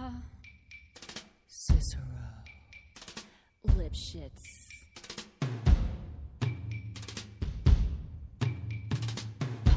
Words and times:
uh, 0.00 0.10
Cicero. 1.46 2.02
Lipschitz. 3.68 4.66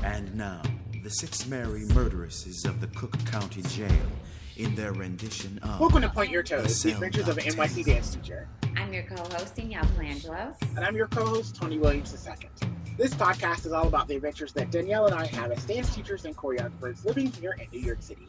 And 0.03 0.35
now, 0.35 0.61
the 1.03 1.09
six 1.09 1.47
merry 1.47 1.85
murderesses 1.93 2.65
of 2.65 2.81
the 2.81 2.87
Cook 2.87 3.17
County 3.25 3.61
Jail 3.63 3.89
in 4.57 4.75
their 4.75 4.93
rendition 4.93 5.57
of. 5.59 5.79
Welcome 5.79 6.01
to 6.01 6.09
Point 6.09 6.29
Your 6.29 6.43
Toes, 6.43 6.63
the 6.63 6.69
Cell 6.69 6.91
adventures 6.91 7.27
of 7.27 7.37
an 7.37 7.43
NYC 7.45 7.85
dance 7.85 8.15
teacher. 8.15 8.47
I'm 8.77 8.93
your 8.93 9.03
co-host 9.03 9.55
Danielle 9.55 9.83
Colangelo. 9.85 10.55
And 10.75 10.85
I'm 10.85 10.95
your 10.95 11.07
co-host, 11.07 11.55
Tony 11.55 11.77
Williams 11.77 12.13
II. 12.27 12.69
This 12.97 13.13
podcast 13.13 13.65
is 13.65 13.71
all 13.71 13.87
about 13.87 14.07
the 14.07 14.15
adventures 14.15 14.53
that 14.53 14.69
Danielle 14.71 15.07
and 15.07 15.15
I 15.15 15.25
have 15.27 15.51
as 15.51 15.63
dance 15.65 15.93
teachers 15.95 16.25
and 16.25 16.35
choreographers 16.37 17.03
living 17.03 17.31
here 17.31 17.57
in 17.59 17.67
New 17.71 17.85
York 17.85 18.01
City. 18.01 18.27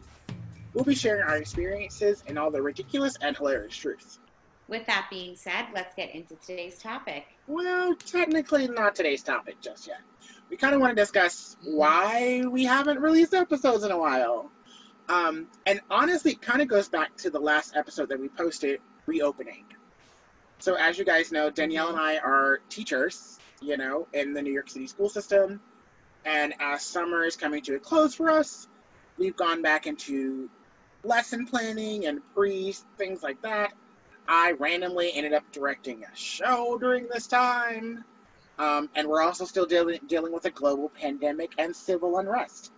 We'll 0.75 0.85
be 0.85 0.95
sharing 0.97 1.23
our 1.23 1.37
experiences 1.37 2.25
and 2.27 2.39
all 2.39 2.51
the 2.51 2.61
ridiculous 2.61 3.15
and 3.21 3.37
hilarious 3.37 3.77
truths. 3.77 4.19
With 4.67 4.87
that 4.87 5.07
being 5.09 5.37
said, 5.37 5.67
let's 5.75 5.95
get 5.95 6.15
into 6.15 6.35
today's 6.37 6.79
topic. 6.79 7.27
Well, 7.47 7.95
technically 7.95 8.67
not 8.67 8.97
today's 8.97 9.23
topic 9.23 9.61
just 9.61 9.87
yet. 9.87 10.01
We 10.51 10.57
kind 10.57 10.75
of 10.75 10.81
want 10.81 10.97
to 10.97 11.03
discuss 11.03 11.57
why 11.63 12.45
we 12.49 12.65
haven't 12.65 12.99
released 12.99 13.35
episodes 13.35 13.85
in 13.85 13.93
a 13.93 13.99
while. 13.99 14.51
Um, 15.09 15.49
and 15.67 15.81
honestly, 15.91 16.33
it 16.33 16.43
kind 16.43 16.61
of 16.61 16.69
goes 16.69 16.89
back 16.89 17.17
to 17.19 17.31
the 17.31 17.39
last 17.39 17.77
episode 17.77 18.09
that 18.09 18.19
we 18.19 18.29
posted, 18.29 18.81
reopening. 19.07 19.65
So, 20.59 20.77
as 20.77 20.99
you 20.99 21.05
guys 21.05 21.31
know, 21.31 21.51
Danielle 21.51 21.91
and 21.91 21.99
I 21.99 22.17
are 22.19 22.61
teachers, 22.71 23.39
you 23.61 23.77
know, 23.77 24.09
in 24.13 24.33
the 24.33 24.41
New 24.41 24.53
York 24.53 24.71
City 24.71 24.87
school 24.87 25.11
system. 25.11 25.61
And 26.25 26.55
as 26.59 26.83
summer 26.83 27.25
is 27.25 27.37
coming 27.37 27.63
to 27.65 27.75
a 27.75 27.79
close 27.79 28.15
for 28.15 28.31
us, 28.31 28.67
we've 29.19 29.37
gone 29.37 29.61
back 29.61 29.87
into 29.87 30.49
lesson 31.05 31.47
planning 31.47 32.07
and 32.07 32.21
pre 32.35 32.75
things 32.99 33.23
like 33.23 33.41
that. 33.43 33.73
I 34.27 34.53
randomly 34.53 35.13
ended 35.15 35.35
up 35.35 35.45
directing 35.53 36.03
a 36.05 36.17
show 36.17 36.79
during 36.79 37.09
this 37.09 37.27
time. 37.27 38.05
Um, 38.59 38.89
and 38.95 39.09
we're 39.09 39.23
also 39.23 39.45
still 39.45 39.67
dealing 39.67 39.99
dealing 40.07 40.33
with 40.33 40.45
a 40.45 40.51
global 40.51 40.89
pandemic 40.89 41.53
and 41.59 41.75
civil 41.75 42.19
unrest. 42.19 42.73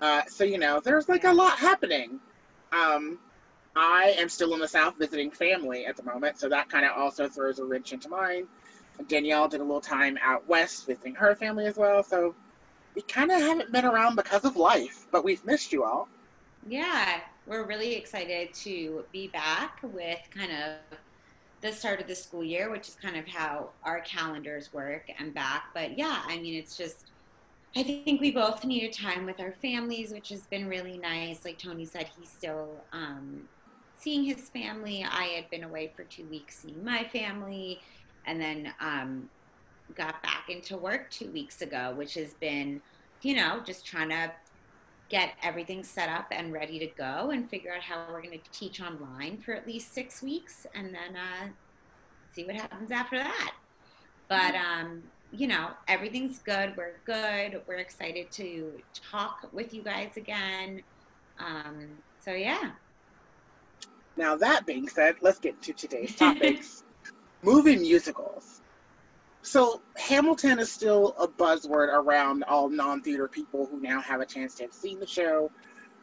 Uh, 0.00 0.22
so 0.28 0.44
you 0.44 0.58
know, 0.58 0.80
there's 0.80 1.08
like 1.08 1.24
a 1.24 1.32
lot 1.32 1.58
happening. 1.58 2.18
Um, 2.72 3.18
I 3.76 4.14
am 4.18 4.28
still 4.28 4.54
in 4.54 4.60
the 4.60 4.68
South 4.68 4.98
visiting 4.98 5.30
family 5.30 5.86
at 5.86 5.96
the 5.96 6.02
moment, 6.02 6.38
so 6.38 6.48
that 6.48 6.68
kind 6.68 6.84
of 6.84 6.92
also 6.96 7.28
throws 7.28 7.60
a 7.60 7.64
wrench 7.64 7.92
into 7.92 8.08
mine. 8.08 8.46
Danielle 9.08 9.48
did 9.48 9.60
a 9.60 9.64
little 9.64 9.80
time 9.80 10.18
out 10.22 10.46
west 10.48 10.86
visiting 10.86 11.14
her 11.14 11.34
family 11.34 11.66
as 11.66 11.76
well, 11.76 12.02
so 12.02 12.34
we 12.94 13.02
kind 13.02 13.30
of 13.30 13.40
haven't 13.40 13.72
been 13.72 13.84
around 13.84 14.16
because 14.16 14.44
of 14.44 14.56
life, 14.56 15.06
but 15.12 15.24
we've 15.24 15.44
missed 15.44 15.72
you 15.72 15.84
all. 15.84 16.08
Yeah, 16.66 17.20
we're 17.46 17.64
really 17.64 17.94
excited 17.94 18.52
to 18.54 19.04
be 19.12 19.28
back 19.28 19.78
with 19.82 20.20
kind 20.30 20.52
of 20.52 20.98
the 21.62 21.72
start 21.72 22.00
of 22.00 22.06
the 22.06 22.14
school 22.14 22.44
year, 22.44 22.70
which 22.70 22.88
is 22.88 22.96
kind 23.00 23.16
of 23.16 23.26
how 23.26 23.70
our 23.82 24.00
calendars 24.00 24.72
work 24.72 25.10
and 25.18 25.32
back. 25.34 25.64
But 25.74 25.98
yeah, 25.98 26.22
I 26.26 26.38
mean, 26.38 26.54
it's 26.54 26.76
just, 26.76 27.06
I 27.76 27.82
think 27.82 28.20
we 28.20 28.30
both 28.30 28.64
needed 28.64 28.92
time 28.92 29.24
with 29.24 29.40
our 29.40 29.52
families, 29.62 30.12
which 30.12 30.28
has 30.30 30.46
been 30.46 30.68
really 30.68 30.98
nice. 30.98 31.44
Like 31.44 31.58
Tony 31.58 31.86
said, 31.86 32.08
he's 32.18 32.30
still 32.30 32.68
um, 32.92 33.48
seeing 33.96 34.24
his 34.24 34.50
family. 34.50 35.04
I 35.08 35.24
had 35.24 35.50
been 35.50 35.64
away 35.64 35.92
for 35.94 36.04
two 36.04 36.24
weeks 36.26 36.58
seeing 36.60 36.84
my 36.84 37.04
family, 37.04 37.80
and 38.26 38.40
then 38.40 38.72
um, 38.80 39.30
got 39.94 40.22
back 40.22 40.48
into 40.48 40.76
work 40.76 41.10
two 41.10 41.30
weeks 41.30 41.62
ago, 41.62 41.94
which 41.96 42.14
has 42.14 42.34
been, 42.34 42.80
you 43.22 43.34
know, 43.34 43.60
just 43.64 43.86
trying 43.86 44.10
to 44.10 44.30
get 45.10 45.32
everything 45.42 45.82
set 45.82 46.08
up 46.08 46.28
and 46.30 46.52
ready 46.52 46.78
to 46.78 46.86
go 46.86 47.30
and 47.30 47.50
figure 47.50 47.74
out 47.74 47.82
how 47.82 48.06
we're 48.10 48.22
going 48.22 48.38
to 48.38 48.50
teach 48.52 48.80
online 48.80 49.36
for 49.38 49.52
at 49.52 49.66
least 49.66 49.92
six 49.92 50.22
weeks 50.22 50.66
and 50.74 50.94
then 50.94 51.16
uh, 51.16 51.48
see 52.32 52.44
what 52.44 52.54
happens 52.54 52.90
after 52.92 53.18
that. 53.18 53.52
But, 54.28 54.54
um, 54.54 55.02
you 55.32 55.48
know, 55.48 55.70
everything's 55.88 56.38
good. 56.38 56.74
We're 56.76 56.94
good. 57.04 57.60
We're 57.66 57.78
excited 57.78 58.30
to 58.32 58.72
talk 58.94 59.48
with 59.52 59.74
you 59.74 59.82
guys 59.82 60.16
again. 60.16 60.82
Um, 61.40 61.88
so, 62.24 62.30
yeah. 62.32 62.70
Now, 64.16 64.36
that 64.36 64.64
being 64.64 64.88
said, 64.88 65.16
let's 65.22 65.40
get 65.40 65.54
into 65.54 65.72
today's 65.72 66.14
topics 66.14 66.84
movie 67.42 67.76
musicals. 67.76 68.59
So, 69.42 69.80
Hamilton 69.96 70.58
is 70.58 70.70
still 70.70 71.14
a 71.18 71.26
buzzword 71.26 71.88
around 71.88 72.44
all 72.44 72.68
non 72.68 73.00
theater 73.00 73.26
people 73.26 73.66
who 73.66 73.80
now 73.80 74.00
have 74.00 74.20
a 74.20 74.26
chance 74.26 74.54
to 74.56 74.64
have 74.64 74.74
seen 74.74 75.00
the 75.00 75.06
show 75.06 75.50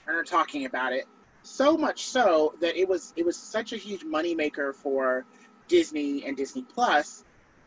and 0.08 0.16
are 0.16 0.24
talking 0.24 0.66
about 0.66 0.94
it. 0.94 1.06
So 1.44 1.78
much 1.78 2.06
so 2.06 2.56
that 2.62 2.76
it 2.76 2.88
was 2.88 3.14
it 3.16 3.26
was 3.26 3.38
such 3.38 3.74
a 3.74 3.78
huge 3.78 4.04
moneymaker 4.04 4.76
for 4.76 5.26
Disney 5.68 6.26
and 6.26 6.36
Disney 6.36 6.64
Plus 6.64 7.24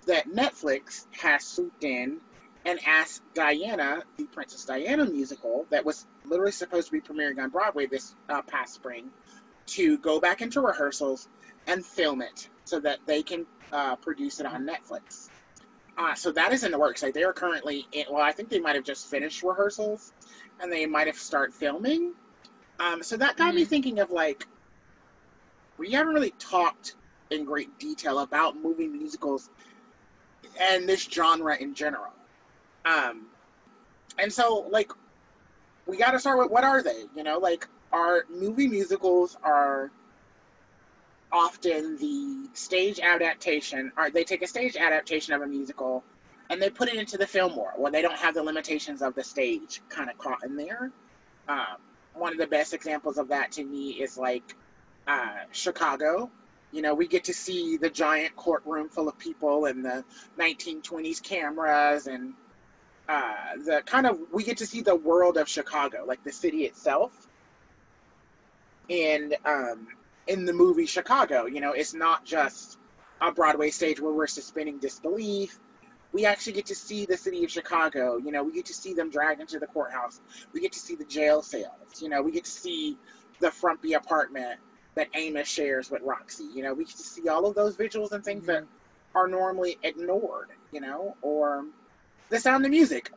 that 0.06 0.28
Netflix 0.28 1.06
has 1.12 1.44
swooped 1.44 1.84
in 1.84 2.18
and 2.64 2.78
asked 2.86 3.22
Diana, 3.34 4.02
the 4.16 4.24
Princess 4.24 4.64
Diana 4.64 5.06
musical, 5.06 5.66
that 5.70 5.84
was 5.84 6.06
literally 6.24 6.52
supposed 6.52 6.88
to 6.88 6.92
be 6.92 7.00
premiering 7.00 7.38
on 7.38 7.50
Broadway 7.50 7.86
this 7.86 8.14
uh, 8.28 8.42
past 8.42 8.74
spring, 8.74 9.10
to 9.66 9.98
go 9.98 10.20
back 10.20 10.42
into 10.42 10.60
rehearsals 10.60 11.28
and 11.66 11.84
film 11.84 12.20
it 12.20 12.48
so 12.64 12.80
that 12.80 12.98
they 13.06 13.22
can 13.22 13.46
uh, 13.72 13.96
produce 13.96 14.40
it 14.40 14.46
on 14.46 14.66
Netflix. 14.66 15.30
Uh, 15.98 16.14
so 16.14 16.32
that 16.32 16.52
is 16.52 16.64
in 16.64 16.72
the 16.72 16.78
works. 16.78 17.02
Like 17.02 17.14
they 17.14 17.24
are 17.24 17.32
currently 17.32 17.86
in, 17.92 18.04
well, 18.10 18.22
I 18.22 18.32
think 18.32 18.48
they 18.48 18.60
might 18.60 18.74
have 18.74 18.84
just 18.84 19.08
finished 19.08 19.42
rehearsals 19.42 20.12
and 20.60 20.72
they 20.72 20.86
might 20.86 21.06
have 21.06 21.16
started 21.16 21.54
filming. 21.54 22.12
Um, 22.78 23.02
so 23.02 23.16
that 23.16 23.36
got 23.36 23.48
mm-hmm. 23.48 23.56
me 23.56 23.64
thinking 23.64 23.98
of 23.98 24.10
like, 24.10 24.46
we 25.78 25.90
haven't 25.92 26.14
really 26.14 26.34
talked 26.38 26.94
in 27.30 27.44
great 27.44 27.78
detail 27.78 28.20
about 28.20 28.56
movie 28.60 28.88
musicals 28.88 29.50
and 30.60 30.88
this 30.88 31.04
genre 31.04 31.56
in 31.56 31.74
general. 31.74 32.12
Um, 32.84 33.26
and 34.18 34.32
so 34.32 34.66
like, 34.70 34.92
we 35.86 35.96
got 35.96 36.12
to 36.12 36.18
start 36.18 36.38
with 36.38 36.50
what 36.50 36.64
are 36.64 36.82
they? 36.82 37.04
You 37.16 37.24
know, 37.24 37.38
like, 37.38 37.66
our 37.92 38.24
movie 38.30 38.68
musicals 38.68 39.36
are 39.42 39.90
often 41.32 41.96
the 41.96 42.48
stage 42.54 43.00
adaptation, 43.00 43.92
or 43.96 44.10
they 44.10 44.24
take 44.24 44.42
a 44.42 44.46
stage 44.46 44.76
adaptation 44.76 45.34
of 45.34 45.42
a 45.42 45.46
musical 45.46 46.04
and 46.50 46.60
they 46.60 46.68
put 46.68 46.88
it 46.88 46.96
into 46.96 47.16
the 47.16 47.26
film 47.26 47.54
more, 47.54 47.72
where 47.76 47.92
they 47.92 48.02
don't 48.02 48.18
have 48.18 48.34
the 48.34 48.42
limitations 48.42 49.02
of 49.02 49.14
the 49.14 49.22
stage 49.22 49.80
kind 49.88 50.10
of 50.10 50.18
caught 50.18 50.44
in 50.44 50.56
there. 50.56 50.90
Um, 51.48 51.76
one 52.14 52.32
of 52.32 52.38
the 52.38 52.46
best 52.46 52.74
examples 52.74 53.18
of 53.18 53.28
that 53.28 53.52
to 53.52 53.64
me 53.64 53.90
is 53.90 54.18
like 54.18 54.56
uh, 55.06 55.44
Chicago. 55.52 56.28
You 56.72 56.82
know, 56.82 56.94
we 56.94 57.06
get 57.06 57.24
to 57.24 57.34
see 57.34 57.76
the 57.76 57.88
giant 57.88 58.34
courtroom 58.34 58.88
full 58.88 59.08
of 59.08 59.16
people 59.18 59.66
and 59.66 59.84
the 59.84 60.04
1920s 60.38 61.22
cameras 61.22 62.08
and 62.08 62.34
uh, 63.08 63.32
the 63.64 63.82
kind 63.86 64.06
of 64.06 64.18
we 64.32 64.44
get 64.44 64.56
to 64.58 64.66
see 64.66 64.80
the 64.80 64.94
world 64.94 65.36
of 65.36 65.48
Chicago, 65.48 66.04
like 66.06 66.22
the 66.24 66.32
city 66.32 66.64
itself. 66.64 67.28
And 68.88 69.36
um, 69.44 69.86
in 70.26 70.44
the 70.44 70.52
movie 70.52 70.86
Chicago. 70.86 71.46
You 71.46 71.60
know, 71.60 71.72
it's 71.72 71.94
not 71.94 72.24
just 72.24 72.78
a 73.20 73.32
Broadway 73.32 73.70
stage 73.70 74.00
where 74.00 74.12
we're 74.12 74.26
suspending 74.26 74.78
disbelief. 74.78 75.58
We 76.12 76.26
actually 76.26 76.54
get 76.54 76.66
to 76.66 76.74
see 76.74 77.06
the 77.06 77.16
city 77.16 77.44
of 77.44 77.50
Chicago. 77.50 78.16
You 78.16 78.32
know, 78.32 78.42
we 78.42 78.52
get 78.52 78.66
to 78.66 78.74
see 78.74 78.94
them 78.94 79.10
dragged 79.10 79.40
into 79.40 79.58
the 79.58 79.66
courthouse. 79.66 80.20
We 80.52 80.60
get 80.60 80.72
to 80.72 80.78
see 80.78 80.96
the 80.96 81.04
jail 81.04 81.42
cells. 81.42 82.00
You 82.00 82.08
know, 82.08 82.22
we 82.22 82.32
get 82.32 82.44
to 82.44 82.50
see 82.50 82.98
the 83.40 83.50
frumpy 83.50 83.92
apartment 83.94 84.58
that 84.94 85.08
Amos 85.14 85.48
shares 85.48 85.90
with 85.90 86.02
Roxy. 86.02 86.44
You 86.52 86.62
know, 86.62 86.74
we 86.74 86.84
get 86.84 86.96
to 86.96 87.02
see 87.02 87.28
all 87.28 87.46
of 87.46 87.54
those 87.54 87.76
visuals 87.76 88.12
and 88.12 88.24
things 88.24 88.46
that 88.46 88.64
mm-hmm. 88.64 89.18
are 89.18 89.28
normally 89.28 89.78
ignored, 89.82 90.48
you 90.72 90.80
know, 90.80 91.16
or 91.22 91.64
the 92.28 92.40
sound 92.40 92.64
of 92.64 92.70
music. 92.70 93.12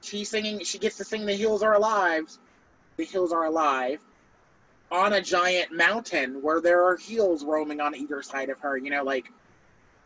She's 0.00 0.28
singing, 0.28 0.62
she 0.64 0.78
gets 0.78 0.98
to 0.98 1.04
sing 1.04 1.24
The 1.24 1.34
Hills 1.34 1.62
Are 1.62 1.74
Alive. 1.74 2.28
The 2.96 3.04
Hills 3.04 3.32
Are 3.32 3.44
Alive 3.44 4.00
on 4.90 5.14
a 5.14 5.20
giant 5.20 5.72
mountain 5.72 6.42
where 6.42 6.60
there 6.60 6.84
are 6.84 6.96
heels 6.96 7.44
roaming 7.44 7.80
on 7.80 7.94
either 7.94 8.22
side 8.22 8.48
of 8.48 8.58
her. 8.60 8.76
You 8.76 8.90
know, 8.90 9.02
like 9.02 9.26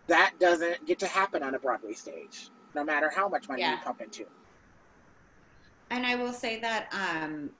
that 0.06 0.34
doesn't 0.40 0.86
get 0.86 0.98
to 1.00 1.06
happen 1.06 1.42
on 1.42 1.54
a 1.54 1.58
Broadway 1.58 1.92
stage, 1.92 2.50
no 2.74 2.84
matter 2.84 3.10
how 3.14 3.28
much 3.28 3.48
money 3.48 3.62
yeah. 3.62 3.72
you 3.72 3.78
pump 3.78 4.00
into. 4.00 4.24
And 5.90 6.04
I 6.04 6.16
will 6.16 6.32
say 6.32 6.60
that 6.60 6.88
um, 6.92 7.50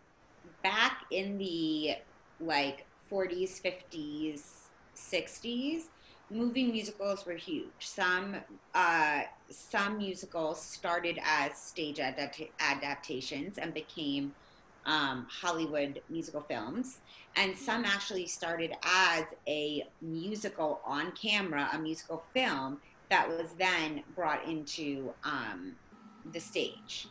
back 0.63 1.03
in 1.11 1.39
the 1.39 1.97
like 2.41 2.87
40s, 3.11 3.61
50s, 3.63 4.43
60s, 4.97 5.85
movie 6.31 6.71
musicals 6.71 7.25
were 7.25 7.35
huge. 7.35 7.71
Some 7.79 8.37
uh, 8.75 9.23
some 9.51 9.99
musicals 9.99 10.61
started 10.61 11.19
as 11.25 11.57
stage 11.57 11.99
adapt- 11.99 12.51
adaptations 12.61 13.59
and 13.59 13.73
became 13.73 14.35
um, 14.89 15.27
Hollywood 15.31 16.01
musical 16.09 16.41
films, 16.41 16.99
and 17.37 17.57
some 17.57 17.85
actually 17.85 18.27
started 18.27 18.73
as 18.83 19.25
a 19.47 19.87
musical 20.03 20.81
on 20.85 21.13
camera, 21.13 21.69
a 21.73 21.79
musical 21.79 22.25
film 22.35 22.79
that 23.11 23.29
was 23.29 23.53
then 23.59 24.03
brought 24.17 24.45
into 24.47 25.13
um, 25.25 25.77
the 26.33 26.41
stage. 26.41 27.07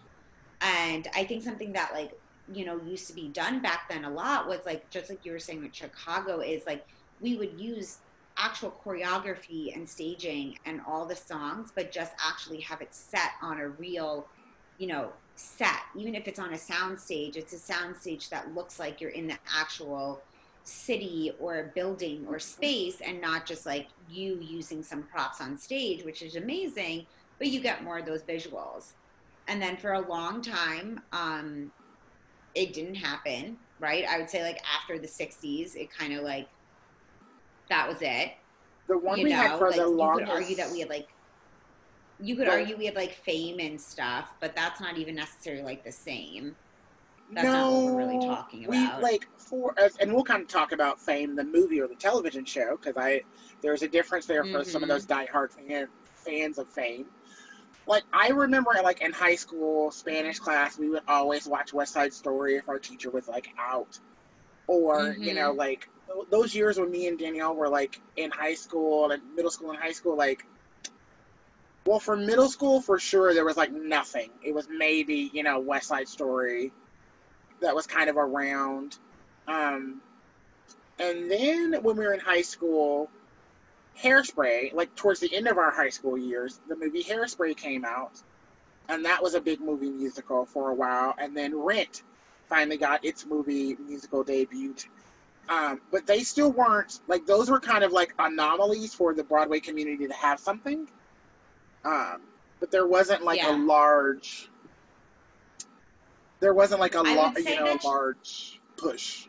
And 0.59 1.07
I 1.15 1.23
think 1.23 1.43
something 1.43 1.71
that 1.73 1.93
like 1.93 2.19
you 2.53 2.65
know 2.65 2.79
used 2.85 3.07
to 3.07 3.13
be 3.13 3.27
done 3.27 3.61
back 3.61 3.89
then 3.89 4.05
a 4.05 4.09
lot 4.09 4.47
was 4.47 4.59
like 4.65 4.89
just 4.89 5.09
like 5.09 5.25
you 5.25 5.33
were 5.33 5.39
saying 5.39 5.61
with 5.61 5.75
chicago 5.75 6.39
is 6.39 6.65
like 6.65 6.87
we 7.19 7.35
would 7.35 7.59
use 7.59 7.97
actual 8.37 8.73
choreography 8.85 9.75
and 9.75 9.89
staging 9.89 10.57
and 10.65 10.79
all 10.87 11.05
the 11.05 11.15
songs 11.15 11.71
but 11.75 11.91
just 11.91 12.13
actually 12.25 12.61
have 12.61 12.81
it 12.81 12.93
set 12.93 13.31
on 13.41 13.59
a 13.59 13.67
real 13.67 14.27
you 14.77 14.87
know 14.87 15.11
set 15.35 15.81
even 15.95 16.15
if 16.15 16.27
it's 16.27 16.39
on 16.39 16.53
a 16.53 16.57
sound 16.57 16.99
stage 16.99 17.35
it's 17.37 17.53
a 17.53 17.57
sound 17.59 17.95
stage 17.95 18.29
that 18.29 18.53
looks 18.55 18.79
like 18.79 18.99
you're 18.99 19.11
in 19.11 19.27
the 19.27 19.37
actual 19.55 20.21
city 20.63 21.31
or 21.39 21.71
building 21.75 22.25
or 22.27 22.39
space 22.39 22.99
and 23.01 23.21
not 23.21 23.45
just 23.45 23.65
like 23.65 23.87
you 24.09 24.37
using 24.41 24.83
some 24.83 25.03
props 25.03 25.39
on 25.39 25.57
stage 25.57 26.03
which 26.03 26.21
is 26.21 26.35
amazing 26.35 27.05
but 27.37 27.47
you 27.47 27.61
get 27.61 27.83
more 27.83 27.99
of 27.99 28.05
those 28.05 28.23
visuals 28.23 28.93
and 29.47 29.61
then 29.61 29.77
for 29.77 29.93
a 29.93 30.07
long 30.09 30.41
time 30.41 30.99
um, 31.13 31.71
it 32.55 32.73
didn't 32.73 32.95
happen 32.95 33.57
right 33.79 34.05
i 34.09 34.17
would 34.17 34.29
say 34.29 34.43
like 34.43 34.59
after 34.75 34.97
the 34.99 35.07
60s 35.07 35.75
it 35.75 35.89
kind 35.91 36.13
of 36.13 36.23
like 36.23 36.47
that 37.69 37.87
was 37.87 37.97
it 38.01 38.31
The 38.87 38.97
one 38.97 39.19
you 39.19 39.25
we 39.25 39.29
know 39.29 39.35
had 39.37 39.57
for 39.57 39.67
like 39.69 39.75
the 39.77 39.83
you 39.83 39.95
longest. 39.95 40.31
could 40.31 40.41
argue 40.41 40.55
that 40.57 40.71
we 40.71 40.79
had 40.79 40.89
like 40.89 41.07
you 42.19 42.35
could 42.35 42.47
argue 42.47 42.75
we 42.77 42.85
had 42.85 42.95
like 42.95 43.13
fame 43.13 43.59
and 43.59 43.79
stuff 43.79 44.33
but 44.41 44.55
that's 44.55 44.79
not 44.81 44.97
even 44.97 45.15
necessarily 45.15 45.63
like 45.63 45.83
the 45.83 45.91
same 45.91 46.55
that's 47.33 47.43
no, 47.45 47.53
not 47.53 47.71
what 47.71 47.83
we're 47.93 47.97
really 47.97 48.25
talking 48.25 48.63
about. 48.65 48.71
we 48.71 49.03
like 49.03 49.27
for 49.37 49.77
us, 49.79 49.97
and 49.99 50.13
we'll 50.13 50.23
kind 50.23 50.41
of 50.41 50.47
talk 50.47 50.71
about 50.71 50.99
Fame, 50.99 51.35
the 51.35 51.43
movie 51.43 51.81
or 51.81 51.87
the 51.87 51.95
television 51.95 52.45
show, 52.45 52.77
because 52.77 52.95
I 52.97 53.21
there's 53.61 53.81
a 53.81 53.87
difference 53.87 54.25
there 54.27 54.45
for 54.45 54.63
some 54.63 54.81
of 54.81 54.87
Mhm. 54.87 54.93
those 54.93 55.05
diehard 55.05 55.51
fan, 55.51 55.87
fans 56.15 56.57
of 56.57 56.69
Fame. 56.69 57.07
Like 57.85 58.03
I 58.13 58.29
remember, 58.29 58.71
like 58.81 59.01
in 59.01 59.11
high 59.11 59.35
school 59.35 59.91
Spanish 59.91 60.39
class, 60.39 60.79
we 60.79 60.89
would 60.89 61.03
always 61.07 61.47
watch 61.47 61.73
West 61.73 61.93
Side 61.93 62.13
Story 62.13 62.55
if 62.55 62.69
our 62.69 62.79
teacher 62.79 63.09
was 63.11 63.27
like 63.27 63.49
out, 63.59 63.99
or 64.67 65.17
you 65.19 65.33
know, 65.33 65.51
Mhm. 65.53 65.57
like 65.57 65.89
th- 66.07 66.27
those 66.29 66.55
years 66.55 66.79
when 66.79 66.89
me 66.91 67.07
and 67.07 67.19
Danielle 67.19 67.55
were 67.55 67.67
like 67.69 68.01
in 68.15 68.31
high 68.31 68.53
school 68.55 69.11
and 69.11 69.21
middle 69.35 69.51
school 69.51 69.71
and 69.71 69.79
high 69.79 69.91
school, 69.91 70.15
like. 70.15 70.45
Well, 71.87 72.01
for 72.01 72.17
middle 72.17 72.49
school, 72.49 72.81
for 72.81 72.99
sure, 72.99 73.33
there 73.33 73.45
was 73.45 73.55
like 73.55 73.71
nothing. 73.71 74.29
It 74.43 74.53
was 74.53 74.67
maybe, 74.69 75.31
you 75.33 75.41
know, 75.41 75.57
West 75.57 75.87
Side 75.87 76.09
Story, 76.09 76.73
that 77.61 77.73
was 77.73 77.87
kind 77.87 78.09
of 78.09 78.17
around. 78.17 78.97
Um, 79.47 80.01
and 80.99 81.31
then 81.31 81.81
when 81.81 81.95
we 81.95 82.05
were 82.05 82.13
in 82.13 82.19
high 82.19 82.41
school, 82.41 83.09
Hairspray, 83.97 84.73
like 84.73 84.93
towards 84.95 85.21
the 85.21 85.33
end 85.33 85.47
of 85.47 85.57
our 85.57 85.71
high 85.71 85.87
school 85.89 86.17
years, 86.17 86.59
the 86.67 86.75
movie 86.75 87.03
Hairspray 87.03 87.55
came 87.55 87.85
out. 87.85 88.21
And 88.89 89.05
that 89.05 89.23
was 89.23 89.33
a 89.33 89.39
big 89.39 89.61
movie 89.61 89.89
musical 89.89 90.45
for 90.45 90.71
a 90.71 90.73
while. 90.73 91.15
And 91.17 91.35
then 91.37 91.57
Rent 91.57 92.03
finally 92.49 92.77
got 92.77 93.05
its 93.05 93.25
movie 93.25 93.77
musical 93.87 94.25
debut. 94.25 94.75
Um, 95.47 95.79
but 95.89 96.05
they 96.05 96.23
still 96.23 96.51
weren't, 96.51 96.99
like, 97.07 97.25
those 97.25 97.49
were 97.49 97.61
kind 97.61 97.85
of 97.85 97.93
like 97.93 98.13
anomalies 98.19 98.93
for 98.93 99.13
the 99.13 99.23
Broadway 99.23 99.61
community 99.61 100.05
to 100.05 100.13
have 100.13 100.41
something. 100.41 100.89
Um, 101.85 102.21
but 102.59 102.71
there 102.71 102.87
wasn't 102.87 103.23
like 103.23 103.37
Yeah. 103.37 103.55
a 103.55 103.57
large 103.57 104.49
there 106.39 106.53
wasn't 106.53 106.79
like 106.79 106.93
a 106.93 107.01
lot, 107.01 107.35
you 107.37 107.55
know, 107.55 107.65
that- 107.65 107.83
large 107.83 108.61
push. 108.75 109.27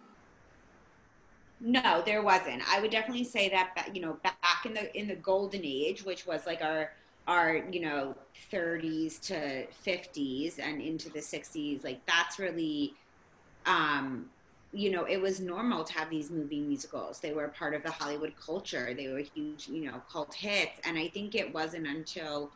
No, 1.61 2.03
there 2.05 2.23
wasn't. 2.23 2.63
I 2.71 2.81
would 2.81 2.91
definitely 2.91 3.25
say 3.25 3.49
that 3.49 3.91
you 3.95 4.01
know 4.01 4.15
back 4.23 4.65
in 4.65 4.75
the 4.75 4.97
in 4.97 5.09
the 5.09 5.17
golden 5.17 5.63
age, 5.65 6.05
which 6.05 6.27
was 6.27 6.47
like 6.47 6.63
our 6.63 6.93
our 7.27 7.57
you 7.71 7.81
know 7.81 8.15
30s 8.53 9.19
to 9.21 9.67
50s 9.85 10.59
and 10.59 10.81
into 10.81 11.11
the 11.11 11.21
60s, 11.21 11.83
like 11.83 12.05
that's 12.07 12.39
really 12.39 12.95
um 13.67 14.31
you 14.73 14.91
know 14.91 15.05
it 15.05 15.21
was 15.21 15.41
normal 15.41 15.85
to 15.85 15.93
have 15.95 16.11
these 16.11 16.31
movie 16.31 16.61
musicals. 16.61 17.21
They 17.21 17.33
were 17.33 17.49
part 17.49 17.75
of 17.75 17.83
the 17.83 17.91
Hollywood 17.91 18.35
culture. 18.45 18.95
They 18.95 19.09
were 19.09 19.23
huge, 19.35 19.69
you 19.69 19.87
know, 19.87 20.03
cult 20.11 20.35
hits. 20.35 20.81
And 20.85 20.99
I 20.99 21.09
think 21.09 21.35
it 21.35 21.53
wasn't 21.53 21.87
until 21.87 22.51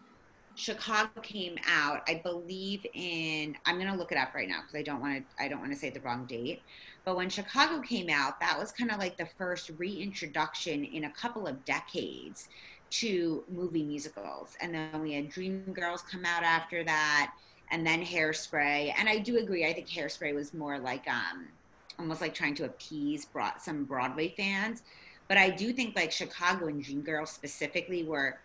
Chicago 0.54 1.20
came 1.22 1.56
out, 1.66 2.02
I 2.06 2.20
believe 2.22 2.84
in 2.94 3.56
I'm 3.64 3.78
gonna 3.78 3.96
look 3.96 4.12
it 4.12 4.18
up 4.18 4.34
right 4.34 4.48
now 4.48 4.60
because 4.60 4.74
I 4.78 4.82
don't 4.82 5.00
want 5.00 5.24
to 5.24 5.42
I 5.42 5.48
don't 5.48 5.60
want 5.60 5.72
to 5.72 5.78
say 5.78 5.90
the 5.90 6.00
wrong 6.00 6.26
date. 6.26 6.62
But 7.04 7.16
when 7.16 7.30
Chicago 7.30 7.80
came 7.80 8.08
out, 8.10 8.38
that 8.40 8.58
was 8.58 8.70
kind 8.70 8.90
of 8.90 8.98
like 8.98 9.16
the 9.16 9.26
first 9.38 9.70
reintroduction 9.78 10.84
in 10.84 11.04
a 11.04 11.10
couple 11.10 11.46
of 11.46 11.64
decades 11.64 12.48
to 12.90 13.42
movie 13.48 13.82
musicals. 13.82 14.56
And 14.60 14.74
then 14.74 15.00
we 15.00 15.14
had 15.14 15.30
Dreamgirls 15.30 16.06
come 16.06 16.24
out 16.24 16.42
after 16.42 16.84
that, 16.84 17.32
and 17.70 17.86
then 17.86 18.04
Hairspray. 18.04 18.92
And 18.96 19.08
I 19.08 19.18
do 19.18 19.38
agree. 19.38 19.66
I 19.66 19.72
think 19.72 19.88
Hairspray 19.88 20.34
was 20.34 20.52
more 20.52 20.78
like 20.78 21.08
um, 21.08 21.48
almost 21.98 22.20
like 22.20 22.34
trying 22.34 22.54
to 22.56 22.64
appease 22.64 23.24
broad, 23.24 23.54
some 23.60 23.84
Broadway 23.84 24.34
fans. 24.36 24.82
But 25.28 25.38
I 25.38 25.50
do 25.50 25.72
think 25.72 25.96
like 25.96 26.12
Chicago 26.12 26.66
and 26.66 26.84
Dreamgirls 26.84 27.28
specifically 27.28 28.04
were, 28.04 28.38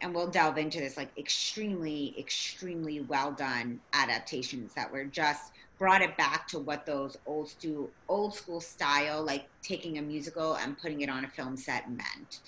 and 0.00 0.14
we'll 0.14 0.28
delve 0.28 0.58
into 0.58 0.80
this, 0.80 0.96
like 0.96 1.16
extremely, 1.18 2.14
extremely 2.18 3.00
well 3.00 3.32
done 3.32 3.80
adaptations 3.92 4.74
that 4.74 4.90
were 4.90 5.04
just 5.04 5.52
brought 5.78 6.02
it 6.02 6.16
back 6.16 6.46
to 6.48 6.58
what 6.58 6.84
those 6.84 7.16
old 7.26 7.48
school 7.48 7.90
old 8.08 8.34
school 8.34 8.60
style 8.60 9.22
like 9.24 9.46
taking 9.62 9.96
a 9.98 10.02
musical 10.02 10.54
and 10.56 10.78
putting 10.78 11.00
it 11.00 11.08
on 11.08 11.24
a 11.24 11.28
film 11.28 11.56
set 11.56 11.90
meant. 11.90 12.40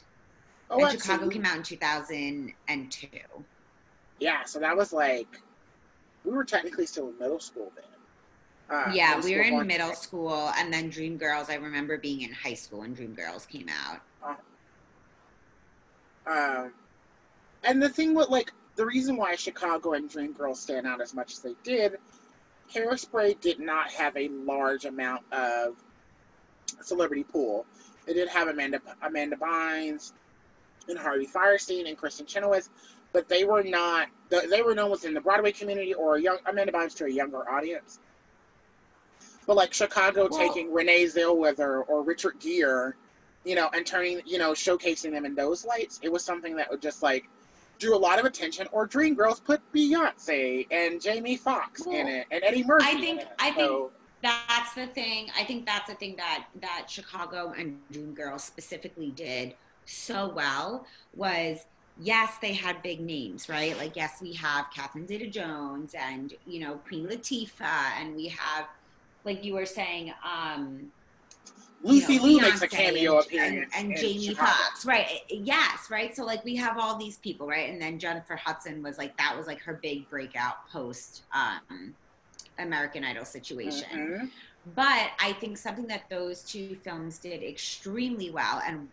Oh, 0.70 0.84
and 0.84 1.00
Chicago 1.00 1.28
came 1.28 1.44
out 1.44 1.56
in 1.56 1.62
2002. 1.62 3.08
Yeah, 4.20 4.44
so 4.44 4.60
that 4.60 4.76
was 4.76 4.92
like 4.92 5.28
we 6.24 6.30
were 6.30 6.44
technically 6.44 6.86
still 6.86 7.08
in 7.08 7.18
middle 7.18 7.40
school 7.40 7.72
then. 7.74 7.84
Uh, 8.72 8.90
yeah, 8.94 9.20
we 9.20 9.36
were 9.36 9.42
in 9.42 9.66
middle 9.66 9.92
school, 9.92 10.50
and 10.56 10.72
then 10.72 10.90
Dreamgirls. 10.90 11.50
I 11.50 11.56
remember 11.56 11.98
being 11.98 12.22
in 12.22 12.32
high 12.32 12.54
school 12.54 12.80
when 12.80 12.96
Dreamgirls 12.96 13.46
came 13.46 13.68
out. 13.68 14.00
Um, 16.26 16.72
and 17.64 17.82
the 17.82 17.90
thing 17.90 18.14
with 18.14 18.30
like 18.30 18.50
the 18.76 18.86
reason 18.86 19.16
why 19.16 19.36
Chicago 19.36 19.92
and 19.92 20.10
Dreamgirls 20.10 20.56
stand 20.56 20.86
out 20.86 21.02
as 21.02 21.12
much 21.12 21.32
as 21.32 21.40
they 21.40 21.54
did, 21.62 21.98
Hairspray 22.74 23.38
did 23.42 23.60
not 23.60 23.90
have 23.90 24.16
a 24.16 24.28
large 24.28 24.86
amount 24.86 25.22
of 25.32 25.76
celebrity 26.80 27.24
pool. 27.24 27.66
They 28.06 28.14
did 28.14 28.28
have 28.28 28.48
Amanda 28.48 28.80
Amanda 29.02 29.36
Bynes 29.36 30.12
and 30.88 30.98
Harvey 30.98 31.26
Fierstein 31.26 31.86
and 31.88 31.98
Kristin 31.98 32.26
Chenoweth, 32.26 32.70
but 33.12 33.28
they 33.28 33.44
were 33.44 33.62
not. 33.62 34.08
They 34.30 34.62
were 34.62 34.74
known 34.74 34.90
within 34.90 35.12
the 35.12 35.20
Broadway 35.20 35.52
community 35.52 35.92
or 35.92 36.16
a 36.16 36.22
young 36.22 36.38
Amanda 36.46 36.72
Bynes 36.72 36.96
to 36.96 37.04
a 37.04 37.10
younger 37.10 37.46
audience. 37.50 37.98
But 39.46 39.56
like 39.56 39.72
Chicago 39.74 40.28
Well- 40.30 40.38
taking 40.38 40.72
Renee 40.72 41.04
Zellweger 41.06 41.84
or 41.88 42.02
Richard 42.02 42.38
Gere, 42.40 42.92
you 43.44 43.54
know, 43.54 43.68
and 43.74 43.84
turning, 43.84 44.22
you 44.24 44.38
know, 44.38 44.52
showcasing 44.52 45.10
them 45.10 45.24
in 45.24 45.34
those 45.34 45.64
lights, 45.64 45.98
it 46.02 46.10
was 46.12 46.24
something 46.24 46.54
that 46.56 46.70
would 46.70 46.82
just 46.82 47.02
like 47.02 47.28
drew 47.78 47.96
a 47.96 47.98
lot 47.98 48.18
of 48.20 48.24
attention. 48.24 48.68
Or 48.70 48.86
Dreamgirls 48.86 49.42
put 49.42 49.60
Beyonce 49.72 50.66
and 50.70 51.00
Jamie 51.00 51.36
Foxx 51.36 51.84
in 51.86 52.06
it 52.06 52.26
and 52.30 52.44
Eddie 52.44 52.62
Murphy. 52.64 52.86
I 52.86 52.90
in 52.92 53.00
think-. 53.00 53.22
I 53.38 53.50
think- 53.50 53.90
That's 54.22 54.74
the 54.74 54.86
thing. 54.86 55.32
I 55.36 55.42
think 55.42 55.66
that's 55.66 55.88
the 55.88 55.96
thing 55.96 56.14
that 56.16 56.44
that 56.60 56.86
Chicago 56.88 57.52
and 57.58 57.80
Dreamgirls 57.92 58.42
specifically 58.42 59.10
did 59.10 59.56
so 59.84 60.28
well 60.28 60.86
was 61.12 61.66
yes, 62.00 62.38
they 62.40 62.52
had 62.52 62.80
big 62.82 63.00
names, 63.00 63.48
right? 63.48 63.76
Like 63.76 63.96
yes, 63.96 64.22
we 64.22 64.32
have 64.34 64.66
Catherine 64.72 65.08
Zeta-Jones 65.08 65.94
and 65.98 66.34
you 66.46 66.60
know 66.60 66.74
Queen 66.86 67.08
Latifah, 67.08 67.98
and 68.00 68.14
we 68.14 68.28
have, 68.28 68.68
like 69.24 69.44
you 69.44 69.54
were 69.54 69.66
saying, 69.66 70.12
um, 70.24 70.90
Lucy 71.84 72.14
you 72.14 72.18
know, 72.20 72.24
Liu 72.26 72.40
makes 72.40 72.62
a 72.62 72.68
cameo 72.68 73.16
and, 73.16 73.26
appearance 73.26 73.72
and, 73.76 73.90
and 73.92 73.98
Jamie. 73.98 74.34
Foxx, 74.34 74.86
right? 74.86 75.20
Yes, 75.28 75.90
right. 75.90 76.14
So 76.14 76.24
like 76.24 76.44
we 76.44 76.54
have 76.56 76.78
all 76.78 76.96
these 76.96 77.16
people, 77.18 77.46
right? 77.46 77.70
And 77.70 77.82
then 77.82 77.98
Jennifer 77.98 78.36
Hudson 78.36 78.82
was 78.82 78.98
like 78.98 79.16
that 79.18 79.36
was 79.36 79.46
like 79.46 79.60
her 79.62 79.74
big 79.82 80.08
breakout 80.08 80.68
post 80.70 81.22
um, 81.34 81.94
American 82.58 83.04
Idol 83.04 83.24
situation. 83.24 83.88
Mhm. 83.92 84.30
But 84.76 85.10
I 85.18 85.32
think 85.40 85.58
something 85.58 85.88
that 85.88 86.08
those 86.08 86.42
two 86.44 86.76
films 86.76 87.18
did 87.18 87.42
extremely 87.42 88.30
well 88.30 88.62
and 88.64 88.88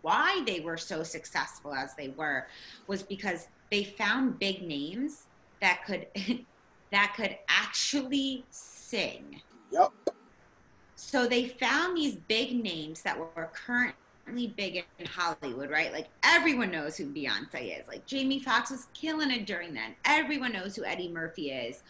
why 0.00 0.42
they 0.46 0.60
were 0.60 0.78
so 0.78 1.02
successful 1.02 1.74
as 1.74 1.94
they 1.94 2.08
were 2.08 2.46
was 2.86 3.02
because 3.02 3.48
they 3.70 3.84
found 3.84 4.38
big 4.38 4.62
names 4.62 5.24
that 5.60 5.84
could 5.84 6.06
that 6.92 7.14
could 7.16 7.36
actually 7.48 8.44
sing. 8.50 9.40
Yep. 9.72 9.92
So 10.96 11.26
they 11.26 11.48
found 11.48 11.96
these 11.96 12.16
big 12.16 12.62
names 12.62 13.02
that 13.02 13.18
were 13.18 13.50
currently 13.52 14.48
big 14.56 14.84
in 14.98 15.06
Hollywood, 15.06 15.70
right? 15.70 15.92
Like 15.92 16.08
everyone 16.22 16.70
knows 16.70 16.96
who 16.96 17.06
Beyonce 17.06 17.80
is. 17.80 17.88
Like 17.88 18.06
Jamie 18.06 18.38
Foxx 18.38 18.70
was 18.70 18.86
killing 18.94 19.30
it 19.30 19.46
during 19.46 19.74
then. 19.74 19.94
Everyone 20.04 20.52
knows 20.52 20.76
who 20.76 20.84
Eddie 20.84 21.08
Murphy 21.08 21.50
is. 21.50 21.82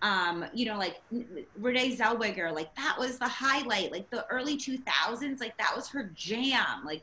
Um, 0.00 0.44
you 0.54 0.66
know, 0.66 0.78
like 0.78 1.00
Renee 1.56 1.96
Zellweger, 1.96 2.54
like 2.54 2.74
that 2.76 2.96
was 2.98 3.18
the 3.18 3.26
highlight. 3.28 3.90
Like 3.90 4.08
the 4.10 4.24
early 4.28 4.56
2000s, 4.56 5.40
like 5.40 5.56
that 5.58 5.72
was 5.74 5.88
her 5.88 6.10
jam. 6.14 6.84
Like 6.84 7.02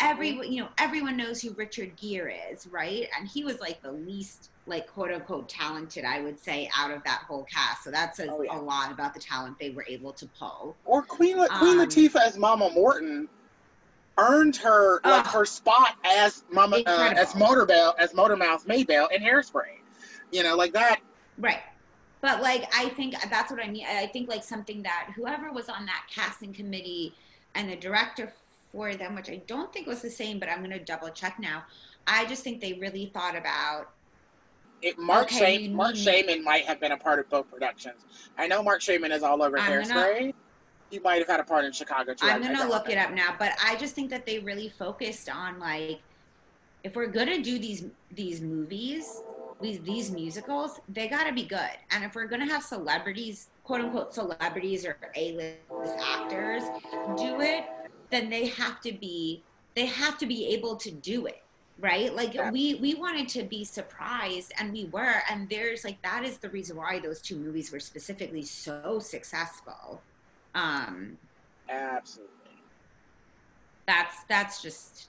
every, 0.00 0.30
you 0.48 0.60
know, 0.62 0.68
everyone 0.78 1.16
knows 1.16 1.40
who 1.40 1.52
Richard 1.54 1.92
Gere 1.96 2.40
is, 2.50 2.66
right? 2.66 3.06
And 3.16 3.28
he 3.28 3.44
was 3.44 3.60
like 3.60 3.80
the 3.82 3.92
least, 3.92 4.50
like 4.66 4.86
quote 4.88 5.12
unquote 5.12 5.48
talented, 5.48 6.04
I 6.04 6.20
would 6.20 6.38
say, 6.38 6.68
out 6.76 6.90
of 6.90 7.04
that 7.04 7.22
whole 7.28 7.44
cast. 7.44 7.84
So 7.84 7.90
that 7.92 8.16
says 8.16 8.30
Oh, 8.32 8.42
yeah. 8.42 8.58
a 8.58 8.60
lot 8.60 8.90
about 8.90 9.14
the 9.14 9.20
talent 9.20 9.58
they 9.60 9.70
were 9.70 9.84
able 9.88 10.12
to 10.14 10.26
pull. 10.38 10.76
Or 10.84 11.02
Queen 11.02 11.36
Queen 11.36 11.78
Um, 11.80 11.86
Latifah 11.86 12.26
as 12.26 12.36
Mama 12.36 12.70
Morton 12.74 13.28
earned 14.18 14.56
her 14.56 15.00
like 15.04 15.26
Ugh. 15.26 15.32
her 15.32 15.44
spot 15.44 15.94
as 16.04 16.44
Mama 16.50 16.82
uh, 16.86 17.14
as 17.16 17.32
Motorbell 17.34 17.94
as 17.98 18.12
Motormouth 18.12 18.66
Maybelle 18.66 19.06
in 19.08 19.22
Hairspray. 19.22 19.78
You 20.32 20.42
know, 20.42 20.56
like 20.56 20.72
that. 20.72 21.00
Right. 21.38 21.60
But 22.22 22.40
like 22.40 22.72
I 22.74 22.88
think 22.90 23.14
that's 23.28 23.50
what 23.50 23.62
I 23.62 23.68
mean. 23.68 23.84
I 23.84 24.06
think 24.06 24.28
like 24.30 24.44
something 24.44 24.82
that 24.84 25.10
whoever 25.14 25.52
was 25.52 25.68
on 25.68 25.84
that 25.86 26.06
casting 26.08 26.54
committee 26.54 27.14
and 27.54 27.68
the 27.68 27.76
director 27.76 28.32
for 28.70 28.94
them, 28.94 29.16
which 29.16 29.28
I 29.28 29.42
don't 29.46 29.70
think 29.72 29.86
was 29.86 30.00
the 30.00 30.10
same, 30.10 30.38
but 30.38 30.48
I'm 30.48 30.62
gonna 30.62 30.78
double 30.78 31.10
check 31.10 31.38
now. 31.38 31.64
I 32.06 32.24
just 32.26 32.42
think 32.44 32.60
they 32.60 32.74
really 32.74 33.10
thought 33.12 33.36
about 33.36 33.90
It, 34.82 34.98
Mark 34.98 35.26
Okay, 35.26 35.68
Marc 35.68 35.94
Shaiman 35.94 36.42
might 36.42 36.64
have 36.64 36.80
been 36.80 36.90
a 36.92 36.96
part 36.96 37.20
of 37.20 37.28
both 37.28 37.48
productions. 37.50 38.04
I 38.36 38.48
know 38.48 38.62
Marc 38.64 38.80
Shaiman 38.80 39.12
is 39.12 39.22
all 39.22 39.40
over 39.42 39.58
I'm 39.58 39.82
gonna- 39.82 39.94
Hairspray. 39.94 40.34
He 40.90 40.98
might 40.98 41.18
have 41.20 41.28
had 41.28 41.40
a 41.40 41.44
part 41.44 41.64
in 41.64 41.72
Chicago 41.72 42.14
too. 42.14 42.26
I'm 42.26 42.42
I 42.42 42.46
gonna 42.52 42.68
look 42.68 42.88
it 42.88 42.98
up 42.98 43.12
now, 43.12 43.34
but 43.38 43.52
I 43.64 43.76
just 43.76 43.94
think 43.94 44.10
that 44.10 44.26
they 44.26 44.38
really 44.40 44.68
focused 44.68 45.28
on 45.28 45.58
like 45.58 46.00
if 46.84 46.94
we're 46.96 47.06
gonna 47.06 47.40
do 47.40 47.58
these 47.58 47.84
these 48.10 48.40
movies, 48.40 49.22
these 49.62 49.80
these 49.80 50.10
musicals, 50.10 50.80
they 50.88 51.08
gotta 51.08 51.32
be 51.32 51.44
good. 51.44 51.70
And 51.90 52.04
if 52.04 52.14
we're 52.14 52.26
gonna 52.26 52.46
have 52.46 52.62
celebrities, 52.62 53.48
quote 53.64 53.80
unquote 53.80 54.12
celebrities 54.14 54.84
or 54.84 54.96
A-list 55.14 55.58
actors 56.04 56.62
do 57.16 57.40
it, 57.40 57.64
then 58.10 58.28
they 58.28 58.46
have 58.46 58.80
to 58.82 58.92
be 58.92 59.42
they 59.74 59.86
have 59.86 60.18
to 60.18 60.26
be 60.26 60.46
able 60.48 60.76
to 60.76 60.90
do 60.90 61.26
it. 61.26 61.42
Right? 61.80 62.14
Like 62.14 62.34
Yeah. 62.34 62.50
we 62.50 62.74
we 62.76 62.94
wanted 62.94 63.28
to 63.30 63.42
be 63.44 63.64
surprised 63.64 64.52
and 64.58 64.72
we 64.72 64.84
were, 64.86 65.22
and 65.30 65.48
there's 65.48 65.84
like 65.84 66.00
that 66.02 66.24
is 66.24 66.38
the 66.38 66.50
reason 66.50 66.76
why 66.76 66.98
those 66.98 67.20
two 67.22 67.36
movies 67.36 67.72
were 67.72 67.80
specifically 67.80 68.42
so 68.42 68.98
successful. 68.98 70.02
Um 70.54 71.16
Absolutely. 71.68 72.34
that's 73.86 74.24
that's 74.28 74.60
just 74.62 75.08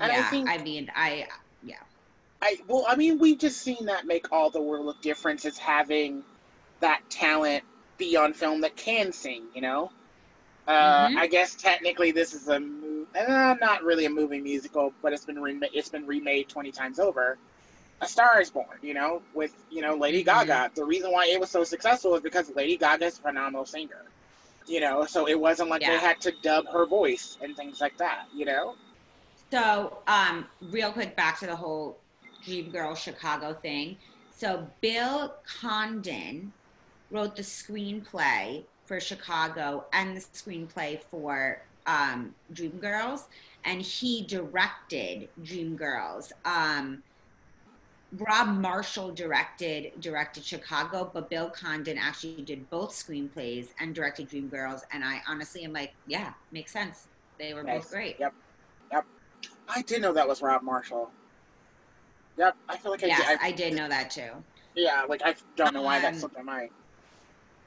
And 0.00 0.10
I 0.10 0.16
yeah 0.16 0.30
think- 0.30 0.48
I 0.48 0.58
mean 0.58 0.90
i 0.94 1.26
I 2.42 2.58
well, 2.68 2.84
I 2.88 2.96
mean, 2.96 3.18
we've 3.18 3.38
just 3.38 3.60
seen 3.62 3.86
that 3.86 4.06
make 4.06 4.32
all 4.32 4.50
the 4.50 4.60
world 4.60 4.88
of 4.88 5.00
difference 5.00 5.44
is 5.44 5.58
having 5.58 6.22
that 6.80 7.00
talent 7.08 7.64
be 7.98 8.16
on 8.16 8.34
film 8.34 8.60
that 8.62 8.76
can 8.76 9.12
sing. 9.12 9.44
You 9.54 9.62
know, 9.62 9.92
uh, 10.68 11.08
Mhm. 11.08 11.16
I 11.16 11.26
guess 11.28 11.54
technically 11.54 12.12
this 12.12 12.34
is 12.34 12.48
a 12.48 12.56
uh, 12.56 13.54
not 13.60 13.82
really 13.82 14.04
a 14.04 14.10
movie 14.10 14.40
musical, 14.40 14.92
but 15.02 15.12
it's 15.12 15.24
been 15.24 15.40
remade. 15.40 15.70
It's 15.72 15.88
been 15.88 16.06
remade 16.06 16.48
twenty 16.48 16.72
times 16.72 16.98
over. 16.98 17.38
A 18.02 18.06
Star 18.06 18.42
is 18.42 18.50
Born. 18.50 18.78
You 18.82 18.92
know, 18.94 19.22
with 19.34 19.54
you 19.70 19.80
know 19.80 19.94
Lady 19.96 20.22
Mhm. 20.22 20.26
Gaga. 20.26 20.70
The 20.74 20.84
reason 20.84 21.12
why 21.12 21.26
it 21.28 21.40
was 21.40 21.50
so 21.50 21.64
successful 21.64 22.14
is 22.16 22.20
because 22.22 22.54
Lady 22.54 22.76
Gaga 22.76 23.06
is 23.06 23.18
a 23.18 23.22
phenomenal 23.22 23.64
singer. 23.64 24.04
You 24.66 24.80
know, 24.80 25.06
so 25.06 25.26
it 25.28 25.38
wasn't 25.40 25.70
like 25.70 25.80
they 25.80 25.96
had 25.96 26.20
to 26.22 26.32
dub 26.42 26.66
her 26.68 26.86
voice 26.86 27.38
and 27.40 27.56
things 27.56 27.80
like 27.80 27.96
that. 27.98 28.26
You 28.34 28.44
know. 28.44 28.76
so 29.50 30.02
um 30.08 30.46
real 30.60 30.92
quick 30.92 31.16
back 31.16 31.38
to 31.38 31.46
the 31.46 31.56
whole 31.56 32.00
dream 32.46 32.70
girl 32.70 32.94
chicago 32.94 33.52
thing 33.52 33.96
so 34.34 34.66
bill 34.80 35.34
condon 35.60 36.52
wrote 37.10 37.34
the 37.36 37.42
screenplay 37.42 38.62
for 38.84 39.00
chicago 39.00 39.84
and 39.92 40.16
the 40.16 40.20
screenplay 40.20 41.00
for 41.10 41.60
um 41.86 42.34
dreamgirls 42.54 43.24
and 43.64 43.82
he 43.82 44.22
directed 44.22 45.28
dreamgirls 45.42 46.32
um 46.44 47.02
Rob 48.18 48.48
Marshall 48.48 49.10
directed 49.12 50.00
directed 50.00 50.44
Chicago, 50.44 51.10
but 51.12 51.28
Bill 51.28 51.50
Condon 51.50 51.98
actually 51.98 52.40
did 52.42 52.70
both 52.70 52.92
screenplays 52.92 53.68
and 53.80 53.94
directed 53.94 54.30
Dreamgirls. 54.30 54.82
And 54.92 55.04
I 55.04 55.20
honestly 55.28 55.64
am 55.64 55.72
like, 55.72 55.92
yeah, 56.06 56.32
makes 56.52 56.72
sense. 56.72 57.08
They 57.38 57.52
were 57.52 57.64
Nice. 57.64 57.82
both 57.82 57.90
great. 57.90 58.16
Yep. 58.20 58.32
Yep. 58.92 59.06
I 59.68 59.82
didn't 59.82 60.02
know 60.02 60.12
that 60.12 60.26
was 60.26 60.40
Rob 60.40 60.62
Marshall. 60.62 61.10
Yep. 62.38 62.56
I 62.68 62.76
feel 62.76 62.92
like 62.92 63.04
I 63.04 63.06
Yes, 63.08 63.28
did. 63.28 63.38
I 63.42 63.52
did 63.52 63.74
know 63.74 63.88
that 63.88 64.10
too. 64.10 64.44
Yeah, 64.74 65.04
like 65.08 65.22
I 65.24 65.34
don't 65.56 65.72
know 65.74 65.82
why 65.82 66.00
that 66.00 66.14
Um, 66.14 66.20
slipped 66.20 66.36
my 66.36 66.42
mind. 66.42 66.70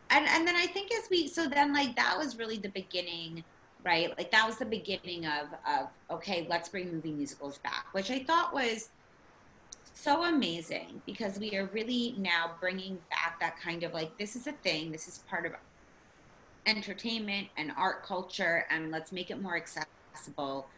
And 0.10 0.28
and 0.28 0.48
then 0.48 0.56
I 0.56 0.68
think 0.68 0.92
as 0.94 1.04
we 1.10 1.28
so 1.28 1.48
then 1.48 1.74
like 1.74 1.96
that 1.96 2.18
was 2.18 2.38
really 2.38 2.58
the 2.58 2.70
beginning, 2.70 3.44
right? 3.86 4.16
Like 4.18 4.32
that 4.32 4.46
was 4.48 4.58
the 4.58 4.66
beginning 4.66 5.26
of 5.26 5.50
of 5.68 5.90
okay, 6.12 6.48
let's 6.50 6.70
bring 6.70 6.92
movie 6.92 7.14
musicals 7.14 7.60
back, 7.60 7.86
which 7.94 8.10
I 8.12 8.24
thought 8.24 8.54
was 8.54 8.90
so 9.94 10.24
amazing 10.24 11.02
because 11.06 11.38
we 11.40 11.56
are 11.58 11.70
really 11.74 12.16
now 12.18 12.56
bringing 12.60 13.02
back 13.10 13.40
that 13.42 13.58
kind 13.60 13.84
of 13.84 13.94
like 13.94 14.18
this 14.18 14.36
is 14.36 14.48
a 14.48 14.54
thing, 14.54 14.92
this 14.92 15.08
is 15.08 15.20
part 15.30 15.46
of 15.46 15.54
entertainment 16.66 17.48
and 17.58 17.72
art 17.78 18.04
culture 18.06 18.66
and 18.70 18.92
let's 18.92 19.12
make 19.12 19.32
it 19.32 19.42
more 19.42 19.58
accessible 19.58 20.70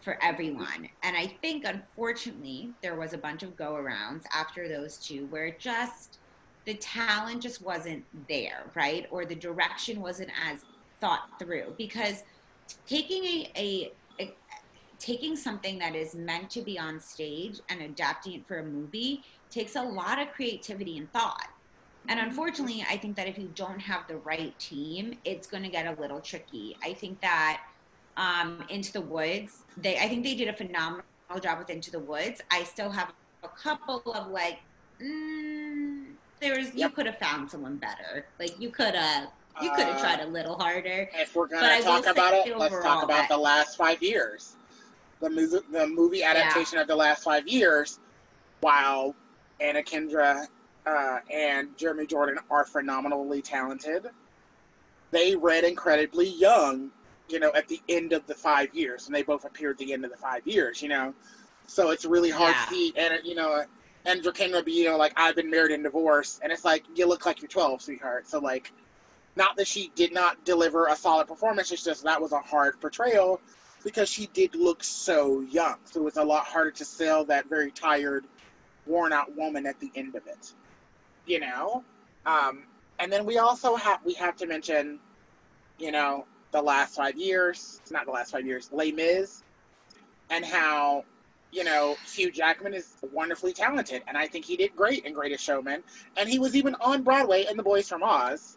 for 0.00 0.18
everyone. 0.22 0.88
And 1.02 1.16
I 1.16 1.26
think 1.42 1.64
unfortunately 1.64 2.70
there 2.82 2.96
was 2.96 3.12
a 3.12 3.18
bunch 3.18 3.42
of 3.42 3.56
go 3.56 3.72
arounds 3.72 4.24
after 4.34 4.68
those 4.68 4.96
two 4.96 5.26
where 5.26 5.50
just 5.50 6.18
the 6.64 6.74
talent 6.74 7.42
just 7.42 7.62
wasn't 7.62 8.04
there, 8.28 8.64
right? 8.74 9.06
Or 9.10 9.24
the 9.24 9.34
direction 9.34 10.00
wasn't 10.00 10.30
as 10.46 10.64
thought 11.00 11.28
through 11.38 11.74
because 11.78 12.24
taking 12.86 13.24
a, 13.24 13.50
a, 13.56 13.92
a 14.20 14.34
taking 14.98 15.36
something 15.36 15.78
that 15.78 15.94
is 15.94 16.14
meant 16.14 16.50
to 16.50 16.60
be 16.60 16.78
on 16.78 17.00
stage 17.00 17.60
and 17.68 17.80
adapting 17.82 18.34
it 18.34 18.46
for 18.46 18.58
a 18.58 18.64
movie 18.64 19.22
takes 19.50 19.76
a 19.76 19.82
lot 19.82 20.20
of 20.20 20.30
creativity 20.32 20.98
and 20.98 21.10
thought. 21.12 21.48
And 22.08 22.18
mm-hmm. 22.18 22.28
unfortunately, 22.28 22.84
I 22.88 22.96
think 22.96 23.16
that 23.16 23.28
if 23.28 23.38
you 23.38 23.50
don't 23.54 23.80
have 23.80 24.06
the 24.08 24.16
right 24.18 24.56
team, 24.58 25.16
it's 25.24 25.46
going 25.46 25.62
to 25.62 25.68
get 25.68 25.86
a 25.86 26.00
little 26.00 26.20
tricky. 26.20 26.76
I 26.82 26.92
think 26.92 27.20
that 27.20 27.62
um, 28.18 28.64
Into 28.68 28.92
the 28.92 29.00
Woods, 29.00 29.62
they 29.76 29.96
I 29.96 30.08
think 30.08 30.24
they 30.24 30.34
did 30.34 30.48
a 30.48 30.52
phenomenal 30.52 31.04
job 31.40 31.58
with 31.58 31.70
Into 31.70 31.90
the 31.90 32.00
Woods. 32.00 32.42
I 32.50 32.64
still 32.64 32.90
have 32.90 33.12
a 33.42 33.48
couple 33.48 34.02
of 34.12 34.28
like, 34.28 34.58
mm, 35.00 36.06
there's 36.40 36.74
you 36.74 36.88
could 36.90 37.06
have 37.06 37.18
found 37.18 37.50
someone 37.50 37.76
better. 37.76 38.26
Like 38.38 38.60
you 38.60 38.70
could 38.70 38.94
have 38.94 39.28
you 39.62 39.70
could 39.70 39.86
have 39.86 39.96
Uh, 39.96 40.00
tried 40.00 40.20
a 40.20 40.26
little 40.26 40.56
harder. 40.56 41.08
If 41.14 41.34
we're 41.34 41.46
gonna 41.46 41.80
talk 41.82 42.06
about 42.06 42.34
it, 42.34 42.56
let's 42.58 42.74
talk 42.82 43.02
about 43.04 43.08
that- 43.08 43.28
the 43.28 43.38
last 43.38 43.76
five 43.76 44.02
years. 44.02 44.56
The 45.20 45.30
movie, 45.30 45.58
the 45.72 45.86
movie 45.86 46.22
adaptation 46.22 46.78
of 46.78 46.86
the 46.86 46.94
last 46.94 47.24
five 47.24 47.46
years. 47.48 47.98
While 48.60 49.14
Anna 49.60 49.82
Kendrick 49.82 50.48
uh, 50.86 51.18
and 51.30 51.76
Jeremy 51.76 52.06
Jordan 52.06 52.38
are 52.50 52.64
phenomenally 52.64 53.42
talented, 53.42 54.08
they 55.10 55.34
read 55.36 55.64
incredibly 55.64 56.26
young. 56.28 56.90
You 57.28 57.40
know, 57.40 57.52
at 57.54 57.68
the 57.68 57.80
end 57.88 58.12
of 58.12 58.26
the 58.26 58.34
five 58.34 58.74
years, 58.74 59.06
and 59.06 59.14
they 59.14 59.22
both 59.22 59.44
appeared 59.44 59.72
at 59.72 59.78
the 59.86 59.92
end 59.92 60.04
of 60.04 60.10
the 60.10 60.16
five 60.16 60.46
years. 60.46 60.82
You 60.82 60.88
know, 60.88 61.14
so 61.66 61.90
it's 61.90 62.04
really 62.04 62.30
hard 62.30 62.54
Yeah. 62.54 62.64
to 62.64 62.70
see. 62.70 62.92
And 62.96 63.14
you 63.24 63.34
know, 63.34 63.64
and 64.04 64.34
Kendrick 64.34 64.64
be 64.64 64.72
you 64.72 64.90
know 64.90 64.96
like 64.96 65.12
I've 65.16 65.36
been 65.36 65.50
married 65.50 65.72
and 65.72 65.82
divorced, 65.82 66.40
and 66.42 66.52
it's 66.52 66.64
like 66.64 66.84
you 66.94 67.06
look 67.06 67.26
like 67.26 67.42
you're 67.42 67.48
12, 67.48 67.82
sweetheart. 67.82 68.28
So 68.28 68.38
like 68.38 68.72
not 69.36 69.56
that 69.56 69.68
she 69.68 69.90
did 69.94 70.12
not 70.12 70.44
deliver 70.44 70.86
a 70.86 70.96
solid 70.96 71.28
performance, 71.28 71.70
it's 71.70 71.84
just 71.84 72.02
that 72.04 72.20
was 72.20 72.32
a 72.32 72.40
hard 72.40 72.80
portrayal 72.80 73.40
because 73.84 74.08
she 74.08 74.26
did 74.34 74.54
look 74.54 74.82
so 74.82 75.40
young. 75.42 75.76
So 75.84 76.00
it 76.00 76.04
was 76.04 76.16
a 76.16 76.24
lot 76.24 76.44
harder 76.44 76.72
to 76.72 76.84
sell 76.84 77.24
that 77.26 77.48
very 77.48 77.70
tired, 77.70 78.26
worn 78.86 79.12
out 79.12 79.34
woman 79.36 79.64
at 79.66 79.78
the 79.78 79.90
end 79.94 80.16
of 80.16 80.26
it. 80.26 80.52
You 81.26 81.40
know? 81.40 81.84
Um, 82.26 82.64
and 82.98 83.12
then 83.12 83.24
we 83.24 83.38
also 83.38 83.76
have 83.76 84.00
we 84.04 84.14
have 84.14 84.36
to 84.36 84.46
mention, 84.46 84.98
you 85.78 85.92
know, 85.92 86.26
the 86.50 86.62
last 86.62 86.94
five 86.94 87.16
years, 87.16 87.80
not 87.90 88.06
the 88.06 88.12
last 88.12 88.32
five 88.32 88.46
years, 88.46 88.70
Les 88.72 88.92
Mis, 88.92 89.42
and 90.30 90.44
how, 90.44 91.04
you 91.52 91.64
know, 91.64 91.96
Hugh 92.14 92.30
Jackman 92.30 92.74
is 92.74 92.96
wonderfully 93.12 93.52
talented, 93.52 94.02
and 94.08 94.16
I 94.16 94.26
think 94.26 94.44
he 94.44 94.56
did 94.56 94.74
great 94.76 95.04
in 95.04 95.12
Greatest 95.12 95.44
Showman, 95.44 95.82
and 96.16 96.28
he 96.28 96.38
was 96.38 96.56
even 96.56 96.74
on 96.76 97.02
Broadway 97.02 97.46
in 97.50 97.56
The 97.56 97.62
Boys 97.62 97.88
from 97.88 98.02
Oz. 98.02 98.56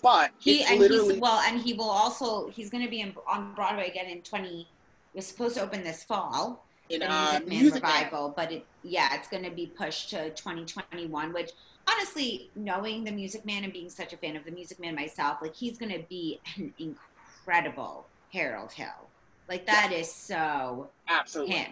But 0.00 0.30
He 0.38 0.62
and 0.62 0.78
literally 0.78 1.14
he's 1.14 1.20
well, 1.20 1.40
and 1.40 1.60
he 1.60 1.72
will 1.72 1.90
also 1.90 2.48
he's 2.50 2.70
going 2.70 2.84
to 2.84 2.90
be 2.90 3.00
in, 3.00 3.14
on 3.28 3.54
Broadway 3.54 3.88
again 3.88 4.06
in 4.06 4.22
twenty. 4.22 4.68
Was 5.14 5.26
supposed 5.26 5.56
to 5.56 5.62
open 5.62 5.82
this 5.82 6.04
fall, 6.04 6.64
in 6.90 7.00
the 7.00 7.10
uh, 7.10 7.40
Music 7.40 7.48
Man 7.48 7.60
Music 7.62 7.82
Man. 7.82 7.92
revival, 7.94 8.32
but 8.36 8.52
it 8.52 8.66
yeah, 8.84 9.14
it's 9.14 9.26
going 9.26 9.42
to 9.42 9.50
be 9.50 9.66
pushed 9.66 10.10
to 10.10 10.30
twenty 10.30 10.64
twenty 10.64 11.06
one. 11.06 11.32
Which 11.32 11.50
honestly, 11.88 12.50
knowing 12.54 13.04
the 13.04 13.12
Music 13.12 13.44
Man 13.44 13.64
and 13.64 13.72
being 13.72 13.90
such 13.90 14.12
a 14.12 14.16
fan 14.16 14.36
of 14.36 14.44
the 14.44 14.50
Music 14.50 14.78
Man 14.78 14.94
myself, 14.94 15.38
like 15.40 15.54
he's 15.54 15.78
going 15.78 15.92
to 15.92 16.04
be 16.08 16.40
an 16.56 16.72
incredible 16.78 18.06
Harold 18.32 18.72
Hill. 18.72 19.08
Like 19.48 19.66
that 19.66 19.92
is 19.92 20.12
so 20.12 20.88
Absolutely, 21.08 21.54
him. 21.54 21.70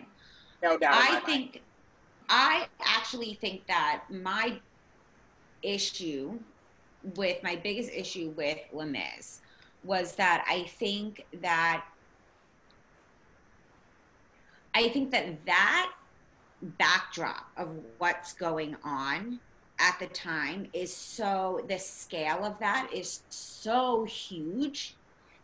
no 0.63 0.79
doubt. 0.79 0.95
I 0.97 1.13
mind. 1.13 1.25
think 1.27 1.63
I 2.29 2.67
actually 2.81 3.35
think 3.35 3.67
that 3.67 4.05
my 4.11 4.59
issue 5.63 6.39
with 7.17 7.43
my 7.43 7.57
biggest 7.57 7.91
issue 7.93 8.33
with 8.37 8.59
Les 8.73 8.87
Mis 8.87 9.41
was 9.85 10.17
that 10.17 10.45
I 10.49 10.63
think 10.63 11.27
that 11.43 11.85
I 14.75 14.89
think 14.89 15.11
that 15.13 15.45
that 15.45 15.93
backdrop 16.63 17.47
of 17.57 17.69
what's 17.99 18.33
going 18.33 18.77
on 18.83 19.39
at 19.79 19.99
the 19.99 20.07
time 20.07 20.69
is 20.73 20.95
so 20.95 21.65
the 21.69 21.79
scale 21.79 22.45
of 22.45 22.59
that 22.59 22.89
is 22.93 23.23
so 23.29 24.05
huge 24.05 24.95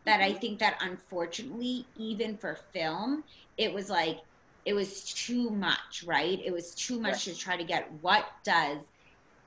that 0.05 0.21
I 0.21 0.33
think 0.33 0.59
that 0.59 0.79
unfortunately 0.81 1.87
even 1.97 2.37
for 2.37 2.59
film 2.73 3.25
it 3.59 3.73
was 3.73 3.91
like 3.91 4.21
it 4.65 4.75
was 4.75 5.13
too 5.13 5.51
much 5.51 6.05
right? 6.07 6.41
It 6.45 6.53
was 6.53 6.75
too 6.75 6.99
much 7.01 7.25
to 7.25 7.37
try 7.37 7.57
to 7.57 7.65
get 7.65 7.91
what 8.01 8.27
does 8.45 8.79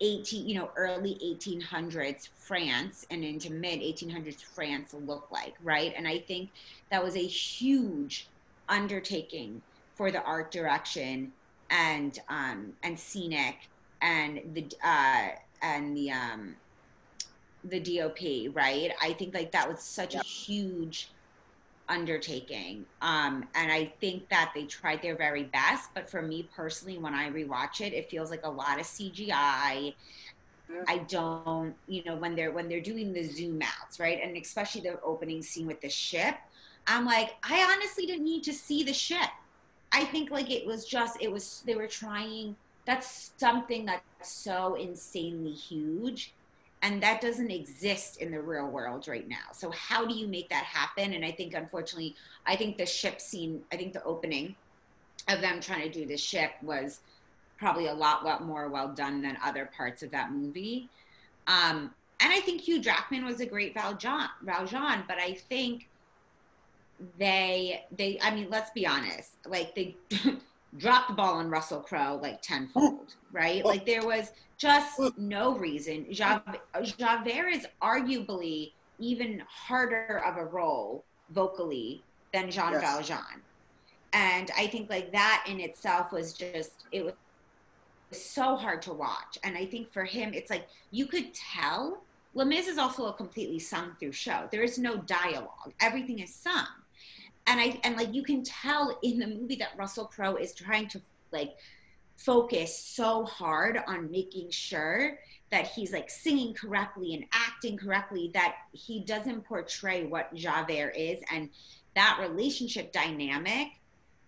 18 0.02 0.48
you 0.48 0.56
know 0.56 0.70
early 0.76 1.18
1800s 1.24 2.28
france 2.28 3.06
and 3.10 3.24
into 3.24 3.50
mid 3.50 3.80
1800s 3.80 4.44
france 4.44 4.94
look 4.94 5.28
like 5.32 5.56
right? 5.64 5.94
And 5.96 6.08
i 6.08 6.20
think 6.20 6.52
that 6.92 7.04
was 7.04 7.16
a 7.16 7.26
huge 7.26 8.28
undertaking 8.68 9.62
for 9.96 10.12
the 10.12 10.22
art 10.24 10.52
direction 10.52 11.32
and 11.70 12.20
um 12.30 12.74
and 12.84 13.00
scenic 13.00 13.56
and 14.02 14.42
the 14.54 14.72
uh 14.84 15.30
and 15.62 15.96
the 15.98 16.12
um 16.12 16.58
the 17.64 17.80
dop 17.80 18.20
right? 18.54 18.92
I 19.02 19.14
think 19.14 19.34
like 19.34 19.52
that 19.54 19.70
was 19.70 19.84
such 19.84 20.14
Yep. 20.14 20.16
a 20.16 20.20
huge 20.20 21.16
undertaking. 21.90 22.88
Um 23.02 23.50
and 23.56 23.72
i 23.72 23.94
think 24.02 24.30
that 24.30 24.52
they 24.56 24.66
tried 24.66 25.02
their 25.04 25.18
very 25.18 25.46
best 25.46 25.92
but 25.96 26.10
for 26.10 26.22
me 26.22 26.50
personally 26.56 26.98
when 27.00 27.14
i 27.16 27.30
rewatch 27.30 27.82
it 27.82 27.94
it 27.94 28.10
feels 28.12 28.32
like 28.32 28.42
a 28.46 28.52
lot 28.52 28.80
of 28.80 28.86
cgi 28.88 29.96
Yeah. 30.70 30.86
i 30.88 30.98
don't 31.10 31.76
you 31.88 32.04
know 32.06 32.16
when 32.18 32.36
they're 32.36 32.52
when 32.54 32.70
they're 32.70 32.82
doing 32.82 33.14
the 33.14 33.24
zoom 33.24 33.62
outs 33.62 34.00
right? 34.00 34.20
And 34.24 34.38
especially 34.38 34.82
the 34.82 35.00
opening 35.02 35.42
scene 35.42 35.68
with 35.68 35.82
the 35.82 35.90
ship 35.90 36.36
i'm 36.88 37.06
like 37.06 37.32
i 37.44 37.64
honestly 37.74 38.06
didn't 38.06 38.26
need 38.26 38.44
to 38.44 38.54
see 38.54 38.84
the 38.84 38.94
ship. 38.94 39.30
I 39.92 40.06
think 40.06 40.30
like 40.32 40.52
it 40.52 40.66
was 40.68 40.86
just 40.86 41.18
it 41.22 41.32
was 41.32 41.64
they 41.66 41.76
were 41.76 41.88
trying 41.88 42.58
that's 42.86 43.32
something 43.38 43.86
that's 43.86 44.04
so 44.22 44.76
insanely 44.76 45.52
huge 45.52 46.34
and 46.82 47.02
that 47.02 47.20
doesn't 47.20 47.50
exist 47.50 48.18
in 48.18 48.32
the 48.32 48.40
real 48.40 48.68
world 48.68 49.08
right 49.08 49.28
now. 49.28 49.52
So 49.54 49.72
how 49.72 50.06
do 50.06 50.14
you 50.14 50.28
make 50.28 50.50
that 50.50 50.66
happen? 50.66 51.14
And 51.14 51.26
i 51.26 51.32
think 51.32 51.54
unfortunately 51.54 52.16
i 52.46 52.56
think 52.56 52.78
the 52.78 52.86
ship 52.86 53.20
scene 53.20 53.62
i 53.72 53.76
think 53.76 53.94
the 53.94 54.04
opening 54.04 54.56
of 55.28 55.42
them 55.42 55.60
trying 55.60 55.82
to 55.82 56.00
do 56.00 56.06
the 56.06 56.18
ship 56.18 56.52
was 56.62 57.00
probably 57.58 57.88
a 57.88 57.94
lot 57.94 58.24
lot 58.24 58.46
more 58.46 58.70
well 58.70 58.90
done 58.90 59.22
than 59.22 59.38
other 59.44 59.70
parts 59.76 60.04
of 60.04 60.12
that 60.12 60.32
movie. 60.32 60.90
Um 61.48 61.92
and 62.22 62.32
i 62.32 62.40
think 62.40 62.62
hugh 62.62 62.80
jackman 62.80 63.26
was 63.26 63.42
a 63.42 63.46
great 63.46 63.74
valjean 63.74 64.30
valjean 64.42 65.04
but 65.08 65.18
i 65.18 65.34
think 65.34 65.88
they 67.18 67.84
they 67.96 68.18
i 68.22 68.34
mean 68.34 68.48
let's 68.50 68.72
be 68.72 68.88
honest 68.88 69.32
like 69.48 69.76
they 69.76 69.96
dropped 70.78 71.10
the 71.10 71.14
ball 71.14 71.36
on 71.36 71.50
russell 71.50 71.80
crowe 71.80 72.20
like 72.22 72.42
tenfold 72.42 73.16
right? 73.32 73.66
Like 73.66 73.86
there 73.86 74.06
was 74.06 74.32
just 74.58 75.00
no 75.18 75.58
reason. 75.58 76.06
Jav- 76.12 76.42
javert 76.98 77.50
is 77.50 77.68
arguably 77.82 78.72
even 79.00 79.44
harder 79.50 80.24
of 80.26 80.38
a 80.38 80.46
role 80.46 81.04
vocally 81.32 82.02
than 82.34 82.50
jean 82.50 82.72
Yes. 82.74 82.82
valjean. 82.82 83.42
And 84.14 84.52
i 84.58 84.68
think 84.68 84.90
like 84.90 85.12
that 85.12 85.44
in 85.48 85.60
itself 85.60 86.12
was 86.12 86.34
just 86.34 86.86
it 86.92 87.04
was 87.04 87.14
so 88.12 88.56
hard 88.56 88.82
to 88.84 88.94
watch. 88.94 89.38
And 89.44 89.58
i 89.58 89.66
think 89.66 89.92
for 89.92 90.04
him 90.06 90.34
it's 90.34 90.50
like 90.50 90.68
you 90.92 91.06
could 91.08 91.34
tell 91.34 92.02
Les 92.38 92.46
Mis 92.46 92.68
is 92.68 92.78
also 92.78 93.06
a 93.06 93.14
completely 93.14 93.60
sung 93.60 93.96
through 93.98 94.12
show. 94.12 94.50
There 94.52 94.62
is 94.62 94.78
no 94.78 94.98
dialogue. 94.98 95.72
Everything 95.82 96.20
is 96.20 96.36
sung 96.36 96.68
and 97.48 97.60
i 97.60 97.80
and 97.84 97.96
like 97.96 98.14
you 98.14 98.24
can 98.24 98.44
tell 98.44 98.98
in 99.04 99.20
the 99.20 99.28
movie 99.28 99.56
that 99.56 99.70
russell 99.78 100.06
crowe 100.06 100.36
is 100.36 100.54
trying 100.54 100.88
to 100.88 101.02
like 101.32 101.56
focus 102.18 102.78
so 102.78 103.26
hard 103.26 103.80
on 103.88 104.10
making 104.10 104.50
sure 104.50 105.18
that 105.52 105.68
he's 105.68 105.92
like 105.92 106.10
singing 106.10 106.54
correctly 106.54 107.14
and 107.14 107.26
acting 107.32 107.78
correctly 107.78 108.32
that 108.34 108.56
he 108.72 109.02
doesn't 109.02 109.44
portray 109.44 110.06
what 110.06 110.34
javert 110.34 110.94
is 110.96 111.20
and 111.32 111.50
that 111.96 112.18
relationship 112.22 112.92
dynamic 112.92 113.70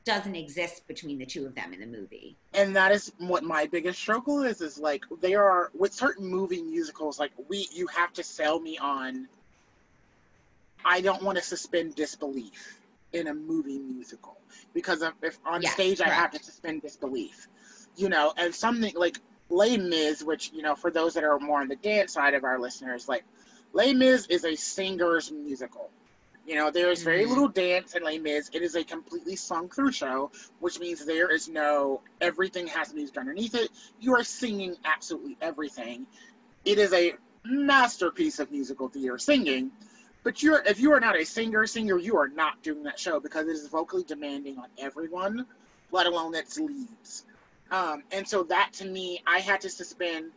doesn't 0.07 0.35
exist 0.35 0.87
between 0.87 1.17
the 1.17 1.25
two 1.25 1.45
of 1.45 1.53
them 1.53 1.73
in 1.73 1.81
the 1.81 1.85
movie. 1.85 2.37
And 2.53 2.73
that 2.77 2.93
is 2.93 3.11
what 3.17 3.43
my 3.43 3.65
biggest 3.65 3.99
struggle 3.99 4.41
is 4.43 4.61
is 4.61 4.79
like 4.79 5.03
there 5.19 5.43
are 5.43 5.69
with 5.77 5.93
certain 5.93 6.25
movie 6.25 6.61
musicals 6.61 7.19
like 7.19 7.31
we 7.49 7.67
you 7.73 7.87
have 7.87 8.13
to 8.13 8.23
sell 8.23 8.57
me 8.57 8.77
on 8.77 9.27
i 10.85 11.01
don't 11.01 11.21
want 11.23 11.37
to 11.37 11.43
suspend 11.43 11.93
disbelief 11.95 12.79
in 13.13 13.27
a 13.27 13.33
movie 13.33 13.79
musical 13.79 14.37
because 14.73 15.01
if, 15.01 15.13
if 15.21 15.39
on 15.45 15.61
Yes, 15.61 15.73
stage 15.73 16.01
i 16.01 16.09
have 16.09 16.31
to 16.31 16.43
suspend 16.43 16.81
disbelief 16.81 17.47
you 17.95 18.09
know 18.09 18.33
and 18.37 18.53
something 18.53 18.93
like 18.95 19.17
Les 19.49 19.77
Mis, 19.77 20.23
which 20.23 20.51
you 20.53 20.61
know 20.61 20.75
for 20.75 20.91
those 20.91 21.13
that 21.13 21.23
are 21.23 21.39
more 21.39 21.61
on 21.61 21.67
the 21.69 21.75
dance 21.77 22.13
side 22.13 22.33
of 22.33 22.43
our 22.43 22.59
listeners 22.59 23.07
like 23.07 23.23
Les 23.73 23.93
Mis 23.93 24.25
is 24.27 24.43
a 24.45 24.55
singer's 24.55 25.31
musical 25.31 25.89
you 26.45 26.55
know 26.55 26.69
there 26.69 26.91
is 26.91 27.03
very 27.03 27.23
Mhm. 27.25 27.29
little 27.29 27.47
dance 27.47 27.95
in 27.95 28.03
Les 28.03 28.17
Mis 28.19 28.49
it 28.53 28.61
is 28.61 28.75
a 28.75 28.83
completely 28.83 29.35
sung 29.35 29.69
through 29.69 29.91
show 29.91 30.31
which 30.59 30.79
means 30.79 31.05
there 31.05 31.29
is 31.31 31.47
no 31.47 32.01
everything 32.21 32.67
has 32.67 32.93
music 32.93 33.17
underneath 33.17 33.55
it. 33.55 33.69
You 33.99 34.15
are 34.15 34.23
singing 34.23 34.75
absolutely 34.85 35.37
everything. 35.41 36.07
It 36.65 36.77
is 36.79 36.93
a 36.93 37.13
masterpiece 37.45 38.39
of 38.39 38.51
musical 38.51 38.89
theater 38.89 39.17
singing. 39.17 39.71
But 40.23 40.43
you're 40.43 40.61
if 40.65 40.79
you 40.79 40.91
are 40.93 40.99
not 40.99 41.17
a 41.17 41.25
singer, 41.25 41.65
singer, 41.67 41.97
you 41.97 42.17
are 42.17 42.27
not 42.27 42.61
doing 42.63 42.83
that 42.83 42.99
show 42.99 43.19
because 43.19 43.47
it 43.47 43.51
is 43.51 43.67
vocally 43.67 44.03
demanding 44.03 44.57
on 44.57 44.67
everyone, 44.77 45.45
let 45.91 46.05
alone 46.05 46.35
its 46.35 46.59
leads. 46.59 47.25
Um, 47.71 48.03
and 48.11 48.27
so 48.27 48.43
that 48.43 48.71
to 48.73 48.85
me, 48.85 49.21
I 49.25 49.39
had 49.39 49.61
to 49.61 49.69
suspend. 49.69 50.31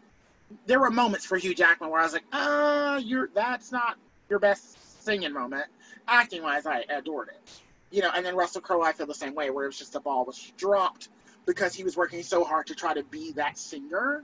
There 0.66 0.81
were 0.81 0.90
moments 0.90 1.25
for 1.25 1.37
Hugh 1.37 1.55
Jackman 1.55 1.90
where 1.90 2.01
I 2.01 2.05
was 2.05 2.12
like, 2.12 2.25
"Uh, 2.33 3.01
you're 3.03 3.29
that's 3.35 3.73
not 3.73 3.97
your 4.29 4.38
best 4.38 5.05
singing 5.05 5.33
moment." 5.33 5.66
Acting 6.09 6.43
wise, 6.43 6.66
I 6.66 6.85
adored 6.88 7.29
it 7.29 7.61
you 7.90 8.03
know, 8.03 8.11
and 8.14 8.25
then 8.25 8.37
Russell 8.37 8.61
Crowe, 8.61 8.83
I 8.83 8.93
feel 8.93 9.07
the 9.07 9.14
same 9.14 9.35
way, 9.35 9.51
where 9.51 9.64
it 9.64 9.69
was 9.69 9.79
just 9.79 9.93
the 9.93 10.01
ball 10.01 10.25
was 10.25 10.53
dropped 10.57 11.09
because 11.47 11.75
he 11.75 11.85
was 11.85 11.97
working 11.97 12.23
so 12.23 12.45
hard 12.45 12.69
to 12.69 12.75
try 12.75 12.95
to 12.95 13.03
be 13.03 13.33
that 13.33 13.59
singer, 13.59 14.23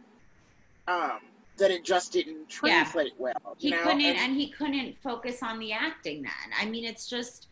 um, 0.87 1.19
that 1.57 1.71
it 1.71 1.85
just 1.85 2.13
didn't 2.13 2.39
Yeah. 2.63 2.85
translate 2.85 3.15
well. 3.19 3.35
he 3.59 3.71
know? 3.71 3.83
couldn't 3.83 4.03
And- 4.03 4.19
and 4.19 4.37
he 4.37 4.49
couldn't 4.49 5.01
focus 5.03 5.43
on 5.43 5.59
the 5.59 5.73
acting 5.73 6.23
then 6.23 6.33
i 6.59 6.65
mean 6.67 6.85
it's 6.85 7.09
just 7.09 7.49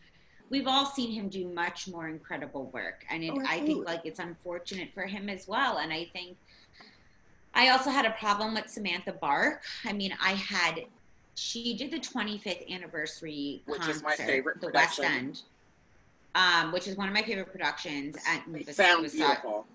we've 0.49 0.67
all 0.67 0.85
seen 0.85 1.11
him 1.11 1.27
do 1.29 1.47
much 1.49 1.87
more 1.87 2.07
incredible 2.07 2.65
work 2.67 3.03
and 3.09 3.23
it, 3.23 3.31
Oh, 3.33 3.43
i 3.47 3.59
think 3.61 3.85
like 3.85 4.01
it's 4.05 4.19
unfortunate 4.19 4.93
for 4.93 5.03
him 5.03 5.27
as 5.29 5.47
well 5.47 5.77
and 5.77 5.91
i 5.91 6.05
think 6.13 6.37
i 7.53 7.69
also 7.69 7.89
had 7.89 8.05
a 8.05 8.11
problem 8.11 8.53
with 8.53 8.69
samantha 8.69 9.13
bark 9.13 9.63
i 9.85 9.91
mean 9.93 10.15
i 10.21 10.31
had 10.33 10.85
she 11.37 11.75
did 11.75 11.91
the 11.91 11.99
25th 11.99 12.69
anniversary 12.71 13.61
Which 13.65 13.81
concert, 13.81 13.95
is 13.95 14.03
my 14.03 14.15
favorite 14.15 14.61
the 14.61 14.69
west 14.69 14.99
end 14.99 15.41
um, 16.35 16.73
which 16.73 16.85
is 16.87 16.97
one 16.97 17.07
of 17.07 17.13
my 17.13 17.21
favorite 17.23 17.49
productions 17.51 18.17
besides, 18.51 18.75
sounds 18.75 19.13
beautiful. 19.13 19.65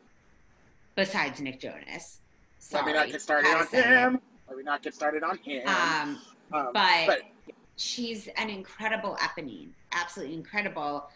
besides 0.95 1.40
nick 1.40 1.59
jonas 1.61 2.19
Let 2.73 2.87
me 2.87 2.92
not 2.92 3.11
get 3.11 3.23
started 3.23 3.49
on 3.49 3.66
it. 3.73 3.85
him. 3.85 4.20
Let 4.49 4.57
me 4.57 4.62
not 4.62 4.83
get 4.83 4.94
started 4.94 5.23
on 5.23 5.38
him. 5.38 5.66
um, 5.66 6.18
Um, 6.53 6.70
but, 6.73 7.07
but 7.07 7.20
she's 7.77 8.29
an 8.37 8.51
incredible 8.51 9.16
Eponine, 9.20 9.68
absolutely 9.92 10.35
incredible. 10.35 11.09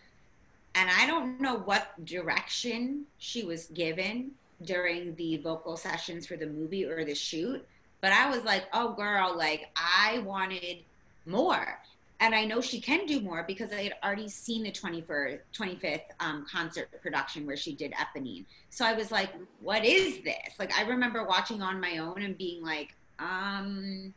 And 0.75 0.91
I 0.91 1.07
don't 1.07 1.41
know 1.41 1.57
what 1.57 2.05
direction 2.05 3.05
she 3.19 3.45
was 3.45 3.67
given 3.67 4.33
during 4.63 5.15
the 5.17 5.37
vocal 5.39 5.77
sessions 5.77 6.27
for 6.27 6.37
the 6.37 6.47
movie 6.47 6.85
or 6.85 7.05
the 7.05 7.15
shoot, 7.15 7.67
but 8.01 8.13
I 8.13 8.29
was 8.31 8.45
like, 8.45 8.65
oh, 8.73 8.93
girl, 8.93 9.37
like 9.37 9.69
I 9.77 10.19
wanted 10.21 10.79
more. 11.27 11.79
And 12.25 12.35
I 12.35 12.47
know 12.47 12.63
she 12.63 12.81
can 12.81 13.05
do 13.05 13.21
more 13.21 13.45
because 13.47 13.71
I 13.71 13.83
had 13.83 13.97
already 14.03 14.31
seen 14.31 14.63
the 14.63 14.73
21st, 14.73 15.41
25th 15.55 16.01
um, 16.21 16.47
concert 16.51 16.89
production 17.03 17.47
where 17.47 17.57
she 17.57 17.75
did 17.75 17.93
Eponine. 17.93 18.47
So 18.71 18.87
I 18.87 18.95
was 18.95 19.13
like, 19.13 19.29
what 19.61 19.85
is 19.85 20.23
this? 20.25 20.55
Like, 20.59 20.73
I 20.73 20.85
remember 20.85 21.25
watching 21.25 21.61
on 21.61 21.83
my 21.83 21.99
own 21.99 22.23
and 22.23 22.39
being 22.39 22.65
like, 22.65 22.97
um, 23.19 24.15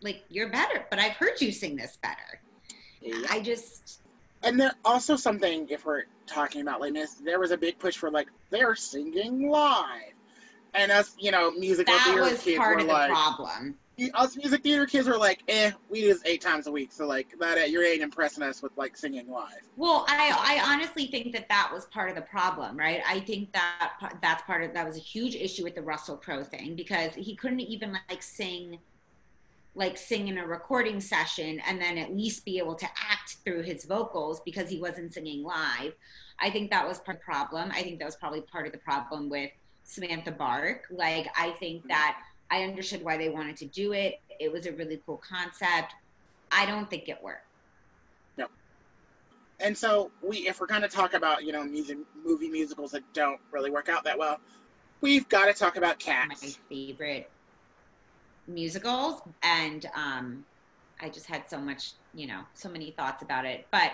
like 0.00 0.22
you're 0.30 0.48
better, 0.48 0.86
but 0.88 0.98
I've 0.98 1.12
heard 1.12 1.38
you 1.42 1.52
sing 1.52 1.76
this 1.76 1.98
better. 2.00 2.40
yeah. 3.02 3.26
I 3.28 3.40
just 3.42 4.00
And 4.42 4.58
there 4.58 4.72
also 4.82 5.14
something, 5.14 5.68
if 5.68 5.84
we're 5.84 6.04
talking 6.26 6.62
about 6.62 6.80
Mis, 6.90 7.16
there 7.16 7.38
was 7.38 7.50
a 7.50 7.58
big 7.58 7.78
push 7.78 7.98
for 7.98 8.10
like 8.10 8.28
they're 8.48 8.74
singing 8.74 9.50
live, 9.50 10.14
and 10.72 10.90
us, 10.90 11.14
you 11.18 11.32
know, 11.32 11.50
musical 11.50 11.92
that 11.92 12.04
theater 12.04 12.22
was 12.22 12.42
kids 12.42 12.56
part 12.56 12.76
were 12.76 12.80
of 12.80 12.86
the 12.86 12.92
like, 12.94 13.10
problem. 13.10 13.76
Us 14.14 14.36
music 14.36 14.62
theater 14.62 14.86
kids 14.86 15.08
were 15.08 15.18
like, 15.18 15.42
eh, 15.48 15.70
we 15.88 16.00
do 16.00 16.08
this 16.08 16.22
eight 16.24 16.40
times 16.40 16.66
a 16.66 16.72
week, 16.72 16.92
so 16.92 17.06
like 17.06 17.28
that 17.38 17.70
you 17.70 17.82
ain't 17.82 18.02
impressing 18.02 18.42
us 18.42 18.62
with 18.62 18.72
like 18.76 18.96
singing 18.96 19.28
live. 19.28 19.62
Well, 19.76 20.04
I 20.08 20.60
I 20.62 20.72
honestly 20.72 21.06
think 21.06 21.32
that 21.32 21.48
that 21.48 21.70
was 21.72 21.86
part 21.86 22.08
of 22.08 22.16
the 22.16 22.22
problem, 22.22 22.76
right? 22.76 23.02
I 23.06 23.20
think 23.20 23.52
that 23.52 24.18
that's 24.22 24.42
part 24.42 24.62
of 24.62 24.72
that 24.74 24.86
was 24.86 24.96
a 24.96 25.00
huge 25.00 25.34
issue 25.34 25.64
with 25.64 25.74
the 25.74 25.82
Russell 25.82 26.16
Crowe 26.16 26.44
thing 26.44 26.74
because 26.74 27.14
he 27.14 27.34
couldn't 27.34 27.60
even 27.60 27.96
like 28.08 28.22
sing 28.22 28.78
like 29.74 29.96
sing 29.96 30.28
in 30.28 30.38
a 30.38 30.46
recording 30.46 31.00
session 31.00 31.60
and 31.66 31.80
then 31.80 31.96
at 31.96 32.14
least 32.14 32.44
be 32.44 32.58
able 32.58 32.74
to 32.74 32.86
act 32.86 33.36
through 33.44 33.62
his 33.62 33.84
vocals 33.84 34.40
because 34.44 34.68
he 34.68 34.80
wasn't 34.80 35.12
singing 35.12 35.44
live. 35.44 35.92
I 36.40 36.50
think 36.50 36.70
that 36.70 36.86
was 36.86 36.98
part 36.98 37.18
of 37.18 37.20
the 37.20 37.24
problem. 37.24 37.70
I 37.72 37.82
think 37.82 37.98
that 38.00 38.04
was 38.04 38.16
probably 38.16 38.40
part 38.40 38.66
of 38.66 38.72
the 38.72 38.78
problem 38.78 39.28
with 39.28 39.50
Samantha 39.84 40.32
Bark. 40.32 40.86
Like 40.90 41.28
I 41.36 41.50
think 41.52 41.86
that 41.88 42.18
I 42.50 42.64
understood 42.64 43.04
why 43.04 43.16
they 43.16 43.28
wanted 43.28 43.56
to 43.58 43.66
do 43.66 43.92
it. 43.92 44.20
It 44.38 44.52
was 44.52 44.66
a 44.66 44.72
really 44.72 45.00
cool 45.06 45.18
concept. 45.26 45.94
I 46.50 46.66
don't 46.66 46.90
think 46.90 47.08
it 47.08 47.22
worked. 47.22 47.46
No. 48.36 48.46
And 49.60 49.76
so 49.76 50.10
we, 50.22 50.48
if 50.48 50.60
we're 50.60 50.66
going 50.66 50.82
to 50.82 50.88
talk 50.88 51.14
about 51.14 51.44
you 51.44 51.52
know 51.52 51.62
music, 51.64 51.98
movie 52.24 52.48
musicals 52.48 52.90
that 52.92 53.02
don't 53.12 53.40
really 53.52 53.70
work 53.70 53.88
out 53.88 54.04
that 54.04 54.18
well, 54.18 54.40
we've 55.00 55.28
got 55.28 55.46
to 55.46 55.52
talk 55.52 55.76
about 55.76 55.98
Cats. 55.98 56.42
My 56.42 56.76
favorite 56.76 57.30
musicals, 58.48 59.22
and 59.42 59.86
um, 59.94 60.44
I 61.00 61.08
just 61.08 61.26
had 61.26 61.48
so 61.48 61.58
much, 61.58 61.92
you 62.14 62.26
know, 62.26 62.40
so 62.54 62.68
many 62.68 62.90
thoughts 62.90 63.22
about 63.22 63.44
it. 63.44 63.66
But 63.70 63.92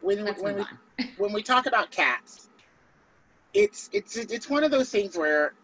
when 0.00 0.24
when 0.24 0.56
we, 0.56 1.04
when 1.18 1.32
we 1.32 1.42
talk 1.42 1.66
about 1.66 1.90
Cats, 1.90 2.48
it's 3.52 3.90
it's 3.92 4.16
it's 4.16 4.48
one 4.48 4.62
of 4.62 4.70
those 4.70 4.90
things 4.90 5.16
where 5.16 5.54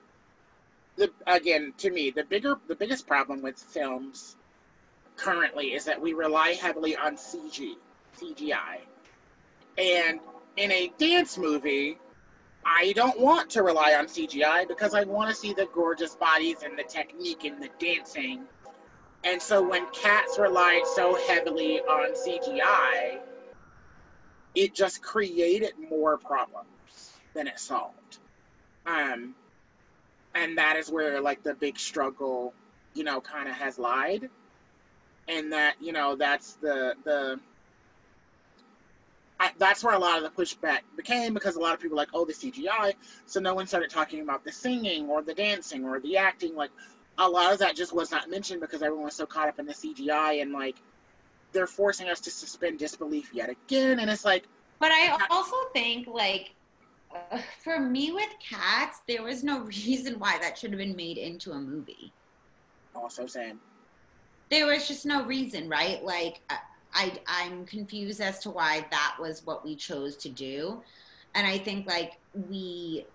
the 1.00 1.10
again 1.26 1.72
to 1.78 1.90
me 1.90 2.10
the 2.10 2.24
bigger 2.24 2.56
the 2.68 2.74
biggest 2.74 3.06
problem 3.06 3.42
with 3.42 3.58
films 3.58 4.36
currently 5.16 5.72
is 5.72 5.84
that 5.86 6.00
we 6.00 6.12
rely 6.12 6.50
heavily 6.50 6.96
on 6.96 7.16
CG 7.16 7.74
CGI, 8.20 8.80
and 9.78 10.20
in 10.56 10.72
a 10.72 10.92
dance 10.98 11.38
movie, 11.38 11.98
I 12.64 12.92
don't 12.94 13.18
want 13.18 13.50
to 13.50 13.62
rely 13.62 13.94
on 13.94 14.06
CGI 14.06 14.68
because 14.68 14.94
I 14.94 15.04
want 15.04 15.30
to 15.30 15.34
see 15.36 15.54
the 15.54 15.68
gorgeous 15.72 16.16
bodies 16.16 16.58
and 16.62 16.78
the 16.78 16.82
technique 16.82 17.44
and 17.44 17.62
the 17.62 17.70
dancing. 17.78 18.42
And 19.24 19.40
so 19.40 19.66
when 19.66 19.86
Cats 19.92 20.38
relied 20.38 20.82
so 20.94 21.18
heavily 21.28 21.80
on 21.80 22.14
CGI, 22.14 23.20
it 24.54 24.74
just 24.74 25.02
created 25.02 25.72
more 25.88 26.18
problems 26.18 27.12
than 27.34 27.46
it 27.46 27.58
solved. 27.58 28.18
Um, 28.86 29.34
and 30.34 30.58
that 30.58 30.76
is 30.76 30.90
where 30.90 31.20
like 31.20 31.42
the 31.42 31.54
big 31.54 31.78
struggle 31.78 32.54
you 32.94 33.04
know 33.04 33.20
kind 33.20 33.48
of 33.48 33.54
has 33.54 33.78
lied. 33.78 34.28
And 35.28 35.52
that 35.52 35.76
you 35.80 35.92
know 35.92 36.16
that's 36.16 36.54
the 36.54 36.94
the 37.04 37.38
I, 39.38 39.52
that's 39.58 39.82
where 39.82 39.94
a 39.94 39.98
lot 39.98 40.22
of 40.22 40.24
the 40.24 40.42
pushback 40.42 40.80
became 40.96 41.32
because 41.34 41.56
a 41.56 41.60
lot 41.60 41.72
of 41.72 41.80
people 41.80 41.96
like 41.96 42.10
oh 42.12 42.26
the 42.26 42.32
cgi 42.32 42.92
so 43.24 43.40
no 43.40 43.54
one 43.54 43.66
started 43.66 43.88
talking 43.88 44.20
about 44.20 44.44
the 44.44 44.52
singing 44.52 45.08
or 45.08 45.22
the 45.22 45.34
dancing 45.34 45.84
or 45.84 46.00
the 46.00 46.16
acting. 46.16 46.54
Like 46.54 46.70
a 47.16 47.28
lot 47.28 47.52
of 47.52 47.60
that 47.60 47.76
just 47.76 47.94
was 47.94 48.10
not 48.10 48.28
mentioned 48.28 48.60
because 48.60 48.82
everyone 48.82 49.04
was 49.06 49.14
so 49.14 49.26
caught 49.26 49.48
up 49.48 49.58
in 49.58 49.66
the 49.66 49.72
cgi 49.74 50.42
and 50.42 50.52
like 50.52 50.76
they're 51.52 51.66
forcing 51.66 52.08
us 52.08 52.20
to 52.20 52.30
suspend 52.30 52.78
disbelief 52.78 53.30
yet 53.32 53.50
again. 53.50 54.00
And 54.00 54.10
it's 54.10 54.24
like 54.24 54.46
but 54.78 54.90
i 54.90 55.26
also 55.30 55.56
think 55.72 56.08
like 56.08 56.54
for 57.62 57.78
me 57.80 58.12
with 58.12 58.30
cats, 58.40 59.00
there 59.06 59.22
was 59.22 59.42
no 59.42 59.60
reason 59.86 60.18
why 60.18 60.38
that 60.38 60.58
should 60.58 60.70
have 60.70 60.78
been 60.78 60.96
made 60.96 61.18
into 61.18 61.52
a 61.52 61.58
movie. 61.58 62.12
Oh, 62.94 63.02
also, 63.02 63.26
same. 63.26 63.60
There 64.50 64.66
was 64.66 64.88
just 64.88 65.06
no 65.06 65.24
reason, 65.24 65.68
right? 65.68 66.02
Like, 66.02 66.40
I 66.92 67.12
I'm 67.26 67.64
confused 67.66 68.20
as 68.20 68.40
to 68.40 68.50
why 68.50 68.84
that 68.90 69.16
was 69.20 69.46
what 69.46 69.64
we 69.64 69.76
chose 69.76 70.16
to 70.18 70.28
do, 70.28 70.82
and 71.36 71.46
I 71.46 71.56
think 71.56 71.86
like 71.86 72.14
we 72.48 73.06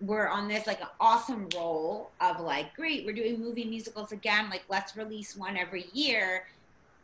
were 0.00 0.28
on 0.28 0.48
this 0.48 0.66
like 0.66 0.80
an 0.80 0.88
awesome 0.98 1.48
roll 1.54 2.10
of 2.20 2.40
like, 2.40 2.74
great, 2.74 3.06
we're 3.06 3.14
doing 3.14 3.38
movie 3.38 3.64
musicals 3.64 4.10
again. 4.10 4.50
Like, 4.50 4.64
let's 4.68 4.96
release 4.96 5.36
one 5.36 5.56
every 5.56 5.86
year, 5.92 6.46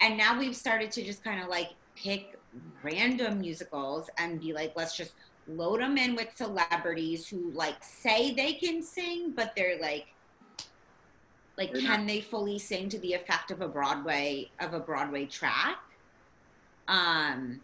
and 0.01 0.19
now 0.19 0.37
we've 0.37 0.57
started 0.57 0.91
to 0.93 1.05
just 1.05 1.23
kind 1.23 1.41
of 1.41 1.49
like 1.49 1.71
pick 1.95 2.37
random 2.83 3.41
musicals 3.41 4.11
and 4.19 4.41
be 4.41 4.53
like, 4.53 4.73
let's 4.75 4.97
just 4.97 5.13
load 5.49 5.81
them 5.81 5.97
in 5.97 6.17
with 6.17 6.29
celebrities 6.37 7.29
who 7.29 7.51
like 7.53 7.83
say 7.83 8.35
they 8.35 8.55
can 8.55 8.83
sing, 8.83 9.33
but 9.35 9.55
they're 9.57 9.79
like, 9.81 10.07
like, 11.57 11.73
they're 11.73 11.83
can 11.83 12.01
not. 12.01 12.07
they 12.07 12.21
fully 12.21 12.59
sing 12.59 12.89
to 12.91 12.99
the 12.99 13.15
effect 13.15 13.51
of 13.51 13.61
a 13.61 13.69
Broadway 13.69 14.51
of 14.61 14.75
a 14.75 14.81
Broadway 14.81 15.27
track? 15.27 15.79
Um, 16.89 17.61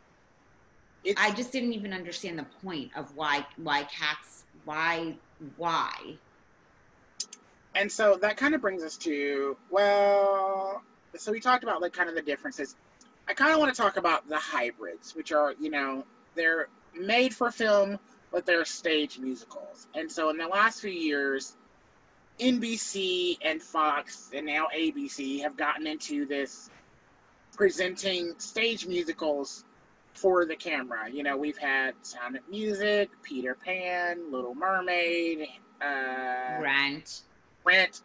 it's, 1.04 1.20
I 1.20 1.30
just 1.32 1.52
didn't 1.52 1.72
even 1.72 1.92
understand 1.92 2.38
the 2.38 2.46
point 2.64 2.90
of 2.96 3.14
why 3.16 3.46
why 3.56 3.84
cats 3.84 4.44
why 4.64 5.16
why. 5.56 6.16
And 7.74 7.90
so 7.90 8.16
that 8.16 8.36
kind 8.36 8.54
of 8.54 8.60
brings 8.60 8.82
us 8.82 8.96
to 8.98 9.56
well, 9.70 10.82
so 11.16 11.32
we 11.32 11.40
talked 11.40 11.64
about 11.64 11.82
like 11.82 11.92
kind 11.92 12.08
of 12.08 12.14
the 12.14 12.22
differences. 12.22 12.76
I 13.28 13.34
kind 13.34 13.52
of 13.52 13.58
want 13.58 13.74
to 13.74 13.80
talk 13.80 13.96
about 13.96 14.28
the 14.28 14.36
hybrids, 14.38 15.14
which 15.14 15.32
are 15.32 15.54
you 15.60 15.70
know 15.70 16.04
they're 16.34 16.68
made 16.98 17.34
for 17.34 17.50
film, 17.50 17.98
but 18.30 18.46
they're 18.46 18.64
stage 18.64 19.18
musicals. 19.18 19.86
And 19.94 20.10
so 20.10 20.30
in 20.30 20.36
the 20.36 20.46
last 20.46 20.80
few 20.80 20.90
years, 20.90 21.56
NBC 22.40 23.38
and 23.42 23.62
Fox 23.62 24.30
and 24.34 24.46
now 24.46 24.66
ABC 24.76 25.42
have 25.42 25.56
gotten 25.56 25.86
into 25.86 26.26
this 26.26 26.70
presenting 27.56 28.34
stage 28.38 28.86
musicals 28.86 29.64
for 30.14 30.44
the 30.44 30.56
camera. 30.56 31.10
You 31.10 31.22
know, 31.22 31.36
we've 31.36 31.58
had 31.58 31.94
Sound 32.02 32.36
of 32.36 32.42
Music, 32.48 33.10
Peter 33.22 33.54
Pan, 33.54 34.32
Little 34.32 34.54
Mermaid, 34.54 35.48
uh, 35.80 36.60
Rent. 36.60 37.22
Rent. 37.64 38.02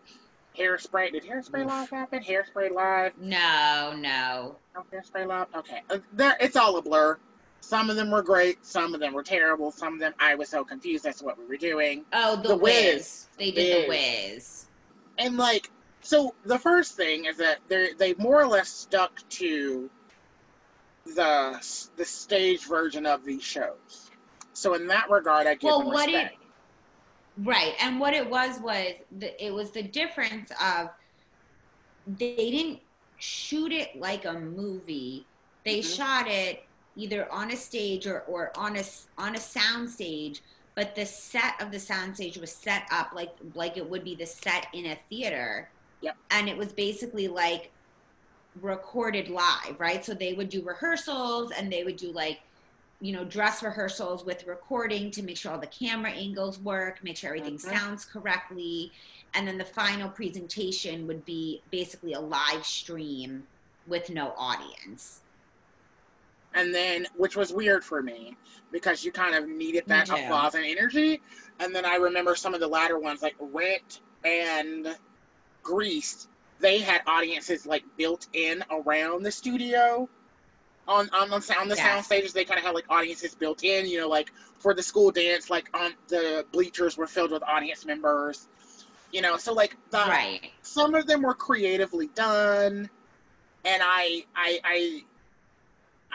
Hairspray. 0.58 1.12
Did 1.12 1.24
Hairspray 1.24 1.62
Oof. 1.62 1.68
Live 1.68 1.90
happen? 1.90 2.24
Hairspray 2.24 2.72
Live? 2.72 3.14
No, 3.20 3.94
no. 3.96 4.56
No 4.76 4.86
Hairspray 4.92 5.28
Live? 5.28 5.48
Okay. 5.56 5.82
Uh, 5.90 6.00
there, 6.14 6.36
it's 6.40 6.56
all 6.56 6.78
a 6.78 6.82
blur. 6.82 7.18
Some 7.68 7.90
of 7.90 7.98
them 7.98 8.10
were 8.10 8.24
great, 8.24 8.66
some 8.66 8.94
of 8.94 9.02
them 9.02 9.12
were 9.12 9.24
terrible, 9.24 9.72
some 9.72 9.96
of 9.96 10.00
them 10.00 10.14
I 10.20 10.36
was 10.36 10.48
so 10.48 10.64
confused 10.64 11.06
as 11.06 11.18
to 11.18 11.26
what 11.26 11.38
we 11.38 11.46
were 11.46 11.58
doing. 11.58 12.06
Oh, 12.14 12.38
the, 12.38 12.48
the 12.48 12.56
Wiz. 12.56 12.94
Wiz. 12.94 13.28
They 13.38 13.52
did 13.52 13.84
the 13.84 13.90
Wiz. 13.90 14.68
And 15.18 15.36
like, 15.36 15.70
so 16.00 16.34
the 16.46 16.58
first 16.58 16.96
thing 16.96 17.26
is 17.26 17.36
that 17.36 17.58
they 17.68 17.92
they 17.92 18.14
more 18.14 18.42
or 18.42 18.48
less 18.48 18.70
stuck 18.70 19.20
to 19.32 19.90
the 21.08 21.90
the 21.98 22.06
stage 22.06 22.66
version 22.68 23.06
of 23.06 23.26
these 23.26 23.44
shows. 23.44 24.12
So 24.54 24.74
in 24.74 24.88
that 24.88 25.10
regard, 25.10 25.46
I 25.46 25.56
give 25.56 25.64
well, 25.64 25.80
them 25.80 25.88
what 25.90 26.08
respect. 26.08 26.36
It, 26.36 27.46
right, 27.46 27.74
and 27.82 28.00
what 28.00 28.14
it 28.14 28.30
was 28.30 28.62
was 28.62 28.94
the, 29.20 29.46
it 29.46 29.54
was 29.54 29.72
the 29.72 29.84
difference 29.84 30.54
of 30.64 30.88
they 32.08 32.50
didn't 32.50 32.80
shoot 33.18 33.74
it 33.74 34.00
like 34.00 34.24
a 34.24 34.40
movie. 34.40 35.26
They 35.66 35.80
mm-hmm. 35.80 35.94
shot 35.96 36.28
it 36.30 36.64
either 36.98 37.32
on 37.32 37.52
a 37.52 37.56
stage 37.56 38.08
or, 38.08 38.22
or 38.22 38.52
on 38.58 38.76
a 38.76 38.84
on 39.18 39.36
a 39.36 39.40
sound 39.40 39.90
stage 39.90 40.42
but 40.76 40.94
the 40.94 41.06
set 41.06 41.60
of 41.60 41.72
the 41.72 41.80
sound 41.80 42.16
stage 42.16 42.38
was 42.38 42.52
set 42.52 42.84
up 42.92 43.12
like 43.14 43.32
like 43.56 43.78
it 43.78 43.90
would 43.90 44.04
be 44.04 44.16
the 44.16 44.26
set 44.26 44.68
in 44.74 44.86
a 44.88 44.98
theater 45.10 45.70
yep. 46.02 46.18
and 46.32 46.50
it 46.50 46.58
was 46.58 46.74
basically 46.74 47.28
like 47.28 47.72
recorded 48.62 49.30
live 49.30 49.80
right 49.80 50.04
so 50.04 50.14
they 50.14 50.34
would 50.34 50.50
do 50.50 50.62
rehearsals 50.62 51.52
and 51.52 51.72
they 51.72 51.84
would 51.84 51.98
do 51.98 52.12
like 52.12 52.40
you 53.00 53.14
know 53.14 53.24
dress 53.24 53.62
rehearsals 53.62 54.26
with 54.26 54.46
recording 54.48 55.12
to 55.12 55.22
make 55.22 55.38
sure 55.38 55.52
all 55.52 55.60
the 55.60 55.68
camera 55.68 56.12
angles 56.12 56.60
work 56.60 57.04
make 57.04 57.18
sure 57.18 57.30
everything 57.30 57.58
mm-hmm. 57.58 57.76
sounds 57.76 58.06
correctly 58.06 58.92
and 59.34 59.48
then 59.48 59.58
the 59.58 59.66
final 59.66 60.10
presentation 60.10 61.06
would 61.06 61.24
be 61.26 61.62
basically 61.70 62.14
a 62.14 62.20
live 62.20 62.66
stream 62.66 63.44
with 63.86 64.10
no 64.10 64.34
audience 64.38 65.22
and 66.58 66.74
then 66.74 67.06
which 67.16 67.38
was 67.38 67.54
weird 67.54 67.84
for 67.84 68.02
me 68.02 68.36
because 68.72 69.06
you 69.06 69.12
kind 69.12 69.36
of 69.36 69.48
needed 69.48 69.84
that 69.86 70.10
applause 70.10 70.56
and 70.56 70.66
energy. 70.66 71.22
And 71.60 71.74
then 71.74 71.86
I 71.86 71.96
remember 71.96 72.36
some 72.36 72.54
of 72.54 72.60
the 72.60 72.68
latter 72.68 73.00
ones 73.00 73.22
like 73.22 73.36
Rent 73.40 74.02
and 74.26 74.98
Grease, 75.62 76.28
they 76.60 76.80
had 76.80 77.02
audiences 77.06 77.66
like 77.68 77.84
built 77.96 78.28
in 78.34 78.64
around 78.72 79.24
the 79.24 79.32
studio. 79.32 80.10
On 80.88 81.10
on 81.14 81.30
the 81.30 81.40
sound 81.42 81.70
the 81.70 81.76
yes. 81.76 81.86
sound 81.86 82.06
stages, 82.06 82.34
they 82.34 82.46
kind 82.46 82.58
of 82.58 82.66
had 82.66 82.74
like 82.74 82.86
audiences 82.90 83.36
built 83.36 83.64
in. 83.64 83.86
You 83.86 84.02
know, 84.02 84.10
like 84.10 84.32
for 84.58 84.74
the 84.74 84.82
school 84.82 85.12
dance, 85.12 85.50
like 85.50 85.70
on 85.78 85.94
the 86.08 86.46
bleachers 86.52 86.98
were 86.98 87.08
filled 87.08 87.32
with 87.32 87.44
audience 87.44 87.86
members. 87.86 88.48
You 89.12 89.22
know, 89.22 89.38
so 89.38 89.54
like 89.54 89.76
the 89.92 89.98
right. 89.98 90.50
some 90.64 90.96
of 90.96 91.06
them 91.06 91.22
were 91.22 91.34
creatively 91.34 92.08
done, 92.16 92.90
and 93.66 93.82
I 93.84 94.26
I 94.36 94.60
I 94.64 95.04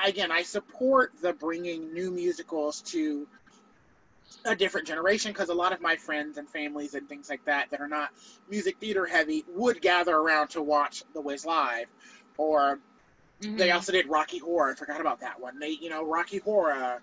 again, 0.05 0.31
I 0.31 0.43
support 0.43 1.13
the 1.21 1.33
bringing 1.33 1.93
new 1.93 2.11
musicals 2.11 2.83
to 2.83 3.27
a 4.45 4.57
different 4.57 4.87
generation 4.87 5.33
because 5.33 5.49
a 5.51 5.55
lot 5.55 5.73
of 5.73 5.81
my 5.81 5.97
friends 5.97 6.39
and 6.39 6.49
families 6.49 6.95
and 6.95 7.09
things 7.09 7.29
like 7.29 7.45
that 7.45 7.71
that 7.71 7.81
are 7.81 7.89
not 7.89 8.11
music 8.49 8.79
theater 8.79 9.07
heavy 9.07 9.45
would 9.49 9.81
gather 9.81 10.17
around 10.17 10.49
to 10.49 10.63
watch 10.63 11.05
The 11.15 11.21
Wiz 11.21 11.45
live, 11.45 11.87
or 12.37 12.81
they 13.41 13.71
Mhm. 13.71 13.75
also 13.75 13.93
did 13.93 14.09
Rocky 14.09 14.39
Horror. 14.39 14.73
I 14.73 14.75
forgot 14.75 15.01
about 15.01 15.21
that 15.21 15.41
one. 15.41 15.59
They, 15.59 15.71
you 15.71 15.91
know, 15.91 16.05
Rocky 16.05 16.39
Horror, 16.39 17.03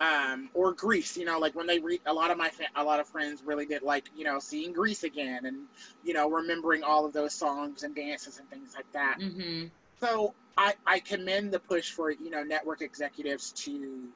um, 0.00 0.50
or 0.54 0.72
Grease. 0.72 1.16
You 1.16 1.24
know, 1.24 1.38
like 1.38 1.54
when 1.54 1.66
they 1.66 1.78
read 1.78 2.02
a 2.06 2.12
lot 2.12 2.30
of 2.30 2.36
my 2.38 2.50
fa- 2.50 2.68
a 2.76 2.84
lot 2.84 3.00
of 3.00 3.08
friends 3.08 3.42
really 3.42 3.66
did 3.66 3.82
like 3.82 4.10
you 4.14 4.24
know 4.24 4.38
seeing 4.38 4.72
Grease 4.72 5.04
again 5.04 5.46
and 5.46 5.66
you 6.04 6.12
know 6.12 6.30
remembering 6.30 6.82
all 6.82 7.06
of 7.06 7.12
those 7.12 7.32
songs 7.32 7.82
and 7.82 7.94
dances 7.94 8.38
and 8.38 8.48
things 8.50 8.74
like 8.74 8.90
that. 8.92 9.18
Mhm. 9.20 9.70
So 10.00 10.34
I 10.56 10.74
I 10.86 11.00
commend 11.00 11.52
the 11.52 11.60
push 11.60 11.90
for 11.92 12.10
you 12.10 12.30
know 12.30 12.42
network 12.42 12.82
executives 12.82 13.52
to 13.64 14.08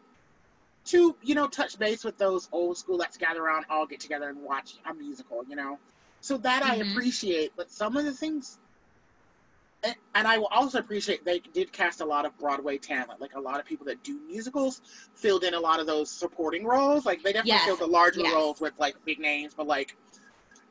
to 0.87 1.17
you 1.23 1.35
know 1.35 1.49
touch 1.49 1.79
base 1.79 2.05
with 2.05 2.19
those 2.19 2.49
old 2.53 2.79
school 2.79 2.97
let's 2.97 3.17
gather 3.17 3.43
around 3.43 3.67
all 3.71 3.87
get 3.87 4.01
together 4.01 4.29
and 4.29 4.43
watch 4.43 4.77
a 4.89 4.95
musical. 4.95 5.45
You 5.49 5.57
know, 5.57 5.79
so 6.21 6.39
that 6.39 6.63
I 6.63 6.79
Mhm. 6.79 6.91
appreciate. 6.91 7.53
But 7.57 7.71
some 7.71 7.97
of 7.97 8.05
the 8.05 8.13
things 8.15 8.59
and, 9.83 9.95
and 10.15 10.29
I 10.29 10.39
will 10.39 10.49
also 10.49 10.79
appreciate 10.79 11.25
they 11.25 11.39
did 11.41 11.73
cast 11.73 12.01
a 12.01 12.05
lot 12.05 12.27
of 12.27 12.37
Broadway 12.39 12.79
talent, 12.79 13.21
like 13.21 13.35
a 13.35 13.41
lot 13.41 13.61
of 13.61 13.67
people 13.67 13.87
that 13.87 14.03
do 14.03 14.21
musicals 14.27 14.83
filled 15.15 15.45
in 15.45 15.55
a 15.55 15.61
lot 15.61 15.81
of 15.81 15.87
those 15.87 16.11
supporting 16.11 16.65
roles. 16.65 17.07
Like 17.07 17.23
they 17.23 17.33
definitely 17.33 17.53
Yes, 17.53 17.67
filled 17.67 17.81
the 17.81 17.87
larger 17.87 18.21
yes. 18.21 18.35
roles 18.35 18.61
with 18.61 18.75
like 18.79 19.03
big 19.05 19.19
names, 19.19 19.55
but 19.55 19.67
like 19.67 19.97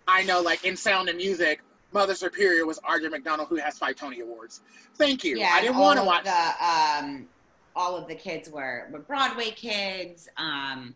I 0.07 0.23
know 0.23 0.41
like 0.41 0.63
in 0.65 0.75
Sound 0.75 1.09
and 1.09 1.17
Music, 1.17 1.61
Mother 1.91 2.15
Superior 2.15 2.65
was 2.65 2.79
Audra 2.79 3.09
McDonald, 3.09 3.49
who 3.49 3.55
has 3.55 3.77
five 3.77 3.95
Tony 3.95 4.19
Awards. 4.19 4.61
Thank 4.95 5.23
you. 5.23 5.37
Yeah, 5.37 5.51
I 5.53 5.61
didn't 5.61 5.77
want 5.77 5.99
to 5.99 6.05
watch. 6.05 6.23
the 6.23 6.65
um, 6.65 7.27
all 7.75 7.95
of 7.95 8.07
the 8.07 8.15
kids 8.15 8.49
were, 8.49 8.87
were 8.91 8.99
Broadway 8.99 9.51
kids. 9.51 10.27
Um, 10.37 10.95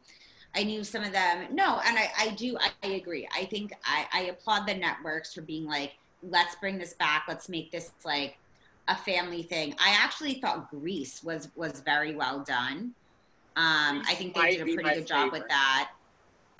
I 0.55 0.63
knew 0.63 0.83
some 0.83 1.03
of 1.03 1.11
them. 1.11 1.47
No, 1.51 1.81
and 1.85 1.97
I, 1.97 2.11
I 2.19 2.29
do. 2.31 2.57
I, 2.59 2.69
I 2.83 2.91
agree. 2.93 3.27
I 3.35 3.45
think 3.45 3.73
I, 3.85 4.05
I 4.13 4.21
applaud 4.23 4.67
the 4.67 4.75
networks 4.75 5.33
for 5.33 5.41
being 5.41 5.65
like, 5.65 5.93
let's 6.21 6.55
bring 6.55 6.77
this 6.77 6.93
back. 6.93 7.25
Let's 7.27 7.49
make 7.49 7.71
this 7.71 7.91
like 8.05 8.37
a 8.87 8.95
family 8.95 9.43
thing. 9.43 9.73
I 9.79 9.97
actually 9.99 10.35
thought 10.35 10.69
Grease 10.69 11.23
was 11.23 11.49
was 11.55 11.79
very 11.79 12.13
well 12.15 12.43
done. 12.43 12.93
Um, 13.55 14.03
I 14.07 14.15
think 14.15 14.35
they 14.35 14.57
did 14.57 14.61
a 14.61 14.73
pretty 14.73 14.95
good 14.95 15.07
job 15.07 15.31
with 15.31 15.47
that. 15.47 15.91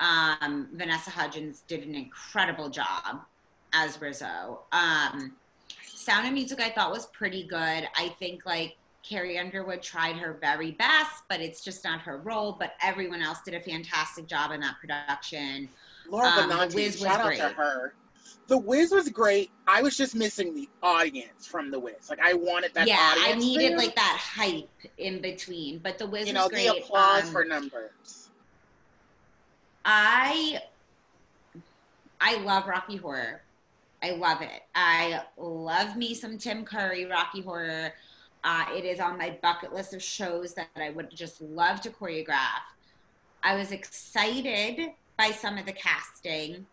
Um, 0.00 0.68
Vanessa 0.74 1.10
Hudgens 1.10 1.62
did 1.66 1.86
an 1.86 1.94
incredible 1.94 2.68
job 2.68 3.24
as 3.74 4.00
Rizzo. 4.00 4.60
Um, 4.72 5.32
Sound 5.86 6.26
of 6.26 6.32
Music 6.32 6.60
I 6.60 6.70
thought 6.70 6.90
was 6.90 7.06
pretty 7.06 7.44
good. 7.44 7.88
I 7.96 8.14
think 8.18 8.46
like 8.46 8.76
Carrie 9.02 9.38
Underwood 9.38 9.82
tried 9.82 10.16
her 10.16 10.38
very 10.40 10.72
best, 10.72 11.24
but 11.28 11.40
it's 11.40 11.62
just 11.62 11.84
not 11.84 12.00
her 12.00 12.18
role. 12.18 12.56
But 12.58 12.74
everyone 12.82 13.20
else 13.22 13.38
did 13.44 13.54
a 13.54 13.60
fantastic 13.60 14.26
job 14.26 14.52
in 14.52 14.60
that 14.60 14.76
production. 14.80 15.68
Laura 16.08 16.28
um, 16.28 16.48
The 16.48 16.54
Benanti, 16.54 16.74
Wiz 16.74 17.00
was 17.00 17.02
shout 17.02 17.20
out 17.20 17.26
great. 17.26 17.38
to 17.38 17.48
her. 17.48 17.94
The 18.46 18.58
Wiz 18.58 18.92
was 18.92 19.08
great. 19.08 19.50
I 19.66 19.80
was 19.80 19.96
just 19.96 20.14
missing 20.14 20.54
the 20.54 20.68
audience 20.82 21.46
from 21.46 21.70
the 21.70 21.78
Wiz. 21.80 22.10
Like 22.10 22.20
I 22.22 22.34
wanted 22.34 22.74
that 22.74 22.86
yeah, 22.86 23.14
I 23.16 23.34
needed 23.34 23.76
like 23.78 23.94
that 23.96 24.18
hype 24.22 24.68
in 24.98 25.20
between. 25.22 25.78
But 25.78 25.96
the 25.98 26.06
Wiz 26.06 26.26
you 26.26 26.34
know 26.34 26.42
was 26.42 26.50
great. 26.50 26.68
the 26.68 26.76
applause 26.78 27.24
Um, 27.24 27.32
for 27.32 27.44
numbers. 27.46 28.28
I 29.84 30.60
I 32.20 32.36
love 32.38 32.66
Rocky 32.66 32.96
Horror. 32.96 33.42
I 34.04 34.10
love 34.10 34.42
it. 34.42 34.62
I 34.74 35.22
love 35.38 35.96
me 35.96 36.12
some 36.14 36.36
Tim 36.36 36.62
Curry 36.64 37.06
Rocky 37.06 37.40
Horror. 37.40 37.94
Uh, 38.44 38.64
it 38.74 38.84
is 38.84 39.00
on 39.00 39.16
my 39.16 39.38
bucket 39.42 39.72
list 39.72 39.94
of 39.94 40.02
shows 40.02 40.52
that 40.54 40.68
I 40.76 40.90
would 40.90 41.08
just 41.10 41.40
love 41.40 41.80
to 41.80 41.90
choreograph. 41.90 42.64
I 43.42 43.56
was 43.56 43.72
excited 43.72 44.90
by 45.16 45.30
some 45.30 45.56
of 45.56 45.64
the 45.64 45.72
casting. 45.72 46.66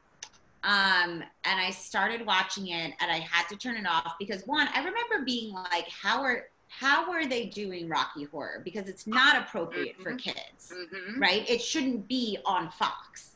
Um, 0.66 1.24
and 1.46 1.60
I 1.60 1.70
started 1.72 2.26
watching 2.26 2.68
it 2.68 2.94
and 3.00 3.10
I 3.12 3.20
had 3.20 3.48
to 3.48 3.56
turn 3.56 3.78
it 3.78 3.88
off 3.88 4.16
because 4.20 4.46
one, 4.46 4.68
I 4.76 4.80
remember 4.80 5.24
being 5.26 5.54
like, 5.54 5.88
how 5.90 6.22
are 6.22 6.48
how 6.68 7.12
are 7.12 7.26
they 7.28 7.46
doing 7.48 7.90
Rocky 7.90 8.24
Horror? 8.26 8.62
Because 8.64 8.88
it's 8.88 9.06
not 9.08 9.36
appropriate 9.38 10.02
for 10.02 10.14
Mhm. 10.14 10.20
kids 10.20 10.72
hmm 10.74 11.20
right? 11.22 11.50
It 11.50 11.62
shouldn't 11.62 12.08
be 12.08 12.38
on 12.46 12.70
Fox. 12.70 13.32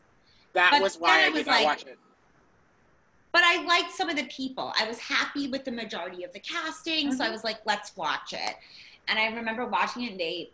That 0.54 0.72
But 0.72 0.82
was 0.82 0.98
why 0.98 1.10
I 1.10 1.22
I 1.22 1.26
did 1.26 1.34
was 1.34 1.46
not 1.48 1.52
like- 1.56 1.66
watch 1.66 1.84
it. 1.84 2.00
But 3.36 3.44
I 3.44 3.66
liked 3.66 3.92
some 3.92 4.08
of 4.10 4.16
the 4.16 4.24
people. 4.28 4.72
I 4.80 4.88
was 4.88 4.98
happy 4.98 5.50
with 5.50 5.66
the 5.66 5.72
majority 5.72 6.24
of 6.24 6.32
the 6.32 6.40
casting, 6.40 7.12
so 7.12 7.22
I 7.22 7.28
Mhm. 7.28 7.32
was 7.34 7.44
like, 7.44 7.60
let's 7.66 7.94
watch 7.98 8.32
it. 8.32 8.56
And 9.10 9.20
I 9.20 9.26
remember 9.28 9.66
watching 9.66 10.04
it, 10.04 10.12
and 10.12 10.20
they 10.22 10.54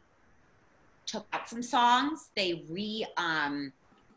took 1.05 1.27
out 1.31 1.47
some 1.47 1.61
songs. 1.61 2.31
They 2.35 2.65
re 2.67 3.05
um, 3.17 3.71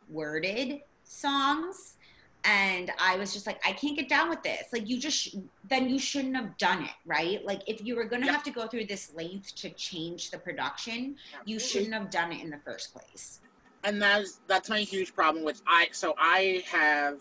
worded 0.08 0.80
songs. 1.02 1.98
And 2.44 2.90
I 2.98 3.16
was 3.16 3.34
just 3.34 3.46
like, 3.46 3.60
I 3.66 3.72
can't 3.74 3.96
get 3.98 4.08
down 4.08 4.30
with 4.30 4.42
this. 4.42 4.64
Like, 4.72 4.88
you 4.88 4.98
just, 4.98 5.18
sh- 5.18 5.34
then 5.62 5.90
you 5.90 5.98
shouldn't 5.98 6.34
have 6.36 6.56
done 6.56 6.84
it, 6.84 6.96
right? 7.04 7.44
Like, 7.44 7.60
if 7.66 7.82
you 7.84 7.96
were 7.96 8.04
going 8.04 8.22
to 8.22 8.26
Yep. 8.28 8.34
have 8.34 8.44
to 8.44 8.50
go 8.50 8.66
through 8.66 8.86
this 8.86 9.12
length 9.14 9.54
to 9.56 9.74
change 9.74 10.30
the 10.30 10.38
production, 10.38 11.16
you 11.44 11.58
shouldn't 11.58 11.92
have 11.92 12.08
done 12.08 12.32
it 12.32 12.42
in 12.42 12.48
the 12.48 12.60
first 12.64 12.94
place. 12.94 13.40
and 13.82 14.00
that's 14.00 14.40
that's 14.46 14.70
my 14.70 14.80
huge 14.80 15.14
problem 15.14 15.44
with 15.44 15.60
I 15.66 15.90
so 15.92 16.14
I 16.16 16.64
have 16.66 17.20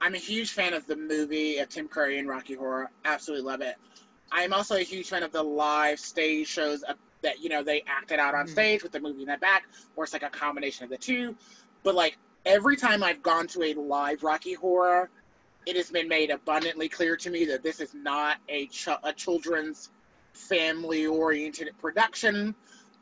I'm 0.00 0.14
a 0.14 0.18
huge 0.18 0.52
fan 0.52 0.74
of 0.74 0.86
the 0.86 0.96
movie 0.96 1.58
of 1.58 1.68
Tim 1.68 1.88
Curry 1.88 2.18
and 2.18 2.28
Rocky 2.28 2.54
Horror. 2.54 2.90
Absolutely 3.04 3.44
love 3.46 3.60
it. 3.60 3.76
I'm 4.30 4.52
also 4.52 4.76
a 4.76 4.80
huge 4.82 5.08
fan 5.08 5.22
of 5.22 5.32
the 5.32 5.42
live 5.42 5.98
stage 5.98 6.46
shows 6.46 6.84
that 7.22 7.40
you 7.40 7.48
know 7.48 7.62
they 7.64 7.82
acted 7.86 8.20
out 8.20 8.34
on 8.34 8.46
Mhm. 8.46 8.50
stage 8.50 8.82
with 8.82 8.92
the 8.92 9.00
movie 9.00 9.22
in 9.22 9.28
the 9.28 9.36
back, 9.38 9.64
or 9.96 10.04
it's 10.04 10.12
like 10.12 10.22
a 10.22 10.30
combination 10.30 10.84
of 10.84 10.90
the 10.90 10.98
two. 10.98 11.36
But 11.82 11.94
like 11.94 12.16
every 12.46 12.76
time 12.76 13.02
I've 13.02 13.22
gone 13.22 13.46
to 13.48 13.62
a 13.64 13.74
live 13.74 14.22
Rocky 14.22 14.54
Horror, 14.54 15.10
it 15.66 15.74
has 15.76 15.90
been 15.90 16.06
made 16.08 16.30
abundantly 16.30 16.88
clear 16.88 17.16
to 17.16 17.30
me 17.30 17.44
that 17.46 17.62
this 17.62 17.80
is 17.80 17.92
not 17.94 18.38
a 18.48 18.66
ch- 18.68 18.88
a 19.02 19.12
children's 19.12 19.90
family 20.32 21.06
oriented 21.06 21.68
production. 21.78 22.54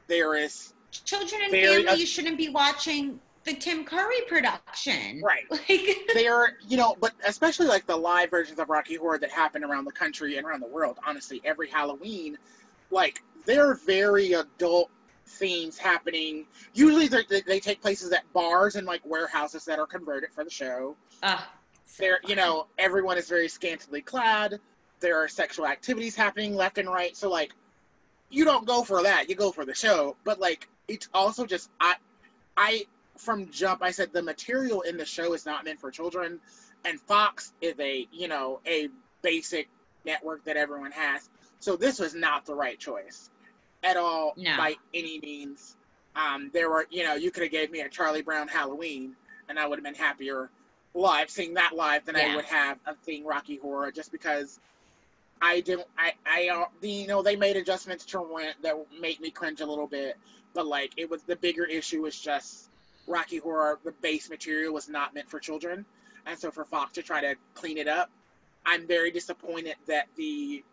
There 0.06 0.34
is 0.34 0.72
children 1.04 1.42
and 1.42 1.50
Very 1.50 1.66
family 1.66 1.88
us- 1.88 1.98
you 1.98 2.06
shouldn't 2.06 2.38
be 2.38 2.48
watching 2.48 3.20
the 3.46 3.54
tim 3.54 3.84
curry 3.84 4.20
production. 4.28 5.22
Right. 5.22 5.44
like 5.50 5.96
they're 6.12 6.58
you 6.68 6.76
know 6.76 6.96
but 7.00 7.12
especially 7.26 7.66
like 7.66 7.86
the 7.86 7.96
live 7.96 8.30
versions 8.30 8.58
of 8.58 8.68
rocky 8.68 8.96
horror 8.96 9.18
that 9.18 9.30
happen 9.30 9.64
around 9.64 9.86
the 9.86 9.92
country 9.92 10.36
and 10.36 10.46
around 10.46 10.60
the 10.60 10.68
world 10.68 10.98
honestly 11.06 11.40
every 11.44 11.70
halloween 11.70 12.36
like 12.90 13.22
they're 13.46 13.74
very 13.74 14.32
adult 14.34 14.90
themes 15.26 15.78
happening. 15.78 16.46
Usually 16.74 17.08
they 17.08 17.40
they 17.46 17.60
take 17.60 17.80
places 17.80 18.12
at 18.12 18.30
bars 18.32 18.76
and 18.76 18.86
like 18.86 19.04
warehouses 19.04 19.64
that 19.64 19.78
are 19.78 19.86
converted 19.86 20.30
for 20.32 20.44
the 20.44 20.50
show. 20.50 20.96
Ugh, 21.22 21.40
so 21.84 22.02
there 22.02 22.18
you 22.26 22.36
know 22.36 22.66
everyone 22.78 23.18
is 23.18 23.28
very 23.28 23.48
scantily 23.48 24.02
clad. 24.02 24.60
There 25.00 25.22
are 25.22 25.28
sexual 25.28 25.66
activities 25.66 26.14
happening 26.14 26.54
left 26.54 26.78
and 26.78 26.88
right. 26.88 27.16
So 27.16 27.30
like 27.30 27.52
you 28.30 28.44
don't 28.44 28.66
go 28.66 28.82
for 28.82 29.02
that. 29.02 29.28
You 29.28 29.34
go 29.34 29.52
for 29.52 29.64
the 29.64 29.74
show. 29.74 30.16
But 30.24 30.40
like 30.40 30.68
it's 30.88 31.08
also 31.12 31.46
just 31.46 31.70
i 31.80 31.94
i 32.56 32.84
from 33.18 33.50
jump 33.50 33.82
i 33.82 33.90
said 33.90 34.12
the 34.12 34.22
material 34.22 34.82
in 34.82 34.96
the 34.96 35.04
show 35.04 35.32
is 35.34 35.46
not 35.46 35.64
meant 35.64 35.80
for 35.80 35.90
children 35.90 36.40
and 36.84 37.00
fox 37.00 37.52
is 37.60 37.74
a 37.80 38.06
you 38.12 38.28
know 38.28 38.60
a 38.66 38.88
basic 39.22 39.68
network 40.04 40.44
that 40.44 40.56
everyone 40.56 40.92
has 40.92 41.28
so 41.58 41.76
this 41.76 41.98
was 41.98 42.14
not 42.14 42.46
the 42.46 42.54
right 42.54 42.78
choice 42.78 43.30
at 43.82 43.96
all 43.96 44.32
No. 44.36 44.56
by 44.56 44.74
any 44.94 45.18
means 45.20 45.76
um 46.14 46.50
there 46.52 46.70
were 46.70 46.86
you 46.90 47.04
know 47.04 47.14
you 47.14 47.30
could 47.30 47.42
have 47.42 47.52
gave 47.52 47.70
me 47.70 47.80
a 47.80 47.88
charlie 47.88 48.22
brown 48.22 48.48
halloween 48.48 49.14
and 49.48 49.58
i 49.58 49.66
would 49.66 49.78
have 49.78 49.84
been 49.84 49.94
happier 49.94 50.50
live 50.94 51.28
seeing 51.30 51.54
that 51.54 51.72
live 51.74 52.04
than 52.04 52.14
Yeah. 52.16 52.32
i 52.32 52.36
would 52.36 52.44
have 52.46 52.78
of 52.86 52.96
seeing 53.04 53.24
rocky 53.24 53.56
horror 53.56 53.90
just 53.90 54.12
because 54.12 54.58
I 55.38 55.60
didn't. 55.60 55.86
I. 55.98 56.12
I. 56.24 56.48
Uh, 56.48 56.64
the, 56.80 56.88
you 56.88 57.06
know, 57.06 57.20
they 57.22 57.36
made 57.36 57.56
adjustments 57.58 58.06
to 58.06 58.20
rent 58.20 58.56
that 58.62 58.74
made 58.98 59.20
me 59.20 59.30
cringe 59.30 59.60
a 59.60 59.66
little 59.66 59.86
bit, 59.86 60.16
but 60.54 60.66
like 60.66 60.94
it 60.96 61.10
was 61.10 61.22
the 61.24 61.36
bigger 61.36 61.64
issue 61.64 62.00
was 62.00 62.18
just 62.18 62.70
Rocky 63.06 63.38
Horror. 63.38 63.78
The 63.84 63.92
base 64.02 64.28
material 64.30 64.72
was 64.74 64.88
not 64.88 65.14
meant 65.14 65.28
for 65.28 65.38
children, 65.40 65.84
and 66.26 66.38
so 66.38 66.50
for 66.50 66.64
Fox 66.64 66.92
to 66.94 67.02
try 67.02 67.20
to 67.20 67.34
clean 67.54 67.78
it 67.78 67.88
up, 67.88 68.10
I'm 68.64 68.86
very 68.86 69.10
disappointed 69.10 69.76
that 69.86 70.08
the 70.16 70.64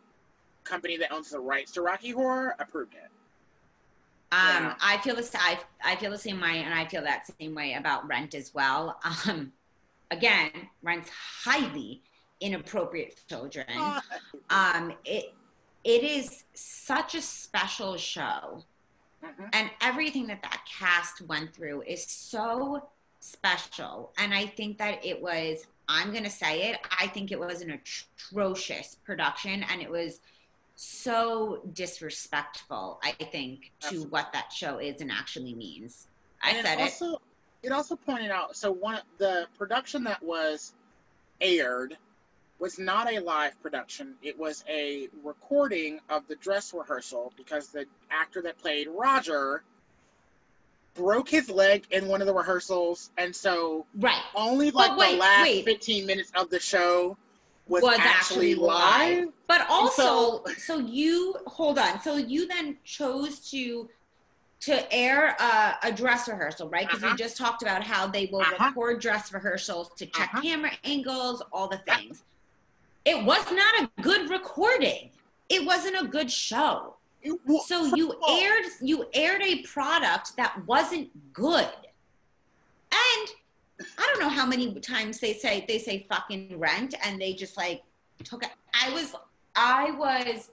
company 0.63 0.97
that 0.97 1.11
owns 1.11 1.29
the 1.31 1.39
rights 1.39 1.71
to 1.73 1.81
Rocky 1.81 2.11
Horror 2.11 2.55
approved 2.59 2.93
it. 2.93 3.09
um 4.31 4.63
yeah. 4.63 4.75
i 4.81 4.97
feel 4.99 5.15
the 5.15 5.29
I, 5.39 5.59
I 5.83 5.95
feel 5.97 6.09
the 6.09 6.17
same 6.17 6.39
way 6.41 6.63
and 6.63 6.73
i 6.73 6.85
feel 6.85 7.03
that 7.03 7.27
same 7.39 7.53
way 7.53 7.73
about 7.73 8.07
rent 8.07 8.33
as 8.33 8.53
well 8.53 8.97
um 9.27 9.51
again 10.09 10.51
rent's 10.81 11.09
highly 11.43 12.01
inappropriate 12.39 13.13
for 13.19 13.29
children 13.29 13.65
Uh, 13.77 14.01
um 14.49 14.93
it 15.05 15.33
it 15.83 16.03
is 16.03 16.45
such 16.53 17.13
a 17.13 17.21
special 17.21 17.97
show 17.97 18.63
mhm. 19.23 19.49
and 19.53 19.69
everything 19.81 20.27
that 20.27 20.41
that 20.41 20.62
cast 20.65 21.21
went 21.21 21.53
through 21.53 21.81
is 21.83 22.05
so 22.05 22.89
special 23.19 24.12
and 24.17 24.33
i 24.33 24.45
think 24.45 24.77
that 24.77 25.03
it 25.05 25.21
was 25.21 25.65
i'm 25.88 26.12
going 26.12 26.23
to 26.23 26.29
say 26.29 26.69
it 26.69 26.79
i 26.99 27.07
think 27.07 27.31
it 27.31 27.39
was 27.39 27.62
an 27.62 27.71
atrocious 27.71 28.97
production 29.05 29.63
and 29.71 29.81
it 29.81 29.89
was 29.89 30.19
so 30.75 31.62
disrespectful 31.73 32.99
i 33.03 33.12
think 33.12 33.71
to 33.79 34.03
what 34.05 34.33
that 34.33 34.51
show 34.51 34.79
is 34.79 35.01
and 35.01 35.12
actually 35.12 35.53
means 35.53 36.07
I 36.43 36.49
And 36.49 36.57
it 36.59 36.65
said 36.65 36.79
it. 36.79 36.81
also, 36.81 37.21
it 37.63 37.71
also 37.71 37.95
pointed 37.95 38.31
out 38.31 38.55
so 38.55 38.71
one 38.71 38.99
the 39.17 39.47
production 39.57 40.03
that 40.03 40.21
was 40.21 40.73
aired 41.41 41.97
was 42.59 42.79
not 42.79 43.11
a 43.11 43.19
live 43.19 43.59
production. 43.61 44.15
It 44.21 44.37
was 44.37 44.63
a 44.69 45.09
recording 45.23 45.99
of 46.09 46.27
the 46.27 46.35
dress 46.35 46.73
rehearsal 46.73 47.33
because 47.35 47.69
the 47.69 47.85
actor 48.11 48.41
that 48.43 48.57
played 48.57 48.87
Roger 48.87 49.63
broke 50.95 51.27
his 51.29 51.49
leg 51.49 51.85
in 51.91 52.07
one 52.07 52.21
of 52.21 52.27
the 52.27 52.33
rehearsals, 52.33 53.09
and 53.17 53.35
so 53.35 53.85
Right. 53.95 54.21
only 54.35 54.69
like 54.71 54.95
wait, 54.95 55.13
the 55.13 55.17
last 55.17 55.41
wait. 55.41 55.65
15 55.65 56.05
minutes 56.05 56.31
of 56.35 56.49
the 56.49 56.59
show 56.59 57.17
was, 57.67 57.81
Was 57.81 57.97
actually, 57.99 58.51
actually 58.51 58.55
live. 58.55 59.17
live. 59.25 59.33
But 59.47 59.61
also, 59.69 60.43
so- 60.45 60.53
so, 60.57 60.77
you 60.79 61.35
hold 61.47 61.79
on. 61.79 62.01
So 62.01 62.15
you 62.17 62.47
then 62.47 62.77
chose 62.83 63.49
to 63.51 63.89
to 64.61 64.93
air 64.93 65.35
a, 65.39 65.77
a 65.83 65.91
dress 65.91 66.25
rehearsal, 66.29 66.69
right? 66.69 66.87
Because 66.87 67.03
Uh-huh. 67.03 67.11
we 67.11 67.17
just 67.17 67.35
talked 67.35 67.61
about 67.63 67.83
how 67.83 68.07
they 68.07 68.27
will 68.27 68.41
Uh-huh. 68.43 68.67
record 68.67 69.01
dress 69.01 69.33
rehearsals 69.33 69.89
to 69.97 70.05
check 70.05 70.29
Uh-huh. 70.31 70.41
camera 70.41 70.71
angles, 70.85 71.41
all 71.51 71.67
the 71.67 71.79
things. 71.79 72.23
It 73.05 73.23
was 73.23 73.45
not 73.51 73.83
a 73.83 74.01
good 74.01 74.29
recording. 74.29 75.09
It 75.49 75.65
wasn't 75.65 76.01
a 76.01 76.07
good 76.07 76.31
show. 76.31 76.95
So 77.65 77.85
you 77.95 78.13
aired 78.29 78.65
you 78.81 79.05
aired 79.13 79.41
a 79.41 79.61
product 79.63 80.35
that 80.37 80.65
wasn't 80.67 81.09
good. 81.33 81.69
And 82.91 83.29
I 83.97 84.07
don't 84.07 84.19
know 84.19 84.29
how 84.29 84.45
many 84.45 84.73
times 84.79 85.19
they 85.19 85.33
say 85.33 85.65
they 85.67 85.79
say 85.79 86.05
fucking 86.09 86.59
rent 86.59 86.95
and 87.05 87.19
they 87.21 87.33
just 87.33 87.55
like 87.57 87.83
took 88.23 88.43
it. 88.43 88.49
I 88.73 88.91
was 88.93 89.15
I 89.55 89.91
was 89.91 90.51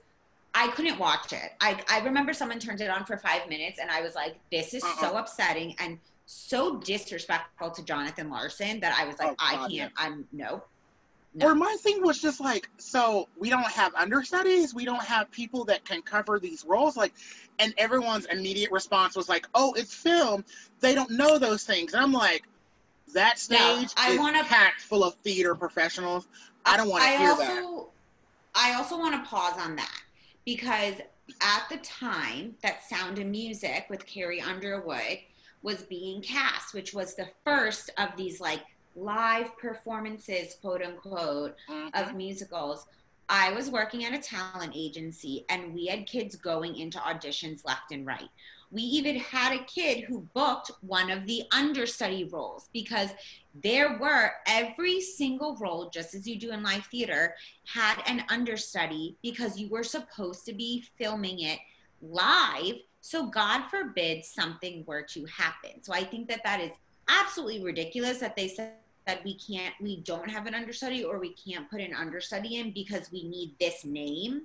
I 0.53 0.67
couldn't 0.69 0.97
watch 0.99 1.33
it. 1.33 1.53
I 1.61 1.81
I 1.89 1.99
remember 2.01 2.33
someone 2.33 2.59
turned 2.59 2.81
it 2.81 2.89
on 2.89 3.05
for 3.05 3.17
5 3.17 3.47
minutes 3.49 3.79
and 3.79 3.89
I 3.91 4.01
was 4.01 4.15
like 4.15 4.35
this 4.51 4.73
is 4.73 4.83
so 4.99 5.07
Uh-uh. 5.13 5.19
upsetting 5.21 5.75
and 5.79 5.99
so 6.25 6.77
disrespectful 6.79 7.71
to 7.71 7.83
Jonathan 7.83 8.29
Larson 8.29 8.79
that 8.79 8.97
I 8.97 9.05
was 9.05 9.19
like 9.19 9.31
Oh, 9.31 9.35
I 9.39 9.55
God, 9.55 9.71
can't 9.71 9.93
I'm 9.97 10.25
no. 10.31 10.63
No. 11.33 11.47
Or 11.47 11.55
my 11.55 11.77
thing 11.79 12.01
was 12.03 12.21
just 12.21 12.41
like, 12.41 12.69
so 12.77 13.29
we 13.39 13.49
don't 13.49 13.65
have 13.67 13.95
understudies, 13.95 14.73
we 14.75 14.83
don't 14.83 15.01
have 15.01 15.31
people 15.31 15.63
that 15.65 15.85
can 15.85 16.01
cover 16.01 16.39
these 16.39 16.65
roles, 16.65 16.97
like, 16.97 17.13
and 17.59 17.73
everyone's 17.77 18.25
immediate 18.25 18.69
response 18.71 19.15
was 19.15 19.29
like, 19.29 19.47
oh, 19.55 19.71
it's 19.77 19.93
film, 19.93 20.43
they 20.81 20.93
don't 20.93 21.09
know 21.09 21.37
those 21.37 21.63
things, 21.63 21.93
and 21.93 22.03
I'm 22.03 22.11
like, 22.11 22.43
that 23.13 23.35
No, 23.49 23.57
stage 23.77 23.93
I 23.95 24.11
is 24.11 24.19
wanna- 24.19 24.43
packed 24.43 24.81
full 24.81 25.03
of 25.05 25.15
theater 25.23 25.55
professionals. 25.55 26.27
I 26.65 26.75
don't 26.77 26.89
want 26.89 27.03
to 27.03 27.09
hear 27.17 27.29
also, 27.29 27.43
that. 27.45 27.85
I 28.55 28.73
also 28.73 28.97
want 28.99 29.15
to 29.23 29.29
pause 29.29 29.57
on 29.57 29.75
that 29.77 30.01
because 30.45 30.95
at 31.41 31.63
the 31.69 31.77
time 31.77 32.55
that 32.61 32.83
Sound 32.89 33.19
of 33.19 33.25
Music 33.27 33.85
with 33.89 34.05
Carrie 34.05 34.41
Underwood 34.41 35.19
was 35.63 35.83
being 35.83 36.21
cast, 36.21 36.73
which 36.73 36.93
was 36.93 37.15
the 37.15 37.29
first 37.45 37.89
of 37.97 38.09
these 38.17 38.39
like 38.41 38.61
live 38.95 39.57
performances, 39.57 40.55
quote 40.61 40.81
unquote, 40.81 41.55
Mhm. 41.69 41.89
of 41.93 42.15
musicals. 42.15 42.85
I 43.29 43.53
was 43.53 43.69
working 43.69 44.03
at 44.03 44.13
a 44.13 44.19
talent 44.19 44.73
agency 44.75 45.45
and 45.49 45.73
we 45.73 45.85
had 45.85 46.05
kids 46.05 46.35
going 46.35 46.75
into 46.75 46.97
auditions 46.97 47.63
left 47.63 47.91
and 47.91 48.05
right. 48.05 48.29
We 48.71 48.81
even 48.83 49.17
had 49.17 49.53
a 49.53 49.63
kid 49.65 50.05
who 50.05 50.21
booked 50.33 50.71
one 50.81 51.09
of 51.09 51.25
the 51.27 51.43
understudy 51.51 52.25
roles 52.25 52.69
because 52.73 53.09
there 53.53 53.97
were 53.97 54.33
every 54.47 55.01
single 55.01 55.55
role, 55.57 55.89
just 55.89 56.13
as 56.13 56.27
you 56.27 56.37
do 56.37 56.51
in 56.51 56.63
live 56.63 56.85
theater, 56.87 57.35
had 57.65 58.01
an 58.05 58.23
understudy 58.29 59.17
because 59.21 59.57
you 59.59 59.69
were 59.69 59.83
supposed 59.83 60.45
to 60.45 60.53
be 60.53 60.85
filming 60.97 61.39
it 61.41 61.59
live. 62.01 62.75
So, 63.01 63.25
God 63.27 63.67
forbid 63.69 64.23
something 64.23 64.85
were 64.85 65.01
to 65.03 65.25
happen. 65.25 65.83
So, 65.83 65.91
I 65.93 66.03
think 66.03 66.27
that 66.29 66.43
that 66.43 66.61
is 66.61 66.71
absolutely 67.07 67.63
ridiculous 67.63 68.19
that 68.19 68.35
they 68.35 68.47
said 68.47 68.75
that 69.07 69.23
we 69.23 69.35
can't, 69.35 69.73
we 69.81 69.97
don't 69.97 70.29
have 70.29 70.45
an 70.45 70.53
understudy 70.53 71.03
or 71.03 71.19
we 71.19 71.33
can't 71.33 71.69
put 71.69 71.81
an 71.81 71.93
understudy 71.93 72.57
in 72.57 72.71
because 72.71 73.11
we 73.11 73.23
need 73.23 73.55
this 73.59 73.83
name. 73.83 74.43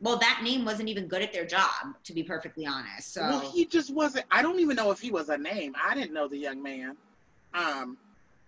Well, 0.00 0.18
that 0.18 0.40
name 0.44 0.64
wasn't 0.64 0.88
even 0.88 1.08
good 1.08 1.22
at 1.22 1.32
their 1.32 1.46
job, 1.46 1.94
to 2.04 2.12
be 2.12 2.22
perfectly 2.22 2.66
honest. 2.66 3.14
So, 3.14 3.22
Well, 3.22 3.40
he 3.40 3.64
just 3.64 3.92
wasn't. 3.92 4.26
I 4.30 4.42
don't 4.42 4.60
even 4.60 4.76
know 4.76 4.90
if 4.90 5.00
he 5.00 5.10
was 5.10 5.30
a 5.30 5.38
name. 5.38 5.74
I 5.82 5.94
didn't 5.94 6.12
know 6.12 6.28
the 6.28 6.36
young 6.36 6.62
man. 6.62 6.96
Um, 7.54 7.96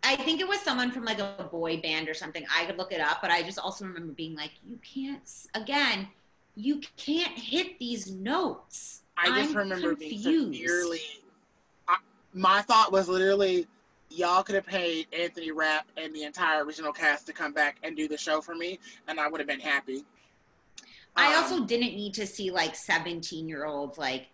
I 0.02 0.16
think 0.16 0.40
it 0.40 0.46
was 0.46 0.60
someone 0.60 0.92
from 0.92 1.04
like 1.04 1.18
a 1.18 1.48
boy 1.50 1.80
band 1.80 2.08
or 2.08 2.14
something. 2.14 2.44
I 2.54 2.66
could 2.66 2.76
look 2.76 2.92
it 2.92 3.00
up, 3.00 3.18
but 3.22 3.30
I 3.30 3.42
just 3.42 3.58
also 3.58 3.84
remember 3.86 4.12
being 4.12 4.36
like, 4.36 4.52
you 4.66 4.78
can't, 4.84 5.22
again, 5.54 6.08
you 6.54 6.80
can't 6.96 7.36
hit 7.36 7.78
these 7.78 8.10
notes. 8.10 9.02
I 9.16 9.26
just 9.40 9.50
I'm 9.50 9.56
remember 9.56 9.94
being 9.96 10.22
confused. 10.22 10.60
severely. 10.60 11.00
I, 11.88 11.96
my 12.34 12.62
thought 12.62 12.92
was 12.92 13.08
literally, 13.08 13.66
y'all 14.10 14.42
could 14.42 14.54
have 14.54 14.66
paid 14.66 15.06
Anthony 15.12 15.50
Rapp 15.50 15.86
and 15.96 16.14
the 16.14 16.24
entire 16.24 16.64
original 16.64 16.92
cast 16.92 17.26
to 17.26 17.32
come 17.32 17.52
back 17.52 17.76
and 17.82 17.96
do 17.96 18.08
the 18.08 18.16
show 18.16 18.40
for 18.40 18.54
me, 18.54 18.78
and 19.06 19.20
I 19.20 19.28
would 19.28 19.40
have 19.40 19.48
been 19.48 19.60
happy. 19.60 20.04
I 21.16 21.34
Um, 21.34 21.42
also 21.42 21.64
didn't 21.64 21.94
need 21.96 22.14
to 22.14 22.26
see 22.26 22.50
like 22.50 22.74
17 22.74 23.48
year 23.48 23.64
olds 23.66 23.98
like 23.98 24.28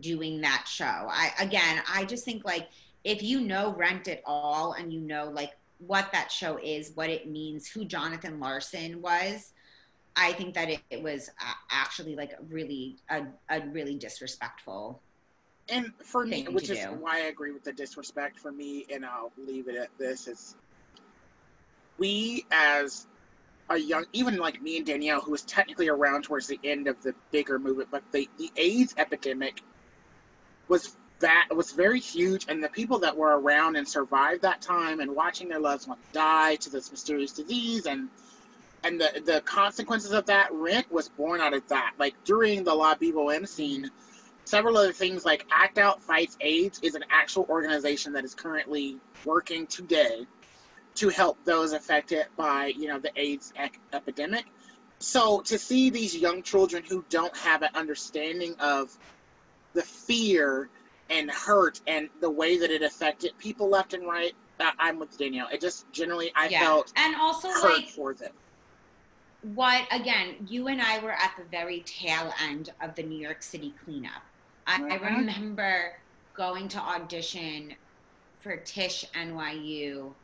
doing 0.00 0.40
that 0.42 0.66
show. 0.68 0.84
I 0.84 1.32
again, 1.38 1.82
I 1.88 2.04
just 2.04 2.24
think 2.24 2.44
like 2.44 2.68
if 3.04 3.22
you 3.22 3.40
know 3.40 3.74
Rent 3.74 4.08
at 4.08 4.22
all 4.26 4.74
and 4.74 4.92
you 4.92 5.00
know 5.00 5.30
like 5.30 5.56
what 5.78 6.12
that 6.12 6.30
show 6.30 6.58
is, 6.62 6.92
what 6.94 7.08
it 7.08 7.28
means, 7.30 7.66
who 7.68 7.84
Jonathan 7.84 8.38
Larson 8.38 9.00
was, 9.00 9.52
I 10.14 10.32
think 10.32 10.54
that 10.54 10.68
it, 10.68 10.80
it 10.90 11.02
was 11.02 11.30
uh, 11.40 11.52
actually 11.70 12.14
like 12.14 12.34
really 12.50 12.96
a, 13.08 13.24
a 13.48 13.60
really 13.68 13.94
disrespectful. 13.94 15.00
And 15.70 15.92
for 16.02 16.26
me, 16.26 16.46
which 16.50 16.68
is 16.68 16.78
do. 16.78 16.86
why 16.98 17.16
I 17.16 17.26
agree 17.26 17.52
with 17.52 17.64
the 17.64 17.72
disrespect 17.72 18.38
for 18.40 18.50
me, 18.50 18.86
and 18.92 19.04
I'll 19.04 19.32
leave 19.38 19.68
it 19.68 19.76
at 19.76 19.88
this: 19.98 20.26
is 20.26 20.56
we 21.98 22.44
as 22.50 23.06
a 23.68 23.78
young, 23.78 24.04
even 24.12 24.36
like 24.36 24.60
me 24.60 24.78
and 24.78 24.86
Danielle, 24.86 25.20
who 25.20 25.30
was 25.30 25.42
technically 25.42 25.88
around 25.88 26.24
towards 26.24 26.48
the 26.48 26.58
end 26.64 26.88
of 26.88 27.00
the 27.02 27.14
bigger 27.30 27.58
movement, 27.58 27.88
but 27.90 28.02
the 28.12 28.28
the 28.38 28.50
AIDS 28.56 28.94
epidemic 28.98 29.62
was 30.68 30.96
that 31.20 31.48
was 31.54 31.72
very 31.72 32.00
huge, 32.00 32.46
and 32.48 32.62
the 32.62 32.68
people 32.68 32.98
that 33.00 33.16
were 33.16 33.38
around 33.38 33.76
and 33.76 33.86
survived 33.86 34.42
that 34.42 34.60
time 34.60 35.00
and 35.00 35.14
watching 35.14 35.48
their 35.48 35.60
loved 35.60 35.86
ones 35.86 36.00
die 36.12 36.56
to 36.56 36.70
this 36.70 36.90
mysterious 36.90 37.32
disease 37.32 37.86
and 37.86 38.08
and 38.82 39.00
the 39.00 39.22
the 39.24 39.40
consequences 39.42 40.12
of 40.12 40.26
that 40.26 40.50
rent 40.52 40.90
was 40.90 41.08
born 41.10 41.40
out 41.40 41.54
of 41.54 41.66
that. 41.68 41.92
Like 41.98 42.14
during 42.24 42.64
the 42.64 42.74
La 42.74 42.94
Vie 42.94 43.12
Bohème 43.12 43.46
scene, 43.46 43.90
several 44.50 44.76
other 44.76 44.92
things 44.92 45.24
like 45.24 45.46
Act 45.52 45.78
Out 45.78 46.02
Fights 46.02 46.36
AIDS 46.40 46.80
is 46.82 46.96
an 46.96 47.04
actual 47.08 47.46
organization 47.48 48.12
that 48.14 48.24
is 48.24 48.34
currently 48.34 48.98
working 49.24 49.66
today 49.68 50.26
to 50.96 51.08
help 51.08 51.38
those 51.44 51.72
affected 51.72 52.26
by 52.36 52.66
you 52.66 52.88
know 52.88 52.98
the 52.98 53.12
AIDS 53.16 53.52
ec- 53.56 53.80
epidemic. 53.92 54.44
So 54.98 55.40
to 55.42 55.56
see 55.56 55.88
these 55.90 56.16
young 56.16 56.42
children 56.42 56.82
who 56.86 57.04
don't 57.08 57.34
have 57.38 57.62
an 57.62 57.70
understanding 57.74 58.56
of 58.58 58.90
the 59.72 59.82
fear 59.82 60.68
and 61.08 61.30
hurt 61.30 61.80
and 61.86 62.08
the 62.20 62.30
way 62.30 62.58
that 62.58 62.70
it 62.70 62.82
affected 62.82 63.38
people 63.38 63.68
left 63.70 63.94
and 63.94 64.04
right, 64.04 64.32
I'm 64.78 64.98
with 64.98 65.16
Danielle. 65.16 65.48
It 65.52 65.60
just 65.60 65.90
generally 65.92 66.32
I 66.34 66.48
felt 66.48 66.92
and 66.96 67.14
also 67.16 67.48
hurt 67.48 67.78
like 67.78 67.88
for 67.88 68.14
them. 68.14 68.32
what 69.54 69.86
again 69.90 70.34
you 70.46 70.68
and 70.68 70.82
i 70.82 70.98
were 70.98 71.12
at 71.12 71.32
the 71.38 71.44
very 71.50 71.80
tail 71.80 72.30
end 72.42 72.70
of 72.82 72.94
the 72.94 73.02
new 73.02 73.18
york 73.18 73.42
city 73.42 73.72
cleanup 73.84 74.22
i, 74.70 74.80
I 74.90 74.96
Mhm. 74.96 74.96
remember 74.96 75.92
going 76.36 76.68
to 76.70 76.80
audition 76.80 77.74
for 78.40 78.58
tisch 78.58 79.04
nyu 79.16 80.14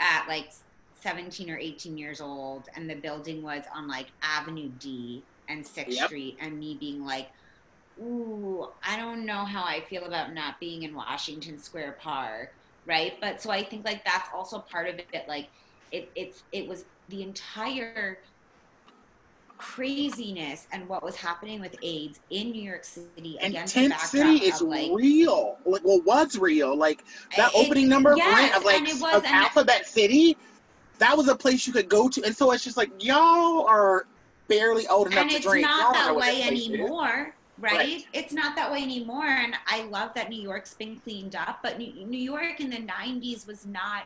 at 0.00 0.28
like 0.28 0.50
17 0.94 1.50
or 1.50 1.58
18 1.58 1.98
years 1.98 2.20
old 2.20 2.68
and 2.76 2.88
the 2.90 2.96
building 2.96 3.42
was 3.42 3.64
on 3.74 3.88
like 3.88 4.08
avenue 4.22 4.70
d 4.78 5.26
and 5.48 5.66
6th 5.66 5.98
Yep. 5.98 6.00
street 6.00 6.38
and 6.40 6.58
me 6.58 6.78
being 6.80 7.04
like 7.04 7.28
ooh 8.00 8.66
i 8.84 8.96
don't 8.96 9.26
know 9.26 9.44
how 9.44 9.64
i 9.64 9.80
feel 9.82 10.04
about 10.04 10.34
not 10.34 10.56
being 10.60 10.82
in 10.82 10.94
washington 10.94 11.58
square 11.58 11.96
park 12.02 12.50
right 12.86 13.14
but 13.20 13.40
so 13.40 13.50
i 13.50 13.62
think 13.64 13.84
like 13.84 14.04
that's 14.04 14.28
also 14.34 14.64
part 14.70 14.88
of 14.88 14.96
it 15.12 15.24
like 15.28 15.48
it 15.92 16.10
it's 16.16 16.44
it 16.52 16.68
was 16.68 16.84
the 17.08 17.22
entire 17.22 18.18
craziness 19.58 20.66
and 20.72 20.88
what 20.88 21.02
was 21.02 21.16
happening 21.16 21.60
with 21.60 21.76
AIDS 21.82 22.20
in 22.30 22.50
New 22.50 22.62
York 22.62 22.84
City 22.84 23.38
And 23.40 23.54
against 23.54 23.74
Tent 23.74 23.94
City 24.00 24.44
is 24.44 24.60
like 24.60 24.90
real. 24.92 25.58
Like, 25.64 25.82
well, 25.84 26.00
was 26.02 26.38
real. 26.38 26.76
Like 26.76 27.04
that 27.36 27.50
it's- 27.50 27.64
opening 27.66 27.88
number 27.88 28.12
of 28.12 28.18
yes, 28.18 28.56
of 28.56 28.64
like 28.64 28.78
and 28.78 28.88
it 28.88 29.00
was 29.00 29.14
of 29.16 29.24
and 29.24 29.34
Alphabet 29.34 29.86
City. 29.86 30.36
That 30.98 31.16
was 31.16 31.28
a 31.28 31.34
place 31.34 31.66
you 31.66 31.72
could 31.72 31.88
go 31.88 32.08
to, 32.08 32.22
and 32.22 32.34
so 32.34 32.52
it's 32.52 32.62
just 32.62 32.76
like 32.76 32.90
y'all 33.04 33.66
are 33.66 34.06
barely 34.46 34.86
old 34.86 35.08
enough 35.08 35.22
and 35.22 35.30
to 35.30 35.36
it's 35.36 35.46
drink. 35.46 35.66
Y'all 35.66 35.76
not 35.76 35.94
that 35.94 36.14
way 36.16 36.36
this 36.36 36.46
place 36.46 36.60
is. 36.62 36.68
anymore 36.70 37.34
right? 37.58 37.72
Right. 37.72 38.06
it's 38.12 38.32
not 38.32 38.56
that 38.56 38.70
way 38.70 38.82
anymore 38.82 39.24
and 39.26 39.54
i 39.66 39.84
love 39.84 40.12
that 40.14 40.28
new 40.28 40.40
york's 40.40 40.74
been 40.74 40.96
cleaned 40.98 41.36
up 41.36 41.60
but 41.62 41.78
new, 41.78 41.92
new 42.04 42.18
york 42.18 42.60
in 42.60 42.70
the 42.70 42.78
90s 42.78 43.46
was 43.46 43.64
not 43.64 44.04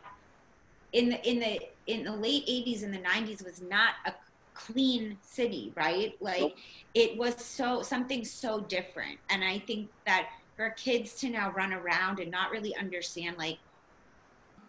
in 0.93 1.09
the 1.09 1.29
in 1.29 1.39
the 1.39 1.59
in 1.87 2.03
the 2.03 2.15
late 2.15 2.45
80s 2.47 2.83
and 2.83 2.93
the 2.93 2.99
90s 2.99 3.43
was 3.43 3.61
not 3.61 3.95
a 4.05 4.13
clean 4.59 5.17
city 5.21 5.71
right 5.75 6.13
like 6.19 6.41
Nope. 6.41 6.53
it 6.93 7.17
was 7.17 7.35
so 7.43 7.81
something 7.81 8.25
so 8.25 8.59
different 8.61 9.17
and 9.29 9.43
i 9.43 9.59
think 9.59 9.89
that 10.05 10.27
for 10.55 10.71
kids 10.71 11.13
to 11.15 11.29
now 11.29 11.51
run 11.51 11.71
around 11.71 12.19
and 12.19 12.29
not 12.29 12.51
really 12.51 12.75
understand 12.75 13.37
like 13.37 13.57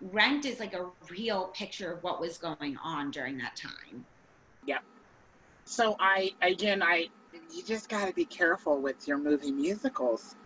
rent 0.01 0.47
is 0.47 0.61
like 0.61 0.75
a 0.75 0.87
real 1.11 1.49
picture 1.49 1.93
of 1.93 2.03
what 2.03 2.21
was 2.21 2.39
going 2.39 2.77
on 2.83 3.11
during 3.11 3.37
that 3.39 3.57
time 3.57 4.07
Yep. 4.67 4.83
So 5.65 5.97
I 5.99 6.33
again 6.43 6.83
I 6.83 7.09
you 7.55 7.63
just 7.63 7.89
got 7.89 8.07
to 8.07 8.15
be 8.15 8.25
careful 8.25 8.81
with 8.81 9.07
your 9.07 9.19
movie 9.19 9.53
musicals. 9.53 10.37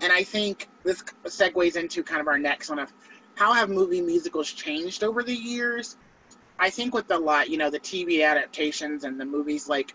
And 0.00 0.12
I 0.12 0.22
think 0.22 0.68
this 0.84 1.02
segues 1.24 1.76
into 1.76 2.02
kind 2.02 2.20
of 2.20 2.28
our 2.28 2.38
next 2.38 2.68
one 2.68 2.78
of 2.78 2.92
how 3.34 3.52
have 3.52 3.68
movie 3.68 4.00
musicals 4.00 4.50
changed 4.50 5.04
over 5.04 5.22
the 5.22 5.34
years? 5.34 5.96
I 6.58 6.70
think 6.70 6.94
with 6.94 7.10
a 7.10 7.18
lot, 7.18 7.50
you 7.50 7.58
know, 7.58 7.70
the 7.70 7.80
TV 7.80 8.24
adaptations 8.24 9.04
and 9.04 9.20
the 9.20 9.26
movies 9.26 9.68
like 9.68 9.94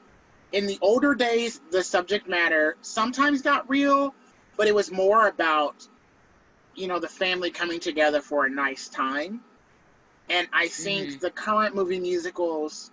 in 0.52 0.68
the 0.68 0.78
older 0.82 1.16
days 1.16 1.62
the 1.72 1.84
subject 1.84 2.28
matter 2.28 2.78
sometimes 2.82 3.42
got 3.42 3.70
real, 3.70 4.16
but 4.58 4.68
it 4.68 4.76
was 4.76 4.92
more 4.92 5.28
about 5.28 5.88
you 6.76 6.88
know 6.88 7.00
the 7.00 7.10
family 7.10 7.52
coming 7.52 7.80
together 7.80 8.22
for 8.22 8.46
a 8.46 8.50
nice 8.50 8.90
time. 8.90 9.42
And 10.30 10.48
I 10.54 10.68
think 10.70 11.10
Mhm. 11.10 11.20
the 11.22 11.32
current 11.32 11.76
movie 11.76 12.00
musicals 12.00 12.92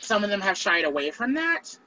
some 0.00 0.24
of 0.24 0.30
them 0.30 0.40
have 0.40 0.58
shied 0.58 0.84
away 0.84 1.10
from 1.10 1.34
that 1.34 1.78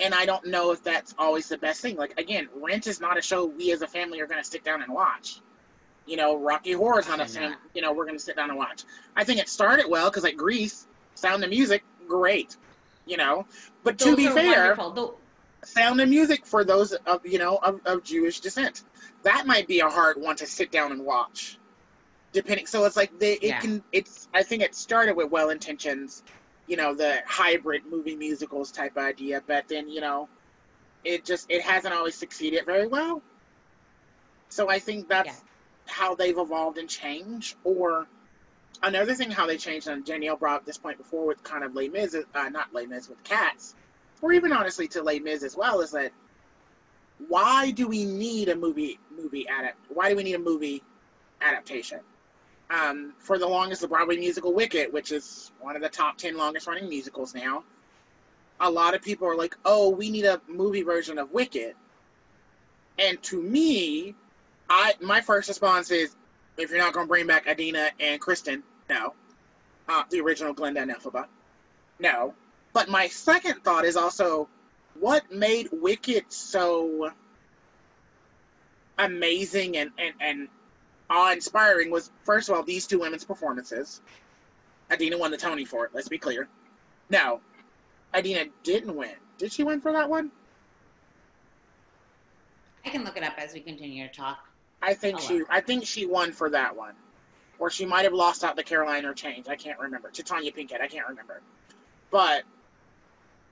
and 0.00 0.14
i 0.14 0.26
don't 0.26 0.46
know 0.46 0.72
if 0.72 0.82
that's 0.82 1.14
always 1.18 1.48
the 1.48 1.58
best 1.58 1.80
thing 1.80 1.96
like 1.96 2.18
again 2.18 2.48
rent 2.56 2.86
is 2.86 3.00
not 3.00 3.18
a 3.18 3.22
show 3.22 3.46
we 3.46 3.72
as 3.72 3.82
a 3.82 3.88
family 3.88 4.20
are 4.20 4.26
going 4.26 4.42
to 4.42 4.48
sit 4.48 4.64
down 4.64 4.82
and 4.82 4.92
watch 4.92 5.40
you 6.06 6.16
know 6.16 6.36
rocky 6.36 6.72
horror 6.72 7.00
is 7.00 7.08
not 7.08 7.28
thing 7.28 7.54
you 7.74 7.82
know 7.82 7.92
we're 7.92 8.04
going 8.04 8.16
to 8.16 8.22
sit 8.22 8.36
down 8.36 8.50
and 8.50 8.58
watch 8.58 8.84
i 9.16 9.24
think 9.24 9.40
it 9.40 9.48
started 9.48 9.86
well 9.88 10.10
because 10.10 10.22
like 10.22 10.36
grease 10.36 10.86
sound 11.14 11.42
and 11.42 11.50
music 11.50 11.84
great 12.08 12.56
you 13.06 13.16
know 13.16 13.46
but 13.82 13.98
to 13.98 14.14
be 14.16 14.26
fair 14.28 14.76
wonderful. 14.76 15.18
Sound 15.64 15.98
and 16.02 16.10
music 16.10 16.44
for 16.44 16.62
those 16.62 16.92
of 16.92 17.24
you 17.24 17.38
know 17.38 17.56
of, 17.62 17.80
of 17.86 18.04
jewish 18.04 18.40
descent 18.40 18.84
that 19.22 19.46
might 19.46 19.66
be 19.66 19.80
a 19.80 19.88
hard 19.88 20.20
one 20.20 20.36
to 20.36 20.46
sit 20.46 20.70
down 20.70 20.92
and 20.92 21.02
watch 21.02 21.58
depending 22.32 22.66
so 22.66 22.84
it's 22.84 22.96
like 22.96 23.18
they 23.18 23.34
it 23.34 23.44
Yeah. 23.44 23.60
can 23.60 23.82
it's 23.90 24.28
i 24.34 24.42
think 24.42 24.62
it 24.62 24.74
started 24.74 25.16
with 25.16 25.30
well 25.30 25.48
intentions 25.48 26.22
you 26.66 26.76
know 26.76 26.94
the 26.94 27.22
hybrid 27.26 27.82
movie 27.90 28.14
musicals 28.16 28.70
type 28.72 28.98
idea 28.98 29.42
but 29.46 29.66
then 29.68 29.88
you 29.88 30.02
know 30.02 30.28
it 31.02 31.24
just 31.24 31.50
it 31.50 31.62
hasn't 31.62 31.94
always 31.94 32.14
succeeded 32.14 32.66
very 32.66 32.86
well 32.86 33.22
so 34.50 34.68
i 34.68 34.78
think 34.78 35.08
that's 35.08 35.28
Yeah. 35.28 35.34
How 35.86 36.14
they've 36.14 36.38
evolved 36.38 36.78
and 36.78 36.88
changed 36.88 37.56
or 37.64 38.06
another 38.82 39.14
thing 39.14 39.30
how 39.30 39.46
they 39.46 39.56
changed 39.56 39.86
and 39.86 40.04
danielle 40.04 40.36
brought 40.36 40.56
up 40.56 40.64
this 40.64 40.78
point 40.78 40.98
before 40.98 41.26
with 41.26 41.42
kind 41.42 41.64
of 41.64 41.74
Les 41.74 41.88
Mis, 41.88 42.14
uh, 42.14 42.48
not 42.48 42.72
Les 42.72 42.86
Mis, 42.86 43.08
with 43.08 43.22
cats 43.24 43.74
or 44.22 44.32
even 44.32 44.52
honestly 44.52 44.88
to 44.88 45.02
Les 45.02 45.18
Mis 45.18 45.42
as 45.42 45.56
well 45.56 45.80
is 45.80 45.90
that 45.92 46.12
why 47.28 47.70
do 47.70 47.86
we 47.86 48.04
need 48.04 48.48
a 48.48 48.56
movie 48.56 48.98
movie 49.16 49.44
adapt 49.44 49.78
why 49.88 50.08
do 50.08 50.16
we 50.16 50.22
need 50.22 50.34
a 50.34 50.38
movie 50.38 50.82
adaptation? 51.40 52.00
Um, 52.70 53.12
for 53.18 53.38
the 53.38 53.46
longest 53.46 53.82
the 53.82 53.88
broadway 53.88 54.16
musical 54.16 54.54
wicked 54.54 54.92
which 54.92 55.12
is 55.12 55.52
one 55.60 55.76
of 55.76 55.82
the 55.82 55.88
top 55.88 56.16
10 56.16 56.36
longest 56.36 56.66
running 56.66 56.88
musicals 56.88 57.34
now 57.34 57.62
a 58.60 58.70
lot 58.70 58.94
of 58.94 59.02
people 59.02 59.28
are 59.28 59.36
like 59.36 59.56
oh 59.64 59.90
we 59.90 60.10
need 60.10 60.24
a 60.24 60.40
movie 60.48 60.82
version 60.82 61.18
of 61.18 61.30
wicked. 61.32 61.74
And 62.98 63.20
to 63.24 63.40
me 63.40 64.14
i 64.68 64.94
my 65.00 65.20
first 65.20 65.48
response 65.48 65.90
is 65.90 66.16
if 66.56 66.70
you're 66.70 66.78
not 66.78 66.94
to 66.94 67.06
bring 67.06 67.26
back 67.26 67.46
idina 67.46 67.90
and 68.00 68.20
kristin 68.20 68.62
no 68.88 69.12
uh, 69.88 70.02
the 70.10 70.20
original 70.20 70.52
glinda 70.52 70.80
and 70.80 70.90
elphaba 70.90 71.26
no 71.98 72.34
but 72.72 72.88
my 72.88 73.06
second 73.06 73.62
thought 73.62 73.84
is 73.84 73.96
also 73.96 74.48
what 75.00 75.30
made 75.32 75.68
Wicked 75.72 76.24
so 76.32 77.10
amazing 78.98 79.76
and, 79.76 79.90
and, 79.98 80.14
and 80.20 80.48
awe 81.10 81.32
inspiring 81.32 81.90
was 81.90 82.10
first 82.24 82.48
of 82.48 82.56
all 82.56 82.62
these 82.62 82.86
two 82.86 82.98
women's 82.98 83.24
performances. 83.24 84.00
Idina 84.92 85.16
won 85.16 85.30
the 85.30 85.36
Tony 85.36 85.64
for 85.64 85.86
it, 85.86 85.92
let's 85.94 86.08
be 86.08 86.18
clear. 86.18 86.48
No, 87.10 87.40
Idina 88.16 88.46
didn't 88.62 88.94
win. 88.94 89.14
Did 89.38 89.52
she 89.52 89.62
win 89.62 89.80
for 89.80 89.92
that 89.92 90.08
one? 90.08 90.30
I 92.84 92.90
can 92.90 93.04
look 93.04 93.16
it 93.16 93.22
up 93.22 93.34
as 93.38 93.54
we 93.54 93.60
continue 93.60 94.06
to 94.06 94.12
talk. 94.12 94.46
I 94.84 94.94
think 94.94 95.18
Oh, 95.18 95.20
she 95.20 95.38
wow. 95.38 95.48
I 95.50 95.60
think 95.60 95.86
she 95.86 96.06
won 96.06 96.32
for 96.32 96.50
that 96.50 96.76
one. 96.76 96.94
Or 97.58 97.70
she 97.70 97.86
might 97.86 98.04
have 98.04 98.12
lost 98.12 98.44
out 98.44 98.56
the 98.56 98.64
Caroline, 98.64 99.04
or 99.06 99.14
Change. 99.14 99.48
I 99.48 99.56
can't 99.56 99.78
remember. 99.78 100.10
To 100.10 100.22
Tonya 100.22 100.54
Pinkins, 100.54 100.80
I 100.80 100.88
can't 100.88 101.08
remember. 101.08 101.40
But 102.10 102.42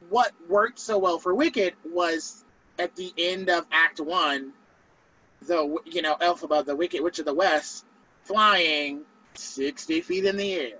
what 0.09 0.33
worked 0.49 0.78
so 0.78 0.99
well 0.99 1.18
for 1.18 1.35
Wicked 1.35 1.74
was 1.85 2.45
at 2.78 2.97
the 2.97 3.12
end 3.16 3.49
of 3.49 3.64
Act 3.70 4.01
One, 4.01 4.53
the 5.47 5.78
you 5.87 6.03
know 6.03 6.16
Elf 6.20 6.43
Elphaba, 6.43 6.64
the 6.64 6.76
Wicked 6.76 7.01
Witch 7.01 7.18
of 7.18 7.24
the 7.24 7.35
West, 7.35 7.85
flying 8.24 9.03
sixty 9.35 10.01
feet 10.01 10.24
in 10.24 10.37
the 10.37 10.53
air. 10.55 10.78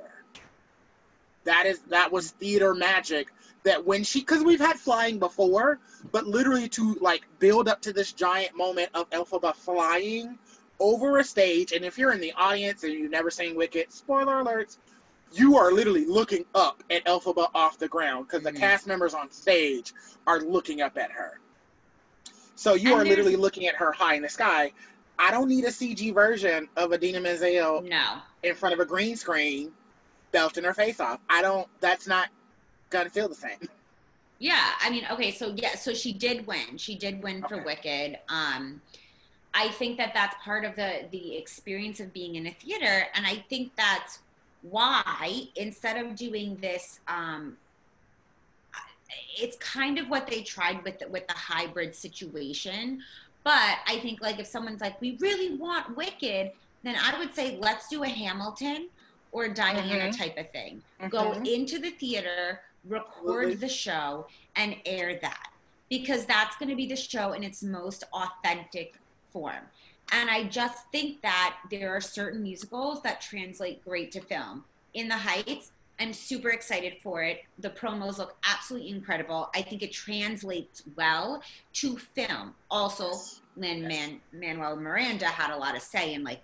That 1.45 1.67
is 1.67 1.81
that 1.89 2.13
was 2.13 2.31
theater 2.33 2.75
magic. 2.75 3.33
That 3.65 3.85
when 3.85 4.03
she, 4.03 4.21
because 4.21 4.43
we've 4.43 4.61
had 4.61 4.77
flying 4.77 5.19
before, 5.21 5.79
but 6.11 6.27
literally 6.27 6.69
to 6.71 6.95
like 7.01 7.23
build 7.39 7.69
up 7.69 7.81
to 7.83 7.93
this 7.93 8.13
giant 8.13 8.57
moment 8.57 8.89
of 8.95 9.09
Elphaba 9.11 9.55
flying 9.55 10.37
over 10.81 11.19
a 11.19 11.25
stage, 11.25 11.71
and 11.71 11.85
if 11.85 11.97
you're 11.97 12.13
in 12.13 12.21
the 12.21 12.33
audience 12.33 12.83
and 12.83 12.93
you've 12.93 13.11
never 13.13 13.31
seen 13.31 13.55
Wicked, 13.55 13.93
spoiler 13.93 14.43
alerts, 14.43 14.79
you 15.33 15.57
are 15.57 15.71
literally 15.73 16.07
looking 16.07 16.45
up 16.57 16.83
at 16.91 17.05
Elphaba 17.05 17.49
off 17.55 17.79
the 17.79 17.87
ground 17.87 18.27
because 18.27 18.43
Mhm. 18.43 18.53
the 18.53 18.59
cast 18.59 18.87
members 18.89 19.15
on 19.15 19.31
stage 19.31 19.95
are 20.27 20.41
looking 20.41 20.83
up 20.83 20.99
at 20.99 21.13
her. 21.13 21.39
So 22.57 22.75
you 22.75 22.93
And 22.93 23.03
are 23.03 23.05
literally 23.05 23.37
looking 23.37 23.67
at 23.67 23.77
her 23.77 23.93
high 23.93 24.15
in 24.15 24.23
the 24.23 24.29
sky. 24.29 24.73
I 25.19 25.31
don't 25.31 25.49
need 25.49 25.65
a 25.65 25.71
CG 25.71 26.11
version 26.11 26.69
of 26.77 26.93
Idina 26.93 27.21
Menzel 27.21 27.83
No. 27.83 28.23
in 28.43 28.55
front 28.57 28.73
of 28.75 28.81
a 28.81 28.85
green 28.85 29.17
screen 29.17 29.73
belting 30.33 30.65
her 30.65 30.75
face 30.75 30.99
off. 30.99 31.21
I 31.29 31.43
don't. 31.43 31.69
That's 31.81 32.07
not 32.09 32.29
gonna 32.93 33.11
feel 33.11 33.29
the 33.29 33.35
same. 33.35 33.59
Yeah, 34.39 34.73
I 34.81 34.91
mean, 34.91 35.07
okay, 35.11 35.31
so 35.31 35.55
yeah, 35.57 35.75
so 35.77 35.95
she 35.95 36.13
did 36.13 36.47
win. 36.47 36.77
She 36.77 36.97
did 36.97 37.23
win 37.23 37.43
for 37.43 37.57
Okay. 37.57 37.65
Wicked. 37.65 38.19
Um, 38.29 38.83
I 39.55 39.69
think 39.69 39.99
that 39.99 40.15
that's 40.15 40.35
part 40.45 40.65
of 40.65 40.77
the 40.77 41.09
the 41.11 41.37
experience 41.37 42.01
of 42.01 42.13
being 42.13 42.37
in 42.37 42.47
a 42.47 42.51
theater, 42.53 43.07
and 43.15 43.27
I 43.27 43.45
think 43.49 43.73
that's 43.77 44.21
why 44.63 45.49
instead 45.57 45.97
of 46.05 46.15
doing 46.17 46.57
this, 46.61 47.01
um, 47.09 47.57
it's 49.39 49.57
kind 49.59 49.99
of 49.99 50.09
what 50.09 50.27
they 50.27 50.43
tried 50.43 50.83
with 50.85 50.99
the, 50.99 51.09
with 51.09 51.27
the 51.27 51.35
hybrid 51.35 51.95
situation. 51.95 53.03
But 53.45 53.79
I 53.87 53.99
think 54.01 54.21
like 54.23 54.39
if 54.39 54.47
someone's 54.47 54.81
like, 54.81 55.01
we 55.01 55.17
really 55.21 55.57
want 55.57 55.97
Wicked, 55.97 56.53
then 56.83 56.97
I 56.97 57.19
would 57.19 57.35
say 57.35 57.59
let's 57.61 57.89
do 57.89 58.05
a 58.05 58.09
Hamilton 58.09 58.89
or 59.33 59.49
Diana 59.49 60.09
Mhm. 60.09 60.17
type 60.17 60.39
of 60.39 60.51
thing 60.53 60.83
go 61.11 61.33
Mhm. 61.33 61.47
into 61.47 61.79
the 61.79 61.91
theater, 61.91 62.63
record 62.89 63.61
the 63.61 63.69
show, 63.69 64.27
and 64.57 64.77
air 64.85 65.19
that 65.23 65.49
because 65.89 66.25
that's 66.25 66.57
going 66.57 66.71
to 66.71 66.75
be 66.77 66.87
the 66.87 66.97
show 66.97 67.33
in 67.33 67.43
its 67.43 67.63
most 67.63 68.05
authentic 68.15 68.95
form. 69.31 69.65
And 70.11 70.31
I 70.31 70.45
just 70.45 70.91
think 70.91 71.21
that 71.23 71.57
there 71.71 71.95
are 71.95 72.01
certain 72.01 72.43
musicals 72.43 73.03
that 73.03 73.21
translate 73.21 73.85
great 73.85 74.11
to 74.13 74.21
film. 74.21 74.65
In 74.95 75.09
the 75.09 75.17
Heights, 75.17 75.73
I'm 76.01 76.13
super 76.13 76.49
excited 76.49 76.95
for 77.03 77.23
it. 77.23 77.45
The 77.59 77.71
promos 77.71 78.19
look 78.19 78.37
absolutely 78.51 78.91
incredible. 78.91 79.51
I 79.55 79.63
think 79.63 79.83
it 79.83 79.93
translates 79.93 80.83
well 80.97 81.43
to 81.75 81.97
film. 81.97 82.55
Also, 82.71 83.13
Lin 83.57 83.83
Yes. 83.83 83.89
Man- 83.89 84.21
Manuel 84.33 84.77
Miranda 84.77 85.27
had 85.27 85.55
a 85.55 85.57
lot 85.57 85.77
of 85.77 85.83
say 85.83 86.15
in 86.15 86.25
like 86.25 86.41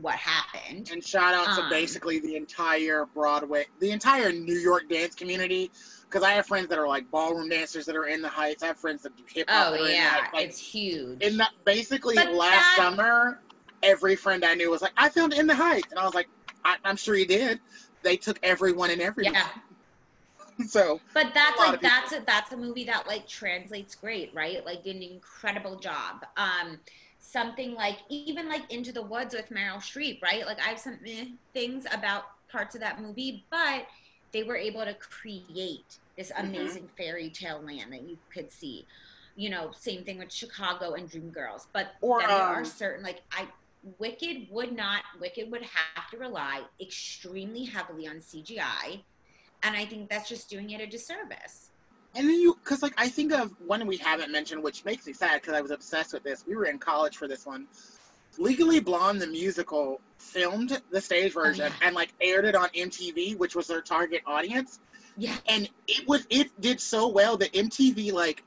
what 0.00 0.14
happened. 0.16 0.90
And 0.92 1.02
shout 1.04 1.34
out 1.34 1.56
to 1.56 1.62
Um, 1.62 1.70
basically 1.70 2.18
the 2.20 2.36
entire 2.36 3.06
Broadway, 3.06 3.66
the 3.80 3.90
entire 3.90 4.30
New 4.32 4.58
York 4.58 4.88
dance 4.88 5.14
community. 5.14 5.70
Because 6.02 6.22
I 6.22 6.32
have 6.32 6.46
friends 6.46 6.68
that 6.68 6.78
are 6.78 6.86
like 6.86 7.10
ballroom 7.10 7.48
dancers 7.48 7.84
that 7.86 7.96
are 7.96 8.06
in 8.06 8.22
the 8.22 8.28
Heights. 8.28 8.62
I 8.62 8.66
have 8.68 8.78
friends 8.78 9.02
that 9.02 9.16
do 9.16 9.24
hip 9.26 9.50
hop. 9.50 9.68
Oh 9.68 9.70
that 9.72 9.80
are 9.80 9.82
in 9.82 9.88
the 9.88 9.94
yeah, 9.94 10.26
Like, 10.32 10.46
it's 10.48 10.58
huge. 10.58 11.20
in 11.20 11.36
that 11.38 11.50
basically 11.64 12.14
But 12.14 12.32
last 12.32 12.52
that- 12.52 12.74
summer, 12.76 13.40
every 13.82 14.14
friend 14.16 14.44
I 14.44 14.54
knew 14.54 14.70
was 14.70 14.82
like, 14.82 14.92
"I 14.96 15.08
filmed 15.08 15.34
in 15.34 15.46
the 15.48 15.54
Heights," 15.54 15.88
and 15.90 15.98
I 15.98 16.04
was 16.04 16.14
like, 16.14 16.28
I- 16.64 16.76
"I'm 16.84 16.96
sure 16.96 17.16
you 17.16 17.26
did." 17.26 17.60
They 18.02 18.16
took 18.16 18.38
everyone 18.44 18.90
and 18.90 19.00
everyone. 19.00 19.34
yeah, 19.34 19.48
So 20.68 21.00
but 21.12 21.32
that's 21.34 21.58
like 21.58 21.80
that's 21.80 22.12
a 22.12 22.20
that's 22.24 22.52
a 22.52 22.56
movie 22.56 22.84
that 22.84 23.06
like 23.08 23.26
translates 23.26 23.94
great, 23.96 24.32
right? 24.32 24.64
Like 24.64 24.84
did 24.84 24.96
an 24.96 25.02
incredible 25.02 25.76
job. 25.76 26.24
Um, 26.36 26.78
something 27.32 27.74
like 27.74 27.98
even 28.10 28.48
like 28.48 28.70
Into 28.72 28.92
the 28.92 29.02
Woods 29.02 29.34
with 29.34 29.50
Meryl 29.50 29.78
Streep, 29.78 30.22
right? 30.22 30.46
Like 30.46 30.60
I 30.60 30.70
have 30.70 30.78
some 30.80 30.98
eh, 31.06 31.26
things 31.52 31.84
about 31.92 32.24
parts 32.50 32.74
of 32.74 32.80
that 32.82 33.00
movie, 33.00 33.46
but 33.50 33.86
they 34.32 34.42
were 34.42 34.56
able 34.56 34.84
to 34.84 34.94
create 34.94 35.98
this 36.16 36.30
Mhm. 36.38 36.46
amazing 36.48 36.90
fairy 36.96 37.30
tale 37.30 37.62
land 37.62 37.92
that 37.92 38.02
you 38.08 38.18
could 38.32 38.52
see. 38.52 38.86
You 39.34 39.50
know, 39.50 39.70
same 39.72 40.04
thing 40.04 40.18
with 40.18 40.32
Chicago 40.32 40.94
and 40.94 41.10
Dreamgirls. 41.10 41.62
But 41.74 41.88
Or, 42.00 42.22
there 42.26 42.46
are 42.48 42.64
um, 42.64 42.64
certain 42.64 43.04
like 43.04 43.22
I 43.32 43.48
Wicked 43.82 44.48
would 44.50 44.72
not 44.72 45.02
Wicked 45.20 45.50
would 45.50 45.62
have 45.62 46.10
to 46.10 46.18
rely 46.18 46.62
extremely 46.80 47.64
heavily 47.64 48.08
on 48.08 48.20
CGI. 48.20 49.04
And 49.62 49.76
I 49.76 49.86
think 49.86 50.08
that's 50.10 50.28
just 50.28 50.48
doing 50.50 50.70
it 50.70 50.80
a 50.80 50.86
disservice. 50.86 51.70
And 52.16 52.26
then 52.26 52.40
you, 52.40 52.58
because 52.64 52.82
like 52.82 52.94
I 52.96 53.08
think 53.08 53.32
of 53.32 53.52
one 53.66 53.86
we 53.86 53.98
haven't 53.98 54.32
mentioned, 54.32 54.62
which 54.62 54.84
makes 54.86 55.06
me 55.06 55.12
sad 55.12 55.42
because 55.42 55.54
I 55.54 55.60
was 55.60 55.70
obsessed 55.70 56.14
with 56.14 56.22
this. 56.22 56.44
We 56.46 56.56
were 56.56 56.64
in 56.64 56.78
college 56.78 57.16
for 57.16 57.28
this 57.28 57.44
one. 57.44 57.66
Legally 58.38 58.80
Blonde, 58.80 59.20
the 59.20 59.26
musical, 59.26 60.00
filmed 60.18 60.80
the 60.90 61.00
stage 61.00 61.32
oh, 61.36 61.42
version 61.42 61.66
yeah. 61.66 61.86
and 61.86 61.94
like 61.94 62.14
aired 62.22 62.46
it 62.46 62.54
on 62.54 62.68
MTV, 62.70 63.36
which 63.36 63.54
was 63.54 63.66
their 63.66 63.82
target 63.82 64.22
audience. 64.26 64.80
Yeah. 65.18 65.36
And 65.46 65.68
it 65.86 66.08
was 66.08 66.26
it 66.30 66.58
did 66.60 66.80
so 66.80 67.06
well 67.08 67.36
that 67.36 67.52
MTV 67.52 68.12
like 68.12 68.42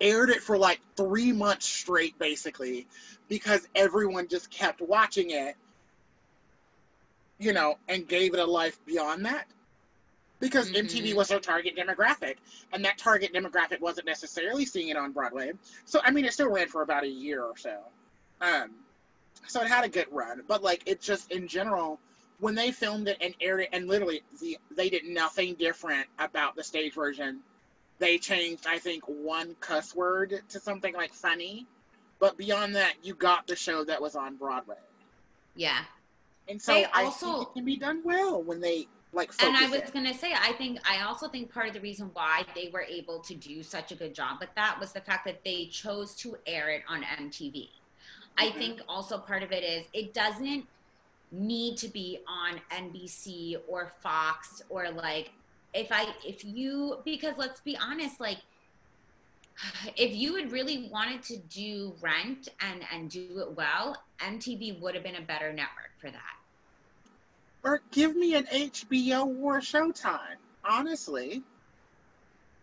aired 0.00 0.30
it 0.30 0.40
for 0.40 0.56
like 0.56 0.80
three 0.96 1.32
months 1.32 1.66
straight, 1.66 2.16
basically, 2.20 2.86
because 3.28 3.66
everyone 3.74 4.28
just 4.28 4.50
kept 4.50 4.80
watching 4.80 5.30
it, 5.30 5.56
you 7.40 7.52
know, 7.52 7.76
and 7.88 8.06
gave 8.06 8.34
it 8.34 8.40
a 8.40 8.46
life 8.46 8.78
beyond 8.86 9.24
that 9.26 9.48
because 10.40 10.70
Mhm. 10.70 10.84
MTV 10.84 11.14
was 11.14 11.28
their 11.28 11.40
target 11.40 11.76
demographic, 11.76 12.36
and 12.72 12.84
that 12.84 12.98
target 12.98 13.32
demographic 13.32 13.80
wasn't 13.80 14.06
necessarily 14.06 14.64
seeing 14.66 14.88
it 14.88 14.96
on 14.96 15.12
Broadway. 15.12 15.52
So 15.84 16.00
I 16.04 16.10
mean, 16.10 16.24
it 16.24 16.32
still 16.32 16.50
ran 16.50 16.68
for 16.68 16.82
about 16.82 17.04
a 17.04 17.08
year 17.08 17.42
or 17.42 17.56
so. 17.56 17.82
Um, 18.40 18.74
so 19.46 19.62
it 19.62 19.68
had 19.68 19.84
a 19.84 19.88
good 19.88 20.08
run, 20.10 20.42
but 20.46 20.62
like 20.62 20.82
it 20.86 21.00
just 21.00 21.30
in 21.30 21.48
general, 21.48 22.00
when 22.38 22.54
they 22.54 22.70
filmed 22.70 23.08
it 23.08 23.16
and 23.20 23.34
aired 23.40 23.60
it, 23.60 23.70
and 23.72 23.88
literally 23.88 24.22
the 24.40 24.58
they 24.70 24.90
did 24.90 25.04
nothing 25.04 25.54
different 25.54 26.06
about 26.18 26.54
the 26.56 26.64
stage 26.64 26.92
version. 26.94 27.42
They 27.98 28.18
changed, 28.18 28.66
I 28.66 28.78
think, 28.78 29.04
one 29.04 29.54
cuss 29.60 29.94
word 29.94 30.42
to 30.50 30.60
something 30.60 30.92
like 30.92 31.14
funny, 31.14 31.66
but 32.18 32.36
beyond 32.36 32.76
that, 32.76 32.92
you 33.02 33.14
got 33.14 33.46
the 33.46 33.56
show 33.56 33.84
that 33.84 34.02
was 34.02 34.14
on 34.16 34.36
Broadway. 34.36 34.76
Yeah. 35.54 35.82
And 36.46 36.60
so 36.60 36.74
They 36.74 36.84
I 36.84 37.04
also- 37.04 37.26
think 37.38 37.48
it 37.48 37.52
can 37.54 37.64
be 37.64 37.76
done 37.76 38.02
well 38.04 38.42
when 38.42 38.60
they 38.60 38.86
like 39.16 39.30
and 39.38 39.56
I 39.56 39.68
was 39.68 39.90
gonna 39.92 40.14
say, 40.14 40.32
I 40.34 40.52
think 40.54 40.78
I 40.88 41.02
also 41.02 41.28
think 41.28 41.52
part 41.52 41.68
of 41.68 41.74
the 41.74 41.80
reason 41.80 42.10
why 42.12 42.44
they 42.54 42.70
were 42.72 42.82
able 42.82 43.20
to 43.22 43.34
do 43.34 43.62
such 43.62 43.92
a 43.92 43.96
good 43.96 44.14
job 44.14 44.38
with 44.40 44.50
that 44.56 44.78
was 44.80 44.92
the 44.92 45.00
fact 45.02 45.26
that 45.26 45.44
they 45.44 45.66
chose 45.66 46.14
to 46.16 46.36
air 46.46 46.70
it 46.70 46.82
on 46.88 47.04
MTV. 47.04 47.70
I 48.38 48.50
Mhm. 48.50 48.58
think 48.58 48.80
also 48.88 49.18
part 49.18 49.42
of 49.42 49.52
it 49.52 49.64
is 49.64 49.86
it 49.92 50.14
doesn't 50.14 50.68
need 51.32 51.78
to 51.78 51.88
be 51.88 52.20
on 52.28 52.60
NBC 52.70 53.56
or 53.68 53.92
Fox 54.02 54.62
or 54.70 54.90
like 54.90 55.32
if 55.74 55.88
I 55.92 56.14
if 56.24 56.44
you 56.44 57.02
because 57.04 57.36
let's 57.38 57.60
be 57.62 57.76
honest, 57.78 58.20
like 58.20 58.38
if 59.96 60.14
you 60.14 60.36
had 60.36 60.52
really 60.52 60.88
wanted 60.90 61.22
to 61.24 61.36
do 61.38 61.96
Rent 62.00 62.48
and 62.60 62.84
and 62.92 63.10
do 63.10 63.38
it 63.40 63.56
well, 63.56 63.96
MTV 64.20 64.72
would 64.80 64.94
have 64.94 65.04
been 65.04 65.16
a 65.16 65.22
better 65.22 65.52
network 65.52 65.92
for 66.00 66.10
that. 66.10 66.35
Or 67.66 67.80
give 67.90 68.14
me 68.14 68.36
an 68.36 68.44
HBO 68.44 69.42
or 69.42 69.60
Showtime. 69.60 70.38
Honestly, 70.64 71.42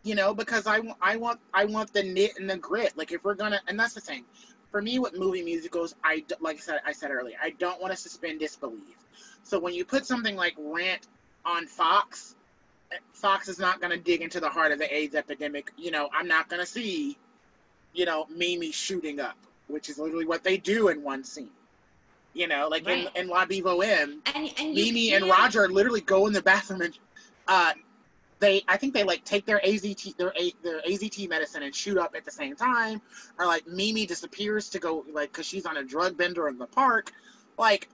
you 0.04 0.16
know, 0.16 0.34
because 0.34 0.66
I, 0.66 0.80
I 1.02 1.18
want 1.18 1.40
I 1.54 1.66
want 1.66 1.94
the 1.94 2.04
knit 2.04 2.40
and 2.40 2.50
the 2.50 2.58
grit. 2.58 2.98
Like 2.98 3.12
if 3.12 3.24
we're 3.24 3.36
gonna, 3.36 3.62
and 3.68 3.78
that's 3.78 3.94
the 3.94 4.02
thing. 4.02 4.24
For 4.72 4.82
me, 4.82 4.98
with 4.98 5.16
movie 5.16 5.44
musicals, 5.44 5.94
I 6.04 6.24
like 6.40 6.58
I 6.58 6.60
said 6.60 6.80
I 6.86 6.94
said 6.94 7.12
earlier, 7.12 7.36
I 7.42 7.52
don't 7.52 7.82
want 7.82 7.92
to 7.92 7.98
suspend 7.98 8.40
disbelief. 8.40 8.98
So 9.44 9.60
when 9.60 9.74
you 9.74 9.86
put 9.86 10.06
something 10.06 10.36
like 10.36 10.56
Rent 10.58 11.08
on 11.46 11.68
Fox, 11.68 12.36
Fox 13.12 13.50
is 13.50 13.60
not 13.60 13.82
gonna 13.82 13.98
dig 13.98 14.22
into 14.22 14.40
the 14.40 14.50
heart 14.50 14.72
of 14.72 14.80
the 14.80 14.94
AIDS 14.94 15.16
epidemic. 15.16 15.72
You 15.78 15.92
know, 15.92 16.10
I'm 16.14 16.28
not 16.28 16.50
gonna 16.50 16.66
see, 16.66 17.18
you 17.94 18.06
know, 18.06 18.26
Mimi 18.34 18.72
shooting 18.72 19.20
up, 19.20 19.38
which 19.68 19.90
is 19.90 20.00
literally 20.00 20.26
what 20.26 20.44
they 20.44 20.58
do 20.58 20.88
in 20.88 21.04
one 21.04 21.24
scene. 21.26 21.52
You 22.34 22.48
know, 22.48 22.68
like 22.68 22.86
Right. 22.86 23.08
in, 23.16 23.24
in 23.24 23.28
La 23.28 23.46
Vie 23.46 23.62
Bohème, 23.62 24.20
And 24.34 24.52
and 24.58 24.74
Mimi 24.74 25.14
and 25.14 25.26
can't- 25.26 25.38
Roger 25.40 25.68
literally 25.70 26.02
go 26.02 26.26
in 26.28 26.34
the 26.34 26.42
bathroom 26.42 26.82
and 26.82 26.98
uh, 27.48 27.74
they 28.40 28.64
I 28.68 28.78
think 28.78 28.94
they 28.94 29.04
like 29.04 29.24
take 29.24 29.46
their 29.46 29.60
AZT 29.64 30.18
their 30.18 30.34
A, 30.40 30.52
their 30.64 30.82
AZT 30.82 31.30
medicine 31.30 31.64
and 31.64 31.74
shoot 31.76 31.98
up 31.98 32.16
at 32.16 32.26
the 32.26 32.32
same 32.32 32.56
time, 32.56 33.02
or 33.38 33.46
like 33.46 33.68
Mimi 33.68 34.06
disappears 34.06 34.70
to 34.70 34.80
go 34.80 35.06
like 35.12 35.32
because 35.32 35.46
she's 35.46 35.66
on 35.66 35.78
a 35.78 35.84
drug 35.84 36.18
bender 36.18 36.48
in 36.48 36.58
the 36.58 36.66
park, 36.66 37.12
like 37.58 37.90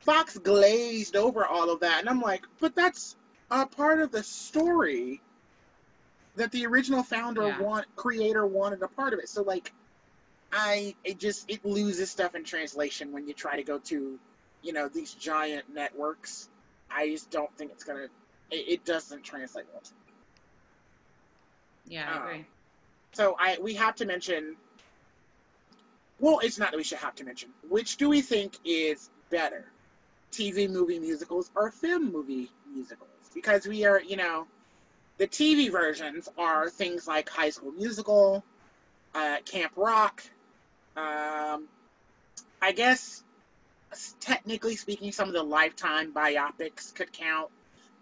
Fox 0.00 0.38
glazed 0.38 1.16
over 1.16 1.44
all 1.44 1.70
of 1.70 1.80
that, 1.80 2.00
and 2.00 2.08
I'm 2.08 2.20
like, 2.20 2.44
but 2.60 2.74
that's 2.76 3.16
a 3.50 3.66
part 3.66 4.00
of 4.00 4.12
the 4.12 4.22
story 4.22 5.20
that 6.36 6.52
the 6.52 6.66
original 6.66 7.02
founder 7.02 7.42
Yeah. 7.48 7.60
want 7.60 7.86
creator 7.96 8.46
wanted 8.46 8.82
a 8.82 8.88
part 8.88 9.12
of 9.14 9.18
it. 9.18 9.28
So 9.28 9.42
like, 9.42 9.72
I 10.56 10.94
it 11.04 11.18
just 11.18 11.50
it 11.50 11.64
loses 11.64 12.10
stuff 12.10 12.34
in 12.34 12.44
translation 12.44 13.12
when 13.12 13.28
you 13.28 13.34
try 13.34 13.56
to 13.56 13.62
go 13.62 13.78
to, 13.78 14.18
you 14.62 14.72
know, 14.72 14.88
these 14.88 15.12
giant 15.12 15.66
networks. 15.72 16.48
I 16.90 17.10
just 17.10 17.30
don't 17.30 17.54
think 17.58 17.72
it's 17.72 17.84
gonna. 17.84 18.06
It, 18.50 18.68
it 18.68 18.84
doesn't 18.84 19.22
translate 19.22 19.66
well. 19.72 19.82
Yeah, 21.86 22.08
I 22.08 22.16
Uh, 22.16 22.20
agree. 22.22 22.46
So 23.12 23.36
I 23.38 23.58
we 23.60 23.74
have 23.74 23.96
to 23.96 24.06
mention. 24.06 24.56
Well, 26.18 26.38
it's 26.42 26.58
not 26.58 26.70
that 26.70 26.78
we 26.78 26.84
should 26.84 26.98
have 26.98 27.14
to 27.16 27.24
mention. 27.24 27.50
Which 27.68 27.98
do 27.98 28.08
we 28.08 28.22
think 28.22 28.56
is 28.64 29.10
better, 29.28 29.66
TV 30.32 30.68
movie 30.70 30.98
musicals 30.98 31.50
or 31.54 31.70
film 31.70 32.10
movie 32.10 32.50
musicals? 32.72 33.10
Because 33.34 33.66
we 33.66 33.84
are, 33.84 34.00
you 34.00 34.16
know, 34.16 34.46
the 35.18 35.26
TV 35.26 35.70
versions 35.70 36.30
are 36.38 36.70
things 36.70 37.06
like 37.06 37.28
High 37.28 37.50
School 37.50 37.72
Musical, 37.72 38.42
uh, 39.14 39.38
Camp 39.44 39.72
Rock. 39.76 40.22
Um, 40.96 41.68
I 42.60 42.72
guess 42.72 43.22
technically 44.20 44.76
speaking, 44.76 45.12
some 45.12 45.28
of 45.28 45.34
the 45.34 45.42
Lifetime 45.42 46.12
biopics 46.12 46.94
could 46.94 47.12
count. 47.12 47.50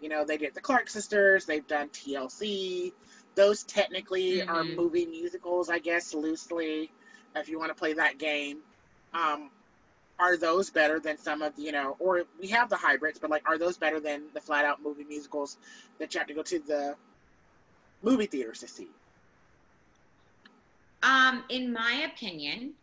You 0.01 0.09
know, 0.09 0.25
they 0.25 0.37
did 0.37 0.53
the 0.53 0.61
Clark 0.61 0.89
Sisters. 0.89 1.45
They've 1.45 1.65
done 1.65 1.89
TLC. 1.89 2.93
Those 3.35 3.63
technically 3.63 4.41
are 4.43 4.63
Mhm. 4.63 4.75
movie 4.75 5.05
musicals, 5.05 5.69
I 5.69 5.79
guess, 5.79 6.13
loosely, 6.13 6.91
if 7.35 7.49
you 7.49 7.59
want 7.59 7.69
to 7.69 7.75
play 7.75 7.93
that 7.93 8.17
game. 8.17 8.63
Um, 9.13 9.51
are 10.17 10.37
those 10.37 10.69
better 10.69 10.99
than 10.99 11.17
some 11.17 11.41
of 11.41 11.55
the, 11.55 11.61
you 11.61 11.71
know, 11.73 11.97
or 11.99 12.25
we 12.39 12.47
have 12.47 12.69
the 12.69 12.77
hybrids, 12.77 13.19
but 13.19 13.29
like, 13.29 13.47
are 13.49 13.57
those 13.57 13.77
better 13.77 13.99
than 13.99 14.23
the 14.33 14.39
flat 14.39 14.63
out 14.63 14.81
movie 14.81 15.03
musicals 15.03 15.57
that 15.99 16.13
you 16.13 16.19
have 16.19 16.27
to 16.27 16.33
go 16.33 16.43
to 16.43 16.59
the 16.59 16.95
movie 18.01 18.25
theaters 18.25 18.59
to 18.61 18.67
see? 18.67 18.89
Um, 21.03 21.43
in 21.49 21.73
my 21.73 22.09
opinion, 22.13 22.73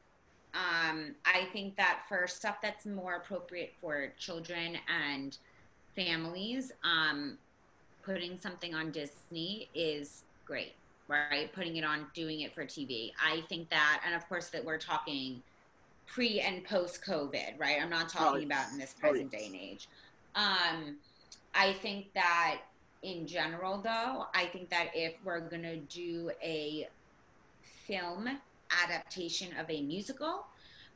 um, 0.55 1.15
I 1.25 1.47
think 1.53 1.77
that 1.77 2.03
for 2.09 2.27
stuff 2.27 2.57
that's 2.63 2.85
more 2.85 3.15
appropriate 3.15 3.73
for 3.81 4.13
children 4.19 4.77
and 4.89 5.37
families, 5.97 6.73
um, 6.85 7.39
putting 8.03 8.39
something 8.39 8.75
on 8.75 8.91
Disney 8.91 9.69
is 9.75 10.25
great, 10.45 10.75
right? 11.09 11.51
Putting 11.53 11.77
it 11.77 11.85
on, 11.85 12.07
doing 12.15 12.41
it 12.41 12.55
for 12.55 12.65
TV. 12.65 13.13
I 13.25 13.43
think 13.49 13.71
that, 13.71 14.03
and 14.05 14.15
of 14.15 14.29
course, 14.29 14.49
that 14.49 14.63
we're 14.65 14.79
talking 14.79 15.43
pre 16.07 16.41
and 16.41 16.63
post 16.65 17.03
COVID, 17.05 17.59
right? 17.59 17.79
I'm 17.81 17.91
not 17.91 18.11
talking 18.11 18.43
yes. 18.43 18.47
about 18.47 18.73
in 18.73 18.79
this 18.79 18.95
Oh, 18.99 19.09
present 19.09 19.33
day 19.33 19.47
and 19.47 19.57
age. 19.57 19.89
Um, 20.35 20.97
I 21.55 21.73
think 21.75 22.13
that 22.15 22.61
in 23.03 23.27
general, 23.27 23.79
though, 23.79 24.27
I 24.35 24.47
think 24.53 24.69
that 24.71 24.91
if 24.95 25.15
we're 25.25 25.41
going 25.41 25.63
to 25.63 25.77
do 25.77 26.31
a 26.43 26.89
film 27.87 28.29
adaptation 28.85 29.49
of 29.59 29.71
a 29.71 29.83
musical, 29.83 30.47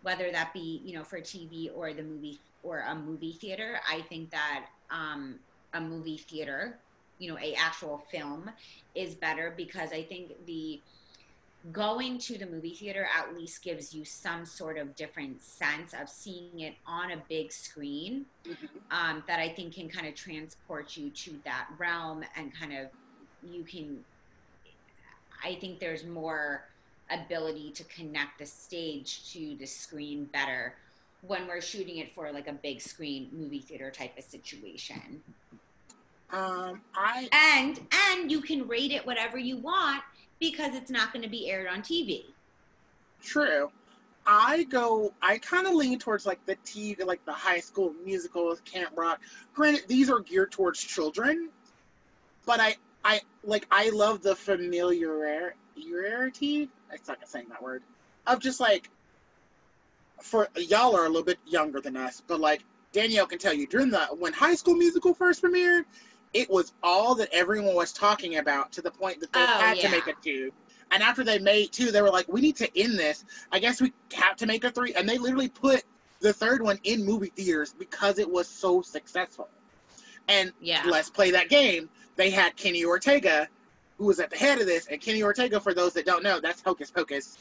whether 0.03 0.31
that 0.31 0.53
be 0.53 0.81
you 0.85 0.95
know 0.95 1.05
for 1.05 1.21
TV 1.21 1.71
or 1.75 1.93
the 1.93 2.03
movie 2.03 2.39
or 2.63 2.81
a 2.81 2.95
movie 2.95 3.33
theater. 3.33 3.79
I 3.91 4.01
think 4.03 4.31
that 4.31 4.67
um, 4.91 5.37
a 5.75 5.81
movie 5.81 6.19
theater, 6.19 6.79
you 7.19 7.31
know, 7.31 7.39
a 7.39 7.55
actual 7.55 7.99
film, 8.11 8.51
is 8.95 9.15
better 9.15 9.55
because 9.57 9.93
I 9.93 10.03
think 10.03 10.47
the 10.47 10.81
going 11.73 12.17
to 12.17 12.39
the 12.39 12.47
movie 12.47 12.75
theater 12.75 13.09
at 13.17 13.35
least 13.35 13.63
gives 13.63 13.93
you 13.93 14.05
some 14.05 14.47
sort 14.47 14.79
of 14.79 14.95
different 14.95 15.43
sense 15.43 15.95
of 16.01 16.09
seeing 16.09 16.61
it 16.61 16.75
on 16.87 17.11
a 17.11 17.17
big 17.29 17.51
screen 17.51 18.25
um, 18.91 19.23
that 19.27 19.41
I 19.41 19.49
think 19.49 19.75
can 19.75 19.89
kind 19.89 20.07
of 20.07 20.15
transport 20.15 20.97
you 20.97 21.11
to 21.11 21.41
that 21.45 21.67
realm 21.79 22.25
and 22.37 22.55
kind 22.55 22.73
of 22.73 22.87
you 23.43 23.65
can. 23.65 24.05
I 25.45 25.55
think 25.55 25.81
there's 25.81 26.05
more 26.05 26.65
ability 27.11 27.71
to 27.73 27.85
connect 27.85 28.39
the 28.39 28.47
stage 28.47 29.33
to 29.33 29.57
the 29.57 29.67
screen 29.67 30.25
better 30.33 30.75
when 31.23 31.47
we're 31.47 31.61
shooting 31.61 31.99
it 31.99 32.13
for 32.13 32.33
like 32.33 32.49
a 32.49 32.53
big 32.53 32.81
screen 32.81 33.29
movie 33.33 33.61
theater 33.61 33.91
type 33.91 34.17
of 34.19 34.25
situation. 34.25 35.23
Um, 36.31 36.81
I 36.95 37.29
And 37.33 37.81
and 38.11 38.31
you 38.31 38.41
can 38.41 38.67
rate 38.67 38.91
it 38.91 39.07
whatever 39.07 39.39
you 39.39 39.59
want 39.59 40.03
because 40.41 40.75
it's 40.75 40.91
not 40.91 41.13
going 41.13 41.23
to 41.23 41.29
be 41.29 41.51
aired 41.51 41.69
on 41.69 41.83
TV. 41.83 42.25
True. 43.23 43.71
I 44.27 44.65
go. 44.65 45.13
I 45.23 45.39
kind 45.39 45.69
of 45.69 45.75
lean 45.75 45.99
towards 45.99 46.27
like 46.27 46.45
the 46.47 46.57
TV, 46.67 47.05
like 47.07 47.25
the 47.25 47.33
high 47.33 47.61
school 47.61 47.95
musicals, 48.05 48.61
Camp 48.65 48.91
Rock. 48.97 49.21
Granted, 49.55 49.85
these 49.87 50.11
are 50.11 50.19
geared 50.19 50.51
towards 50.51 50.81
children, 50.81 51.49
but 52.45 52.59
I, 52.59 52.75
I 53.05 53.21
like. 53.45 53.69
I 53.71 53.91
love 53.91 54.23
the 54.23 54.35
familiarity. 54.35 56.69
I 56.93 56.97
suck 57.03 57.19
at 57.23 57.29
saying 57.29 57.47
that 57.51 57.63
word. 57.63 57.83
Of 58.27 58.41
just 58.41 58.61
like, 58.61 58.91
for 60.21 60.49
y'all 60.57 60.97
are 60.97 61.05
a 61.05 61.09
little 61.09 61.25
bit 61.25 61.39
younger 61.47 61.81
than 61.81 61.97
us, 61.97 62.23
but 62.27 62.41
like 62.41 62.65
Danielle 62.93 63.27
can 63.27 63.39
tell 63.39 63.53
you 63.53 63.67
during 63.67 63.91
the 63.91 64.01
when 64.19 64.33
High 64.33 64.55
School 64.55 64.75
Musical 64.75 65.15
first 65.15 65.43
premiered, 65.43 65.85
it 66.33 66.51
was 66.51 66.73
all 66.83 67.15
that 67.17 67.29
everyone 67.33 67.75
was 67.75 67.93
talking 67.93 68.37
about 68.39 68.73
to 68.73 68.83
the 68.83 68.91
point 68.91 69.21
that 69.21 69.33
they 69.33 69.41
Oh, 69.41 69.47
had 69.47 69.79
to 69.81 69.89
make 69.89 70.07
a 70.07 70.15
two. 70.15 70.53
And 70.91 71.03
after 71.03 71.25
they 71.25 71.39
made 71.39 71.73
two, 71.73 71.91
they 71.91 72.01
were 72.01 72.11
like, 72.11 72.29
"We 72.29 72.41
need 72.41 72.57
to 72.57 72.79
end 72.79 72.99
this. 72.99 73.25
I 73.51 73.59
guess 73.59 73.81
we 73.81 73.93
have 74.15 74.37
to 74.37 74.47
make 74.47 74.65
a 74.65 74.71
three. 74.71 74.95
And 74.95 75.09
they 75.09 75.19
literally 75.19 75.49
put 75.49 75.83
the 76.21 76.33
third 76.33 76.63
one 76.63 76.79
in 76.85 77.05
movie 77.05 77.33
theaters 77.35 77.75
because 77.79 78.19
it 78.19 78.31
was 78.31 78.49
so 78.49 78.83
successful. 78.83 79.49
And 80.29 80.53
Yeah. 80.61 80.83
let's 80.87 81.11
play 81.11 81.33
that 81.33 81.49
game. 81.49 81.89
They 82.17 82.31
had 82.31 82.57
Kenny 82.57 82.85
Ortega, 82.85 83.49
who 83.99 84.07
was 84.07 84.21
at 84.21 84.31
the 84.31 84.37
head 84.37 84.61
of 84.61 84.67
this, 84.67 84.87
and 84.89 85.01
Kenny 85.01 85.23
Ortega, 85.23 85.61
for 85.61 85.75
those 85.75 85.93
that 85.95 86.07
don't 86.07 86.23
know, 86.23 86.41
that's 86.41 86.61
Hocus 86.63 86.91
Pocus. 86.91 87.37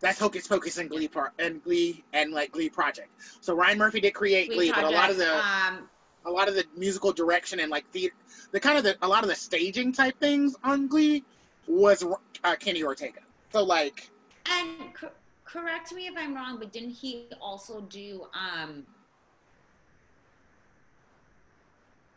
That's 0.00 0.18
Hocus 0.18 0.46
Pocus 0.48 0.78
and 0.78 0.88
Glee 0.88 1.08
Par- 1.08 1.32
and 1.38 1.62
Glee 1.62 2.02
and 2.14 2.32
like 2.32 2.52
Glee 2.52 2.70
Project. 2.70 3.10
So 3.42 3.54
Ryan 3.54 3.78
Murphy 3.78 4.00
did 4.00 4.14
create 4.14 4.48
We 4.48 4.54
Glee, 4.54 4.72
but 4.72 4.84
a 4.84 4.90
lot 4.90 5.10
of 5.10 5.18
the 5.18 5.36
um, 5.36 5.88
a 6.24 6.30
lot 6.30 6.48
of 6.48 6.54
the 6.54 6.64
musical 6.76 7.12
direction 7.12 7.60
and 7.60 7.70
like 7.70 7.88
theater, 7.90 8.14
the 8.52 8.60
kind 8.60 8.78
of 8.78 8.84
the 8.84 8.96
a 9.02 9.08
lot 9.08 9.22
of 9.22 9.28
the 9.28 9.34
staging 9.34 9.92
type 9.92 10.18
things 10.18 10.56
on 10.64 10.86
Glee 10.86 11.22
was 11.66 12.02
uh, 12.44 12.56
Kenny 12.56 12.82
Ortega. 12.82 13.20
So 13.52 13.62
like 13.62 14.08
and 14.50 14.94
cor- 14.94 15.12
correct 15.44 15.92
me 15.92 16.06
if 16.06 16.14
I'm 16.16 16.34
wrong, 16.34 16.58
but 16.58 16.72
didn't 16.72 16.92
he 16.92 17.26
also 17.38 17.82
do 17.82 18.26
um 18.32 18.86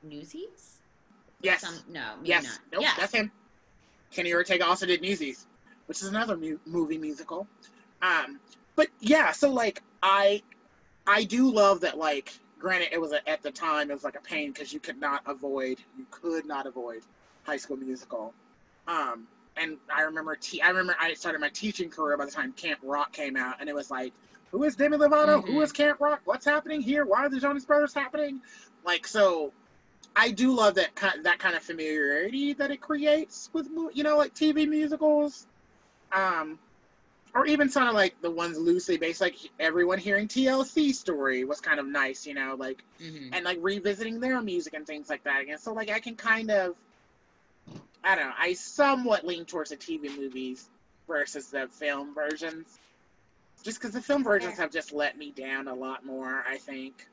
Newsies? 0.04 0.80
Yes, 1.44 1.62
Some, 1.62 1.76
no, 1.90 2.14
yes, 2.24 2.44
not. 2.44 2.60
nope, 2.72 2.82
yes. 2.82 2.96
that's 2.98 3.14
him. 3.14 3.32
Kenny 4.12 4.34
Ortega 4.34 4.66
also 4.66 4.86
did 4.86 5.02
Newsies, 5.02 5.46
which 5.88 6.02
is 6.02 6.08
another 6.08 6.36
mu- 6.38 6.60
movie 6.66 6.98
musical. 6.98 7.48
Um, 8.02 8.40
but 8.76 8.88
yeah, 9.00 9.32
so 9.32 9.52
like 9.52 9.82
I, 10.02 10.42
I 11.06 11.24
do 11.24 11.52
love 11.52 11.82
that. 11.82 11.98
Like, 11.98 12.34
granted, 12.60 12.90
it 12.92 13.00
was 13.02 13.12
a, 13.12 13.28
at 13.30 13.42
the 13.42 13.52
time 13.52 13.92
it 13.92 13.94
was 13.94 14.04
like 14.04 14.16
a 14.16 14.22
pain 14.22 14.52
because 14.52 14.74
you 14.74 14.80
could 14.80 15.00
not 15.00 15.22
avoid, 15.26 15.78
you 15.98 16.06
could 16.12 16.46
not 16.46 16.66
avoid 16.66 17.02
High 17.44 17.58
School 17.58 17.78
Musical. 17.78 18.34
Um, 18.88 19.28
and 19.58 19.78
I 19.94 20.02
remember, 20.04 20.36
te- 20.36 20.62
I 20.62 20.70
remember 20.70 20.96
I 21.00 21.14
started 21.14 21.40
my 21.40 21.50
teaching 21.50 21.90
career 21.90 22.18
by 22.18 22.26
the 22.26 22.32
time 22.32 22.54
Camp 22.54 22.80
Rock 22.84 23.12
came 23.14 23.36
out, 23.36 23.56
and 23.60 23.70
it 23.70 23.76
was 23.76 23.92
like, 23.92 24.14
who 24.52 24.64
is 24.64 24.76
Demi 24.76 24.98
Lovato? 24.98 25.44
Who 25.46 25.54
Mhm. 25.54 25.64
is 25.64 25.72
Camp 25.72 26.00
Rock? 26.00 26.22
What's 26.26 26.46
happening 26.46 26.82
here? 26.82 27.06
Why 27.06 27.26
are 27.26 27.30
the 27.30 27.40
Jonas 27.40 27.66
Brothers 27.66 27.94
happening? 27.94 28.42
Like, 28.86 29.08
so 29.08 29.52
I 30.16 30.32
do 30.32 30.54
love 30.54 30.76
that 30.76 30.96
kind 30.96 31.26
that 31.26 31.40
kind 31.40 31.56
of 31.56 31.64
familiarity 31.64 32.54
that 32.54 32.72
it 32.72 32.82
creates 32.82 33.50
with 33.54 33.68
you 33.94 34.04
know 34.04 34.18
like 34.18 34.34
TV 34.34 34.68
musicals, 34.68 35.48
um, 36.12 36.60
or 37.34 37.46
even 37.48 37.70
sort 37.70 37.88
of 37.88 37.94
like 37.94 38.22
the 38.22 38.30
ones 38.30 38.58
loosely 38.58 38.98
based. 38.98 39.22
Like 39.22 39.36
everyone 39.60 39.98
hearing 39.98 40.28
TLC 40.28 40.94
story 40.94 41.44
was 41.46 41.60
kind 41.62 41.80
of 41.80 41.88
nice, 41.88 42.26
you 42.28 42.34
know, 42.36 42.56
like 42.58 42.84
Mhm. 43.00 43.30
and 43.34 43.44
like 43.44 43.58
revisiting 43.62 44.20
their 44.20 44.40
music 44.42 44.74
and 44.74 44.86
things 44.86 45.10
like 45.10 45.24
that 45.24 45.42
again. 45.42 45.58
So 45.58 45.74
like 45.74 45.90
I 45.90 46.00
can 46.00 46.16
kind 46.16 46.52
of, 46.52 46.76
I 48.04 48.16
don't 48.16 48.28
know, 48.28 48.36
I 48.38 48.54
somewhat 48.54 49.26
lean 49.26 49.46
towards 49.46 49.72
the 49.72 49.78
TV 49.78 50.16
movies 50.16 50.70
versus 51.08 51.50
the 51.50 51.68
film 51.68 52.14
versions, 52.14 52.80
just 53.64 53.80
because 53.80 53.94
the 53.94 54.02
film 54.02 54.24
versions 54.24 54.56
Fair. 54.56 54.66
have 54.66 54.72
just 54.72 54.94
let 54.94 55.18
me 55.18 55.32
down 55.32 55.68
a 55.68 55.74
lot 55.74 56.06
more. 56.06 56.44
I 56.48 56.58
think. 56.58 57.08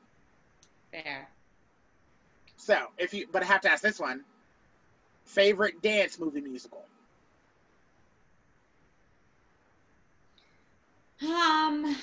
Fair. 0.91 1.29
So, 2.61 2.77
if 2.99 3.11
you, 3.11 3.25
but 3.31 3.41
I 3.41 3.45
have 3.47 3.61
to 3.61 3.71
ask 3.71 3.81
this 3.81 3.99
one: 3.99 4.23
favorite 5.25 5.81
dance 5.81 6.19
movie 6.19 6.41
musical? 6.41 6.85
Um, 11.23 11.95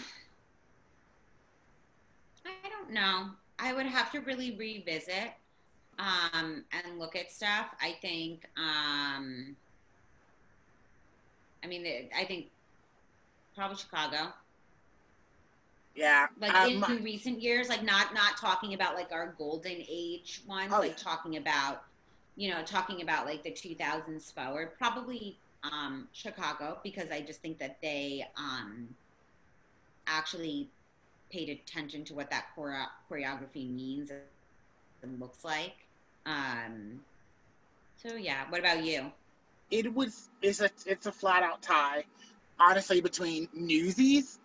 I 2.45 2.69
don't 2.69 2.91
know. 2.91 3.27
I 3.61 3.73
would 3.73 3.87
have 3.87 4.11
to 4.11 4.19
really 4.19 4.57
revisit 4.57 5.31
um, 6.01 6.65
and 6.73 6.99
look 6.99 7.15
at 7.15 7.31
stuff. 7.31 7.67
I 7.81 7.97
think. 8.03 8.45
Um, 8.57 9.55
I 11.63 11.69
mean, 11.69 11.87
I 12.19 12.25
think 12.25 12.47
probably 13.55 13.77
Chicago. 13.77 14.33
Yeah, 15.95 16.27
Like 16.41 16.55
um, 16.55 16.85
in 16.85 17.03
recent 17.03 17.43
years, 17.43 17.69
like 17.69 17.83
not 17.83 18.15
not 18.15 18.37
talking 18.37 18.75
about 18.75 18.95
like 18.95 19.11
our 19.13 19.35
golden 19.37 19.83
age 19.89 20.43
ones, 20.47 20.73
Oh, 20.73 20.79
like 20.79 20.91
yeah. 20.91 20.97
talking 20.97 21.37
about, 21.37 21.83
you 22.37 22.51
know, 22.51 22.63
talking 22.63 23.03
about 23.03 23.27
like 23.27 23.43
the 23.43 23.51
2000s 23.51 24.33
forward. 24.33 24.77
Probably 24.79 25.37
um, 25.65 26.09
Chicago 26.13 26.79
because 26.85 27.11
I 27.11 27.21
just 27.21 27.41
think 27.41 27.59
that 27.59 27.79
they 27.83 28.25
um, 28.37 28.95
actually 30.07 30.69
paid 31.31 31.49
attention 31.49 32.05
to 32.05 32.15
what 32.15 32.31
that 32.31 32.47
chore- 32.55 32.87
choreography 33.11 33.69
means 33.69 34.11
and 35.03 35.21
looks 35.21 35.45
like. 35.45 35.75
Um, 36.27 37.01
so 38.03 38.15
yeah, 38.15 38.45
what 38.49 38.61
about 38.61 38.85
you? 38.85 39.13
it 39.71 39.93
was 39.93 40.31
it's 40.41 40.61
a 40.61 40.71
it's 40.87 41.07
a 41.07 41.13
flat 41.13 41.43
out 41.43 41.61
tie, 41.61 42.05
honestly, 42.59 43.01
between 43.01 43.49
Newsies 43.53 44.39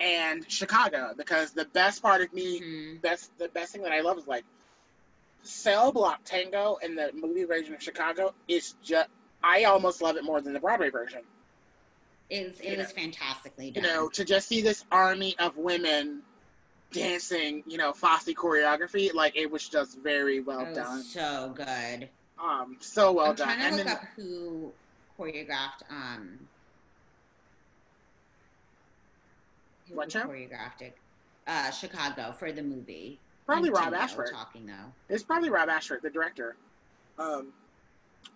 and 0.00 0.50
Chicago 0.50 1.12
because 1.16 1.52
the 1.52 1.64
best 1.66 2.02
part 2.02 2.20
of 2.20 2.32
me 2.32 2.60
Mhm. 2.60 3.00
that's 3.02 3.28
the 3.38 3.48
best 3.48 3.72
thing 3.72 3.82
that 3.82 3.92
I 3.92 4.00
love 4.00 4.18
is 4.18 4.26
like 4.26 4.44
Cell 5.42 5.92
Block 5.92 6.20
Tango 6.24 6.76
in 6.82 6.94
the 6.94 7.10
movie 7.12 7.44
version 7.44 7.74
of 7.74 7.82
Chicago 7.82 8.34
is 8.48 8.74
just 8.82 9.08
I 9.42 9.64
almost 9.64 10.00
love 10.00 10.16
it 10.16 10.24
more 10.24 10.40
than 10.40 10.52
the 10.54 10.60
Broadway 10.60 10.88
version. 10.90 11.20
It 12.30 12.46
was, 12.48 12.60
it 12.60 12.70
You 12.72 12.78
was 12.78 12.88
know- 12.88 12.94
fantastically 13.02 13.70
done. 13.70 13.84
You 13.84 13.90
know, 13.90 14.08
to 14.08 14.24
just 14.24 14.48
see 14.48 14.62
this 14.62 14.84
army 14.90 15.36
of 15.38 15.56
women 15.58 16.22
dancing, 16.92 17.62
you 17.66 17.76
know, 17.76 17.92
Fosse 17.92 18.24
choreography, 18.34 19.12
like 19.12 19.36
it 19.36 19.50
was 19.50 19.68
just 19.68 19.98
very 19.98 20.40
well 20.40 20.60
it 20.66 20.74
done. 20.74 21.02
so 21.02 21.52
good. 21.54 22.08
Um, 22.38 22.78
so 22.80 23.12
well 23.12 23.30
I'm 23.30 23.34
done. 23.36 23.46
trying 23.48 23.58
to 23.58 23.64
And 23.66 23.76
look 23.76 23.86
then 23.86 23.96
up 23.96 24.04
who 24.16 24.72
choreographed 25.18 25.90
um 25.90 26.48
who 29.88 29.96
What 29.96 30.12
show? 30.12 30.22
choreographed 30.22 30.80
it. 30.82 30.96
Uh 31.46 31.70
Chicago 31.70 32.32
for 32.32 32.52
the 32.52 32.62
movie. 32.62 33.18
probably 33.46 33.70
Rob 33.70 33.92
Ashford. 33.94 34.30
Talking 34.32 34.66
though. 34.66 34.92
It's 35.08 35.22
probably 35.22 35.50
Rob 35.50 35.68
Ashford, 35.68 36.00
the 36.02 36.10
director. 36.10 36.56
Um, 37.18 37.52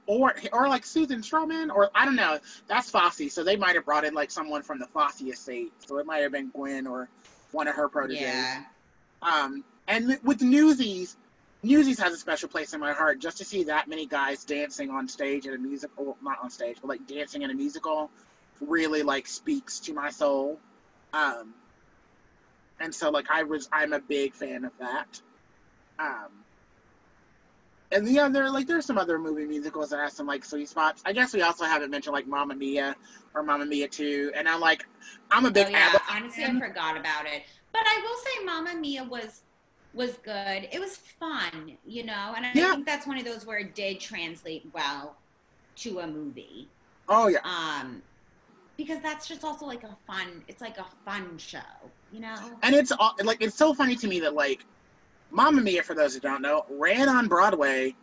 or 0.06 0.34
or 0.52 0.68
like 0.68 0.84
Susan 0.84 1.22
Stroman, 1.22 1.74
or 1.74 1.90
I 1.94 2.04
don't 2.04 2.16
know. 2.16 2.38
That's 2.66 2.90
Fosse, 2.90 3.32
so 3.32 3.42
they 3.44 3.56
might 3.56 3.74
have 3.74 3.84
brought 3.84 4.04
in 4.04 4.14
like 4.14 4.30
someone 4.30 4.62
from 4.62 4.78
the 4.78 4.86
Fosse 4.86 5.22
estate. 5.22 5.72
So 5.86 5.98
it 5.98 6.06
might 6.06 6.18
have 6.18 6.32
been 6.32 6.50
Gwen 6.50 6.86
or 6.86 7.08
one 7.52 7.66
of 7.68 7.74
her 7.74 7.88
proteges. 7.88 8.20
Yeah. 8.20 8.62
Um, 9.22 9.64
and 9.88 10.18
with 10.22 10.42
Newsies, 10.42 11.16
Newsies 11.62 11.98
has 11.98 12.12
a 12.12 12.16
special 12.18 12.48
place 12.48 12.74
in 12.74 12.80
my 12.80 12.92
heart. 12.92 13.18
Just 13.20 13.38
to 13.38 13.44
see 13.44 13.64
that 13.64 13.88
many 13.88 14.06
guys 14.06 14.44
dancing 14.44 14.90
on 14.90 15.08
stage 15.08 15.46
in 15.46 15.54
a 15.54 15.58
musical, 15.58 16.16
not 16.22 16.38
on 16.42 16.50
stage, 16.50 16.76
but 16.80 16.88
like 16.88 17.06
dancing 17.06 17.42
in 17.42 17.50
a 17.50 17.54
musical, 17.54 18.10
really 18.60 19.02
like 19.02 19.26
speaks 19.26 19.80
to 19.80 19.94
my 19.94 20.10
soul. 20.10 20.60
Um, 21.12 21.54
and 22.80 22.94
so 22.94 23.10
like 23.10 23.30
I 23.30 23.42
was, 23.42 23.68
I'm 23.72 23.92
a 23.92 24.00
big 24.00 24.34
fan 24.34 24.64
of 24.64 24.72
that. 24.78 25.20
Um, 25.98 26.44
and 27.90 28.06
the 28.06 28.18
other, 28.20 28.50
like, 28.50 28.66
there's 28.66 28.84
some 28.84 28.98
other 28.98 29.18
movie 29.18 29.46
musicals 29.46 29.90
that 29.90 29.98
have 29.98 30.12
some 30.12 30.26
like 30.26 30.44
sweet 30.44 30.68
spots. 30.68 31.02
I 31.06 31.12
guess 31.12 31.32
we 31.32 31.40
also 31.42 31.64
haven't 31.64 31.90
mentioned 31.90 32.12
like 32.12 32.26
Mamma 32.26 32.54
Mia 32.54 32.94
or 33.34 33.42
Mamma 33.42 33.64
Mia 33.64 33.88
2. 33.88 34.32
And 34.36 34.46
I'm 34.46 34.60
like, 34.60 34.84
I'm 35.30 35.46
a 35.46 35.50
big 35.50 35.66
oh, 35.66 35.70
yeah. 35.70 35.98
Honestly. 36.10 36.44
I 36.44 36.58
forgot 36.60 36.98
about 36.98 37.26
it. 37.26 37.44
But 37.72 37.82
I 37.86 38.00
will 38.02 38.16
say 38.18 38.44
Mamma 38.44 38.80
Mia 38.80 39.04
was 39.04 39.42
was 39.94 40.12
good. 40.22 40.68
It 40.70 40.78
was 40.78 40.96
fun, 41.18 41.78
you 41.86 42.04
know, 42.04 42.34
and 42.36 42.44
I 42.44 42.52
Yeah. 42.54 42.72
think 42.72 42.86
that's 42.86 43.06
one 43.06 43.18
of 43.18 43.24
those 43.24 43.46
where 43.46 43.58
it 43.58 43.74
did 43.74 44.00
translate 44.00 44.68
well 44.72 45.16
to 45.76 46.00
a 46.00 46.06
movie. 46.06 46.68
Oh 47.08 47.28
yeah. 47.28 47.38
Um 47.42 48.02
because 48.78 49.02
that's 49.02 49.28
just 49.28 49.44
also 49.44 49.66
like 49.66 49.82
a 49.82 49.94
fun 50.06 50.42
it's 50.48 50.62
like 50.62 50.78
a 50.78 50.86
fun 51.04 51.36
show, 51.36 51.58
you 52.10 52.20
know? 52.20 52.36
And 52.62 52.74
it's 52.74 52.92
all 52.92 53.14
like 53.22 53.42
it's 53.42 53.56
so 53.56 53.74
funny 53.74 53.96
to 53.96 54.08
me 54.08 54.20
that 54.20 54.32
like 54.32 54.64
Mamma 55.30 55.60
Mia, 55.60 55.82
for 55.82 55.94
those 55.94 56.14
who 56.14 56.20
don't 56.20 56.40
know, 56.40 56.64
ran 56.70 57.06
on 57.10 57.28
Broadway. 57.28 57.94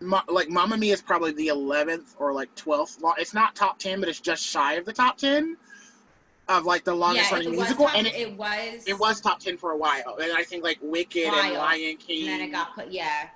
Ma- 0.00 0.24
like 0.26 0.48
Mamma 0.48 0.76
Mia 0.76 0.92
is 0.92 1.02
probably 1.02 1.32
the 1.32 1.48
eleventh 1.48 2.16
or 2.18 2.32
like 2.32 2.52
twelfth. 2.56 3.00
Lo- 3.00 3.12
it's 3.18 3.34
not 3.34 3.54
top 3.54 3.78
ten, 3.78 4.00
but 4.00 4.08
it's 4.08 4.20
just 4.20 4.42
shy 4.42 4.74
of 4.74 4.84
the 4.84 4.92
top 4.92 5.18
ten 5.18 5.56
of 6.48 6.64
like 6.64 6.84
the 6.84 6.94
longest 6.94 7.30
yeah, 7.30 7.36
running 7.36 7.52
musical. 7.52 7.86
top- 7.86 7.96
and 7.96 8.06
it, 8.06 8.14
it 8.16 8.36
was 8.36 8.84
it 8.86 8.98
was 8.98 9.20
top 9.20 9.38
ten 9.38 9.56
for 9.56 9.70
a 9.72 9.76
while. 9.76 10.18
And 10.20 10.32
I 10.32 10.42
think 10.42 10.64
like 10.64 10.78
Wicked 10.82 11.32
and 11.32 11.54
Lion 11.54 11.96
King 11.98 12.28
and 12.28 12.40
then 12.40 12.48
it 12.48 12.52
got 12.52 12.74
put 12.74 12.90
yeah. 12.90 13.28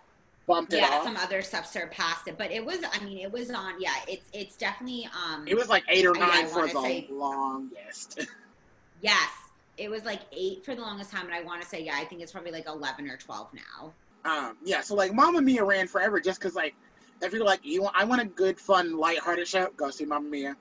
Bumped 0.49 0.73
it 0.73 0.79
Yeah, 0.79 0.89
off. 0.89 1.05
some 1.05 1.17
other 1.17 1.43
stuff 1.43 1.67
surpassed 1.71 2.27
it. 2.27 2.37
But 2.37 2.51
it 2.51 2.65
was 2.65 2.79
I 2.93 3.05
mean 3.05 3.19
it 3.19 3.31
was 3.31 3.51
on 3.51 3.81
yeah, 3.81 3.95
it's 4.09 4.29
it's 4.33 4.57
definitely 4.57 5.09
um 5.15 5.47
it 5.47 5.55
was 5.57 5.69
like 5.69 5.85
eight 5.89 6.05
or 6.05 6.17
I 6.17 6.21
nine 6.21 6.47
for 6.49 6.67
the 6.67 6.81
say- 6.83 7.07
longest. 7.11 8.27
yes. 9.03 9.31
It 9.77 9.89
was 9.89 10.05
like 10.05 10.23
eight 10.33 10.65
for 10.65 10.75
the 10.75 10.81
longest 10.81 11.13
time, 11.13 11.27
and 11.27 11.33
I 11.35 11.43
want 11.45 11.63
to 11.63 11.69
say, 11.69 11.85
yeah, 11.85 11.95
I 11.97 12.05
think 12.05 12.21
it's 12.21 12.33
probably 12.33 12.51
like 12.51 12.67
eleven 12.67 13.09
or 13.09 13.17
twelve 13.17 13.49
now. 13.55 13.93
Um, 14.25 14.57
yeah, 14.65 14.81
so 14.81 14.97
like 14.97 15.15
Mamma 15.15 15.41
Mia 15.41 15.63
ran 15.63 15.87
forever 15.87 16.19
just 16.19 16.41
because 16.41 16.57
like 16.57 16.75
if 17.23 17.33
you're 17.33 17.45
like 17.45 17.61
you 17.63 17.83
want, 17.83 17.95
I 17.97 18.05
want 18.05 18.21
a 18.21 18.25
good, 18.25 18.59
fun, 18.59 18.97
lighthearted 18.99 19.47
show, 19.47 19.69
go 19.77 19.91
see 19.91 20.05
Mamma 20.05 20.29
Mia. 20.29 20.57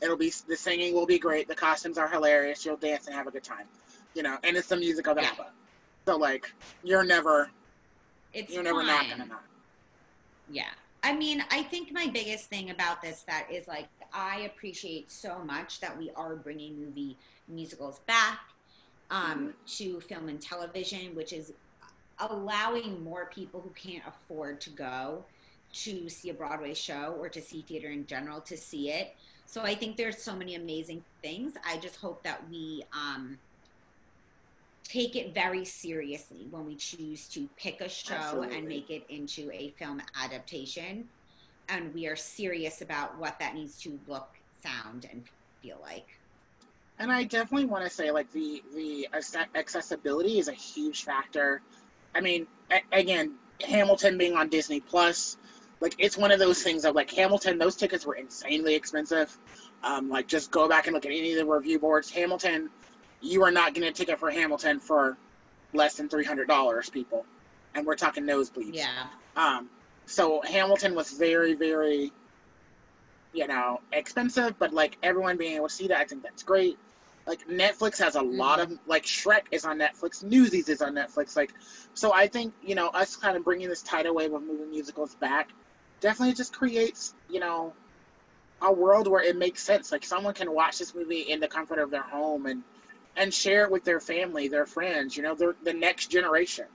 It'll 0.00 0.16
be 0.16 0.32
the 0.46 0.56
singing 0.56 0.94
will 0.94 1.04
be 1.04 1.18
great, 1.18 1.48
the 1.48 1.54
costumes 1.56 1.98
are 1.98 2.08
hilarious, 2.08 2.64
you'll 2.64 2.76
dance 2.76 3.06
and 3.08 3.14
have 3.16 3.26
a 3.26 3.32
good 3.32 3.42
time, 3.42 3.66
you 4.14 4.22
know, 4.22 4.38
and 4.44 4.56
it's 4.56 4.68
the 4.68 4.76
music 4.76 5.08
of 5.08 5.16
Yeah. 5.20 5.30
ABBA. 5.32 5.46
So 6.06 6.16
like 6.16 6.52
you're 6.84 7.02
never 7.04 7.50
it's 8.32 8.52
You're 8.52 8.62
never 8.62 8.82
not 8.82 9.08
gonna 9.08 9.26
not. 9.26 9.42
Yeah. 10.50 10.68
I 11.02 11.14
mean, 11.14 11.42
I 11.50 11.62
think 11.62 11.92
my 11.92 12.06
biggest 12.08 12.46
thing 12.46 12.70
about 12.70 13.00
this 13.00 13.22
that 13.22 13.46
is 13.50 13.66
like 13.66 13.88
I 14.12 14.40
appreciate 14.40 15.10
so 15.10 15.38
much 15.44 15.80
that 15.80 15.96
we 15.96 16.10
are 16.16 16.36
bringing 16.36 16.78
movie 16.78 17.16
musicals 17.48 18.00
back 18.06 18.40
um, 19.10 19.54
to 19.76 20.00
film 20.00 20.28
and 20.28 20.40
television, 20.40 21.14
which 21.14 21.32
is 21.32 21.52
allowing 22.18 23.02
more 23.02 23.30
people 23.32 23.60
who 23.60 23.70
can't 23.70 24.04
afford 24.06 24.60
to 24.60 24.70
go 24.70 25.24
to 25.72 26.08
see 26.08 26.30
a 26.30 26.34
Broadway 26.34 26.74
show 26.74 27.16
or 27.18 27.28
to 27.28 27.40
see 27.40 27.62
theater 27.62 27.88
in 27.88 28.06
general 28.06 28.40
to 28.42 28.56
see 28.56 28.90
it. 28.90 29.14
So 29.46 29.62
I 29.62 29.74
think 29.74 29.96
there's 29.96 30.18
so 30.18 30.34
many 30.34 30.54
amazing 30.54 31.02
things. 31.22 31.54
I 31.66 31.78
just 31.78 31.96
hope 31.96 32.22
that 32.22 32.48
we 32.50 32.84
um, 32.92 33.38
take 34.90 35.14
it 35.16 35.34
very 35.34 35.64
seriously 35.64 36.46
when 36.50 36.66
we 36.66 36.74
choose 36.74 37.28
to 37.28 37.48
pick 37.56 37.80
a 37.80 37.88
show 37.88 38.14
Absolutely. 38.14 38.58
and 38.58 38.68
make 38.68 38.90
it 38.90 39.04
into 39.08 39.50
a 39.52 39.70
film 39.78 40.02
adaptation. 40.20 41.08
And 41.68 41.94
we 41.94 42.06
are 42.08 42.16
serious 42.16 42.82
about 42.82 43.18
what 43.18 43.38
that 43.38 43.54
needs 43.54 43.80
to 43.82 43.98
look, 44.08 44.28
sound, 44.62 45.06
and 45.10 45.22
feel 45.62 45.78
like. 45.82 46.06
And 46.98 47.12
I 47.12 47.24
definitely 47.24 47.66
want 47.66 47.84
to 47.84 47.90
say, 47.90 48.10
like 48.10 48.30
the 48.32 48.62
the 48.74 49.08
accessibility 49.54 50.38
is 50.38 50.48
a 50.48 50.52
huge 50.52 51.04
factor. 51.04 51.62
I 52.14 52.20
mean, 52.20 52.46
a- 52.70 52.82
again, 52.98 53.36
Hamilton 53.66 54.18
being 54.18 54.34
on 54.34 54.48
Disney 54.48 54.80
Plus, 54.80 55.36
like 55.80 55.94
it's 55.98 56.18
one 56.18 56.32
of 56.32 56.40
those 56.40 56.62
things 56.62 56.84
of 56.84 56.94
like 56.96 57.10
Hamilton. 57.10 57.58
Those 57.58 57.76
tickets 57.76 58.04
were 58.04 58.16
insanely 58.16 58.74
expensive. 58.74 59.36
Um, 59.82 60.10
like 60.10 60.26
just 60.26 60.50
go 60.50 60.68
back 60.68 60.88
and 60.88 60.94
look 60.94 61.06
at 61.06 61.12
any 61.12 61.32
of 61.32 61.38
the 61.38 61.46
review 61.46 61.78
boards. 61.78 62.10
Hamilton, 62.10 62.68
you 63.20 63.42
are 63.44 63.50
not 63.50 63.74
getting 63.74 63.88
a 63.88 63.92
ticket 63.92 64.18
for 64.18 64.30
Hamilton 64.30 64.80
for 64.80 65.16
less 65.72 65.96
than 65.96 66.08
three 66.08 66.24
hundred 66.24 66.48
dollars, 66.48 66.90
people, 66.90 67.24
and 67.74 67.86
we're 67.86 67.96
talking 67.96 68.24
nosebleeds. 68.24 68.74
Yeah. 68.74 69.06
Um, 69.36 69.68
so 70.06 70.42
Hamilton 70.42 70.94
was 70.94 71.12
very, 71.12 71.54
very, 71.54 72.12
you 73.32 73.46
know, 73.46 73.80
expensive, 73.92 74.58
but 74.58 74.72
like 74.72 74.96
everyone 75.02 75.36
being 75.36 75.56
able 75.56 75.68
to 75.68 75.74
see 75.74 75.88
that, 75.88 75.98
I 75.98 76.04
think 76.04 76.22
that's 76.22 76.42
great. 76.42 76.78
Like 77.26 77.46
Netflix 77.46 77.98
has 77.98 78.16
a 78.16 78.22
lot 78.22 78.60
of 78.60 78.76
like 78.86 79.04
Shrek 79.04 79.42
is 79.50 79.64
on 79.64 79.78
Netflix, 79.78 80.24
Newsies 80.24 80.68
is 80.68 80.82
on 80.82 80.94
Netflix, 80.94 81.36
like 81.36 81.52
so 81.94 82.12
I 82.12 82.26
think 82.26 82.54
you 82.62 82.74
know 82.74 82.88
us 82.88 83.16
kind 83.16 83.36
of 83.36 83.44
bringing 83.44 83.68
this 83.68 83.82
tidal 83.82 84.14
wave 84.14 84.32
of 84.32 84.42
movie 84.42 84.64
musicals 84.64 85.14
back 85.16 85.50
definitely 86.00 86.34
just 86.34 86.52
creates 86.52 87.14
you 87.28 87.38
know 87.38 87.72
a 88.62 88.72
world 88.72 89.06
where 89.06 89.22
it 89.22 89.36
makes 89.36 89.62
sense. 89.62 89.92
Like 89.92 90.04
someone 90.04 90.34
can 90.34 90.52
watch 90.52 90.78
this 90.78 90.94
movie 90.94 91.20
in 91.20 91.40
the 91.40 91.48
comfort 91.48 91.78
of 91.78 91.90
their 91.90 92.02
home 92.02 92.46
and 92.46 92.62
and 93.16 93.32
share 93.32 93.64
it 93.64 93.70
with 93.70 93.84
their 93.84 94.00
family, 94.00 94.48
their 94.48 94.66
friends, 94.66 95.16
you 95.16 95.22
know, 95.22 95.34
their 95.34 95.54
the 95.62 95.72
next 95.72 96.08
generation 96.08 96.66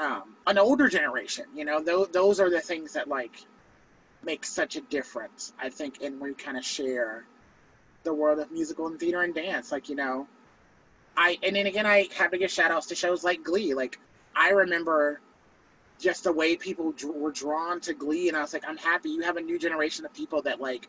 um, 0.00 0.34
an 0.46 0.58
older 0.58 0.88
generation. 0.88 1.44
You 1.54 1.64
know, 1.64 1.82
those 1.82 2.08
those 2.08 2.40
are 2.40 2.50
the 2.50 2.60
things 2.60 2.94
that 2.94 3.08
like 3.08 3.44
make 4.24 4.44
such 4.44 4.76
a 4.76 4.80
difference. 4.80 5.52
I 5.60 5.68
think, 5.68 6.02
and 6.02 6.20
we 6.20 6.34
kind 6.34 6.56
of 6.56 6.64
share 6.64 7.24
the 8.02 8.14
world 8.14 8.38
of 8.38 8.50
musical 8.50 8.86
and 8.86 8.98
theater 8.98 9.20
and 9.22 9.34
dance. 9.34 9.70
Like 9.70 9.88
you 9.88 9.96
know, 9.96 10.26
I 11.16 11.38
and 11.42 11.54
then 11.54 11.66
again, 11.66 11.86
I 11.86 12.08
have 12.16 12.30
to 12.30 12.38
give 12.38 12.50
shout 12.50 12.70
outs 12.70 12.86
to 12.88 12.94
shows 12.94 13.22
like 13.24 13.44
Glee. 13.44 13.74
Like 13.74 13.98
I 14.34 14.50
remember 14.50 15.20
just 15.98 16.24
the 16.24 16.32
way 16.32 16.56
people 16.56 16.94
were 17.04 17.32
drawn 17.32 17.80
to 17.80 17.92
Glee, 17.92 18.28
and 18.28 18.36
I 18.36 18.40
was 18.40 18.54
like, 18.54 18.64
I'm 18.66 18.78
happy 18.78 19.10
you 19.10 19.22
have 19.22 19.36
a 19.36 19.42
new 19.42 19.58
generation 19.58 20.06
of 20.06 20.14
people 20.14 20.42
that 20.42 20.60
like 20.60 20.88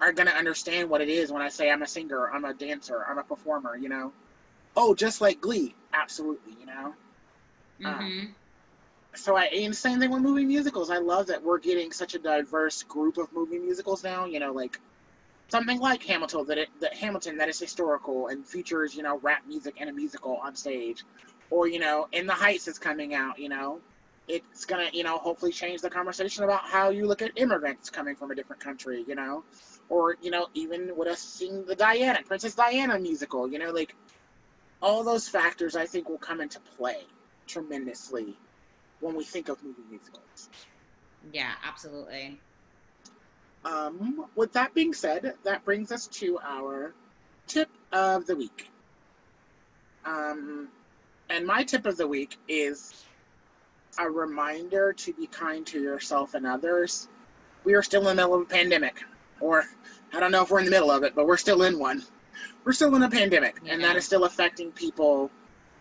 are 0.00 0.12
gonna 0.12 0.30
understand 0.32 0.90
what 0.90 1.00
it 1.00 1.08
is 1.08 1.32
when 1.32 1.42
I 1.42 1.48
say 1.48 1.70
I'm 1.70 1.82
a 1.82 1.86
singer, 1.86 2.30
I'm 2.30 2.44
a 2.44 2.54
dancer, 2.54 3.04
I'm 3.08 3.18
a 3.18 3.24
performer. 3.24 3.76
You 3.76 3.88
know, 3.88 4.12
oh, 4.76 4.94
just 4.94 5.20
like 5.20 5.40
Glee, 5.40 5.74
absolutely. 5.92 6.54
You 6.60 6.66
know 6.66 6.94
hmm 7.80 8.24
so 9.14 9.36
I 9.36 9.44
and 9.46 9.74
same 9.74 9.98
thing 10.00 10.10
with 10.10 10.22
movie 10.22 10.44
musicals. 10.44 10.90
I 10.90 10.98
love 10.98 11.26
that 11.28 11.42
we're 11.42 11.58
getting 11.58 11.90
such 11.92 12.14
a 12.14 12.18
diverse 12.18 12.82
group 12.82 13.16
of 13.18 13.32
movie 13.32 13.58
musicals 13.58 14.04
now. 14.04 14.26
You 14.26 14.40
know, 14.40 14.52
like 14.52 14.78
something 15.48 15.80
like 15.80 16.02
Hamilton 16.04 16.46
that 16.46 16.58
it, 16.58 16.68
that 16.80 16.94
Hamilton 16.94 17.38
that 17.38 17.48
is 17.48 17.58
historical 17.58 18.28
and 18.28 18.46
features 18.46 18.94
you 18.94 19.02
know 19.02 19.18
rap 19.20 19.42
music 19.46 19.76
and 19.80 19.90
a 19.90 19.92
musical 19.92 20.36
on 20.36 20.56
stage, 20.56 21.04
or 21.50 21.68
you 21.68 21.78
know 21.78 22.08
In 22.12 22.26
the 22.26 22.34
Heights 22.34 22.68
is 22.68 22.78
coming 22.78 23.14
out. 23.14 23.38
You 23.38 23.48
know, 23.48 23.80
it's 24.28 24.64
gonna 24.64 24.88
you 24.92 25.04
know 25.04 25.18
hopefully 25.18 25.52
change 25.52 25.80
the 25.80 25.90
conversation 25.90 26.44
about 26.44 26.62
how 26.64 26.90
you 26.90 27.06
look 27.06 27.22
at 27.22 27.32
immigrants 27.36 27.90
coming 27.90 28.16
from 28.16 28.30
a 28.30 28.34
different 28.34 28.62
country. 28.62 29.04
You 29.06 29.14
know, 29.14 29.44
or 29.88 30.16
you 30.20 30.30
know 30.30 30.48
even 30.54 30.96
with 30.96 31.08
us 31.08 31.20
seeing 31.20 31.64
the 31.64 31.74
Diana 31.76 32.20
Princess 32.24 32.54
Diana 32.54 32.98
musical. 32.98 33.48
You 33.50 33.58
know, 33.58 33.70
like 33.70 33.94
all 34.82 35.04
those 35.04 35.28
factors 35.28 35.76
I 35.76 35.86
think 35.86 36.08
will 36.08 36.18
come 36.18 36.40
into 36.40 36.60
play 36.76 37.02
tremendously 37.46 38.36
when 39.00 39.16
we 39.16 39.24
think 39.24 39.48
of 39.48 39.62
movie 39.62 39.82
musicals. 39.90 40.48
Yeah, 41.32 41.52
absolutely. 41.64 42.40
Um, 43.64 44.26
with 44.36 44.52
that 44.52 44.74
being 44.74 44.94
said, 44.94 45.34
that 45.44 45.64
brings 45.64 45.90
us 45.90 46.06
to 46.06 46.38
our 46.38 46.94
tip 47.46 47.68
of 47.92 48.26
the 48.26 48.36
week. 48.36 48.70
Um, 50.04 50.68
and 51.28 51.44
my 51.46 51.64
tip 51.64 51.84
of 51.86 51.96
the 51.96 52.06
week 52.06 52.36
is 52.46 53.05
a 53.98 54.08
reminder 54.08 54.92
to 54.92 55.12
be 55.12 55.26
kind 55.26 55.66
to 55.66 55.80
yourself 55.80 56.34
and 56.34 56.46
others. 56.46 57.08
We 57.64 57.74
are 57.74 57.82
still 57.82 58.02
in 58.02 58.08
the 58.08 58.14
middle 58.14 58.34
of 58.34 58.42
a 58.42 58.44
pandemic, 58.44 59.02
or 59.40 59.64
I 60.12 60.20
don't 60.20 60.30
know 60.30 60.42
if 60.42 60.50
we're 60.50 60.60
in 60.60 60.64
the 60.66 60.70
middle 60.70 60.90
of 60.90 61.02
it, 61.02 61.14
but 61.14 61.26
we're 61.26 61.36
still 61.36 61.62
in 61.62 61.78
one. 61.78 62.02
We're 62.64 62.72
still 62.72 62.94
in 62.94 63.02
a 63.02 63.10
pandemic, 63.10 63.56
and 63.66 63.82
that 63.82 63.96
is 63.96 64.04
still 64.04 64.24
affecting 64.24 64.72
people 64.72 65.30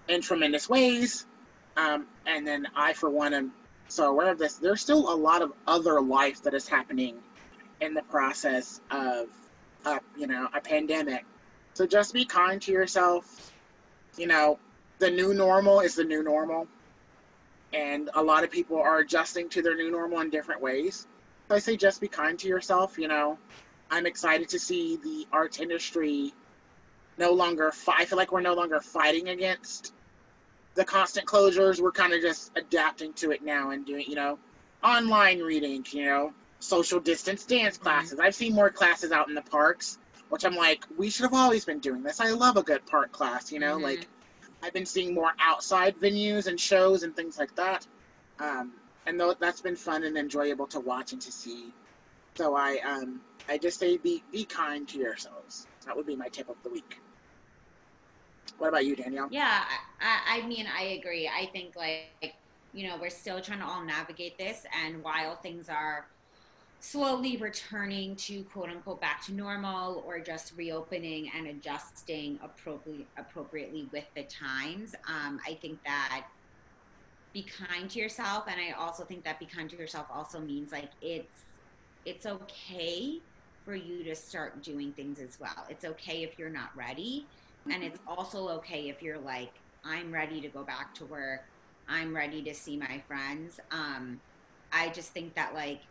in 0.08 0.22
tremendous 0.22 0.70
ways. 0.70 1.26
Um, 1.78 2.08
and 2.26 2.48
then 2.48 2.68
I, 2.76 2.94
for 2.94 3.10
one, 3.10 3.34
am 3.34 3.52
so 3.88 4.10
aware 4.10 4.32
of 4.32 4.38
this. 4.38 4.56
There's 4.56 4.82
still 4.82 5.14
a 5.14 5.16
lot 5.16 5.42
of 5.42 5.52
other 5.68 6.02
life 6.02 6.42
that 6.44 6.54
is 6.54 6.68
happening 6.68 7.18
in 7.82 7.94
the 7.94 8.04
process 8.04 8.82
of, 8.92 9.28
a, 9.86 10.00
you 10.18 10.28
know, 10.28 10.48
a 10.54 10.62
pandemic. 10.62 11.26
So 11.74 11.86
just 11.86 12.14
be 12.14 12.26
kind 12.26 12.62
to 12.64 12.72
yourself. 12.72 13.52
You 14.18 14.28
know, 14.28 14.60
the 15.00 15.12
new 15.12 15.34
normal 15.34 15.82
is 15.82 15.96
the 15.96 16.06
new 16.06 16.24
normal, 16.24 16.68
and 17.74 18.10
a 18.14 18.24
lot 18.24 18.44
of 18.44 18.52
people 18.52 18.78
are 18.78 19.00
adjusting 19.00 19.50
to 19.50 19.62
their 19.62 19.76
new 19.76 19.92
normal 19.92 20.22
in 20.22 20.30
different 20.30 20.62
ways. 20.62 21.08
So 21.50 21.56
I 21.56 21.60
say 21.60 21.78
just 21.78 22.02
be 22.02 22.08
kind 22.08 22.38
to 22.40 22.48
yourself. 22.48 22.98
You 22.98 23.08
know, 23.08 23.38
I'm 23.92 24.06
excited 24.06 24.50
to 24.50 24.60
see 24.60 24.98
the 24.98 25.28
arts 25.32 25.60
industry 25.60 26.34
no 27.18 27.32
longer. 27.32 27.72
Fi- 27.72 27.96
I 28.00 28.06
feel 28.06 28.18
like 28.18 28.32
we're 28.32 28.42
no 28.42 28.54
longer 28.54 28.80
fighting 28.80 29.30
against 29.30 29.94
the 30.76 30.86
constant 30.86 31.28
closures. 31.28 31.80
We're 31.80 31.92
kind 31.92 32.14
of 32.14 32.22
just 32.22 32.52
adapting 32.56 33.14
to 33.14 33.32
it 33.32 33.44
now 33.44 33.72
and 33.72 33.86
doing, 33.86 34.06
you 34.08 34.16
know, 34.16 34.40
online 34.84 35.40
reading. 35.42 35.86
You 35.92 36.06
know, 36.06 36.34
social 36.60 37.00
distance 37.00 37.46
dance 37.46 37.78
classes. 37.78 38.20
I've 38.20 38.36
seen 38.36 38.54
more 38.54 38.70
classes 38.70 39.12
out 39.12 39.28
in 39.30 39.36
the 39.36 39.42
parks, 39.42 39.98
which 40.30 40.46
I'm 40.46 40.56
like, 40.56 40.86
we 40.98 41.10
should 41.10 41.24
have 41.24 41.34
always 41.34 41.66
been 41.66 41.80
doing 41.80 42.02
this. 42.04 42.20
I 42.20 42.32
love 42.32 42.58
a 42.58 42.64
good 42.64 42.86
park 42.86 43.12
class. 43.12 43.52
You 43.52 43.60
know, 43.60 43.78
Mhm. 43.78 43.84
like 43.84 44.08
I've 44.66 44.74
been 44.74 44.86
seeing 44.88 45.14
more 45.14 45.32
outside 45.40 45.96
venues 46.00 46.48
and 46.48 46.60
shows 46.60 47.04
and 47.04 47.16
things 47.16 47.38
like 47.38 47.56
that. 47.56 47.86
Um, 48.40 48.74
and 49.06 49.22
that's 49.40 49.62
been 49.62 49.76
fun 49.76 50.04
and 50.04 50.18
enjoyable 50.18 50.66
to 50.68 50.80
watch 50.80 51.14
and 51.14 51.22
to 51.22 51.32
see. 51.32 51.72
So 52.34 52.56
I 52.56 52.80
um 52.80 53.22
I 53.48 53.60
just 53.60 53.80
say 53.80 53.98
be 53.98 54.24
be 54.32 54.44
kind 54.44 54.88
to 54.88 54.98
yourselves. 54.98 55.68
That 55.86 55.96
would 55.96 56.08
be 56.08 56.16
my 56.16 56.30
tip 56.30 56.50
of 56.50 56.56
the 56.64 56.70
week. 56.70 57.00
What 58.58 58.70
about 58.70 58.86
you, 58.86 58.96
Danielle? 58.96 59.28
Yeah, 59.30 59.64
I, 60.02 60.40
I 60.40 60.48
mean, 60.48 60.66
I 60.66 61.00
agree. 61.00 61.28
I 61.28 61.46
think 61.46 61.76
like 61.76 62.34
you 62.74 62.88
know 62.88 62.98
we're 63.00 63.12
still 63.12 63.40
trying 63.42 63.60
to 63.60 63.66
all 63.66 63.86
navigate 63.86 64.40
this, 64.40 64.66
and 64.84 65.04
while 65.04 65.36
things 65.36 65.70
are 65.70 66.08
slowly 66.86 67.38
returning 67.38 68.16
to 68.16 68.44
quote 68.44 68.70
unquote 68.70 69.02
back 69.02 69.26
to 69.26 69.34
normal 69.34 70.04
or 70.06 70.20
just 70.20 70.54
reopening 70.56 71.32
and 71.36 71.48
adjusting 71.48 72.40
appropriately 72.44 73.08
appropriately 73.18 73.88
with 73.92 74.06
the 74.16 74.24
times, 74.24 74.94
um, 75.08 75.40
I 75.48 75.56
think 75.56 75.84
that 75.84 76.26
be 77.34 77.44
kind 77.44 77.90
to 77.90 78.00
yourself, 78.00 78.46
and 78.48 78.60
I 78.62 78.72
also 78.80 79.04
think 79.04 79.24
that 79.26 79.40
be 79.40 79.46
kind 79.46 79.70
to 79.70 79.78
yourself 79.78 80.08
also 80.14 80.40
means 80.40 80.72
like 80.72 80.92
it's 81.02 81.42
it's 82.06 82.26
okay 82.26 83.20
for 83.66 83.76
you 83.76 84.04
to 84.04 84.16
start 84.16 84.62
doing 84.62 84.92
things 84.94 85.20
as 85.20 85.40
well. 85.40 85.66
It's 85.70 85.86
okay 85.86 86.24
if 86.24 86.38
you're 86.38 86.52
not 86.52 86.70
ready. 86.78 87.26
And 87.70 87.84
it's 87.84 87.98
also 88.08 88.48
okay 88.60 88.90
if 88.90 89.02
you're 89.02 89.18
like, 89.18 89.52
I'm 89.84 90.14
ready 90.14 90.40
to 90.40 90.48
go 90.48 90.64
back 90.64 90.94
to 90.96 91.06
work. 91.06 91.44
I'm 91.88 92.16
ready 92.16 92.44
to 92.44 92.54
see 92.54 92.78
my 92.78 93.02
friends. 93.08 93.60
Um, 93.72 94.22
I 94.72 94.90
just 94.90 95.14
think 95.14 95.34
that, 95.34 95.56
like, 95.56 95.82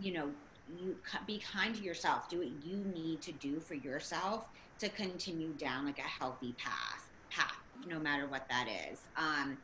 you 0.00 0.12
know, 0.12 0.30
you 0.78 0.96
be 1.26 1.38
kind 1.38 1.74
to 1.74 1.82
yourself. 1.82 2.28
Do 2.28 2.38
what 2.38 2.48
you 2.64 2.76
need 2.94 3.22
to 3.22 3.32
do 3.32 3.60
for 3.60 3.74
yourself 3.74 4.48
to 4.78 4.88
continue 4.88 5.50
down 5.52 5.86
like 5.86 5.98
a 5.98 6.02
healthy 6.02 6.54
path, 6.58 7.08
path, 7.30 7.56
no 7.88 7.98
matter 7.98 8.26
what 8.26 8.48
that 8.48 8.68
is. 8.90 9.00
Um, 9.16 9.56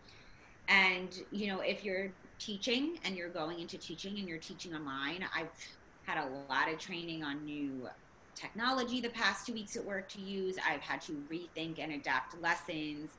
and 0.68 1.22
you 1.30 1.48
know, 1.48 1.60
if 1.60 1.84
you're 1.84 2.10
teaching 2.38 2.98
and 3.04 3.16
you're 3.16 3.28
going 3.28 3.60
into 3.60 3.78
teaching 3.78 4.18
and 4.18 4.28
you're 4.28 4.38
teaching 4.38 4.74
online, 4.74 5.24
I've 5.34 5.50
had 6.04 6.18
a 6.18 6.28
lot 6.48 6.72
of 6.72 6.78
training 6.78 7.22
on 7.22 7.44
new 7.44 7.88
technology 8.34 9.00
the 9.00 9.10
past 9.10 9.46
two 9.46 9.52
weeks 9.52 9.76
at 9.76 9.84
work 9.84 10.08
to 10.10 10.20
use. 10.20 10.56
I've 10.66 10.80
had 10.80 11.00
to 11.02 11.12
rethink 11.30 11.78
and 11.78 11.92
adapt 11.92 12.40
lessons. 12.40 13.10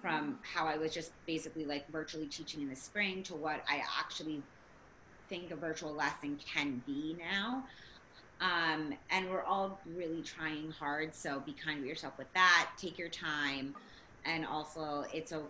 from 0.00 0.38
how 0.42 0.66
I 0.66 0.78
was 0.78 0.94
just 0.94 1.12
basically 1.26 1.66
like 1.66 1.86
virtually 1.90 2.26
teaching 2.26 2.62
in 2.62 2.70
the 2.70 2.76
spring 2.76 3.22
to 3.24 3.34
what 3.34 3.62
I 3.68 3.82
actually 3.98 4.42
think 5.28 5.50
a 5.50 5.56
virtual 5.56 5.94
lesson 5.94 6.38
can 6.52 6.82
be 6.86 7.16
now. 7.18 7.64
Um, 8.40 8.94
and 9.10 9.30
we're 9.30 9.44
all 9.44 9.80
really 9.86 10.22
trying 10.22 10.70
hard. 10.72 11.14
So 11.14 11.40
be 11.40 11.54
kind 11.54 11.82
to 11.82 11.88
yourself 11.88 12.14
with 12.18 12.32
that. 12.34 12.70
Take 12.78 12.98
your 12.98 13.08
time, 13.10 13.76
and 14.24 14.46
also 14.46 15.04
it's 15.12 15.32
a 15.32 15.44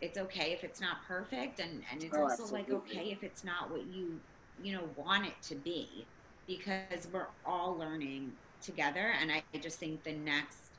it's 0.00 0.18
okay 0.18 0.52
if 0.52 0.64
it's 0.64 0.80
not 0.80 0.98
perfect, 1.06 1.60
and 1.60 1.82
and 1.90 2.02
it's 2.04 2.16
Oh, 2.16 2.18
also 2.18 2.46
like 2.46 2.70
okay 2.70 3.10
if 3.12 3.22
it's 3.22 3.44
not 3.44 3.70
what 3.70 3.86
you 3.86 4.20
you 4.58 4.74
know 4.74 4.90
want 4.96 5.26
it 5.26 5.40
to 5.42 5.56
be, 5.56 6.08
because 6.46 7.08
we're 7.12 7.28
all 7.44 7.76
learning 7.78 8.38
together. 8.60 9.12
And 9.20 9.30
I 9.32 9.44
just 9.60 9.78
think 9.78 10.04
the 10.04 10.12
next 10.12 10.78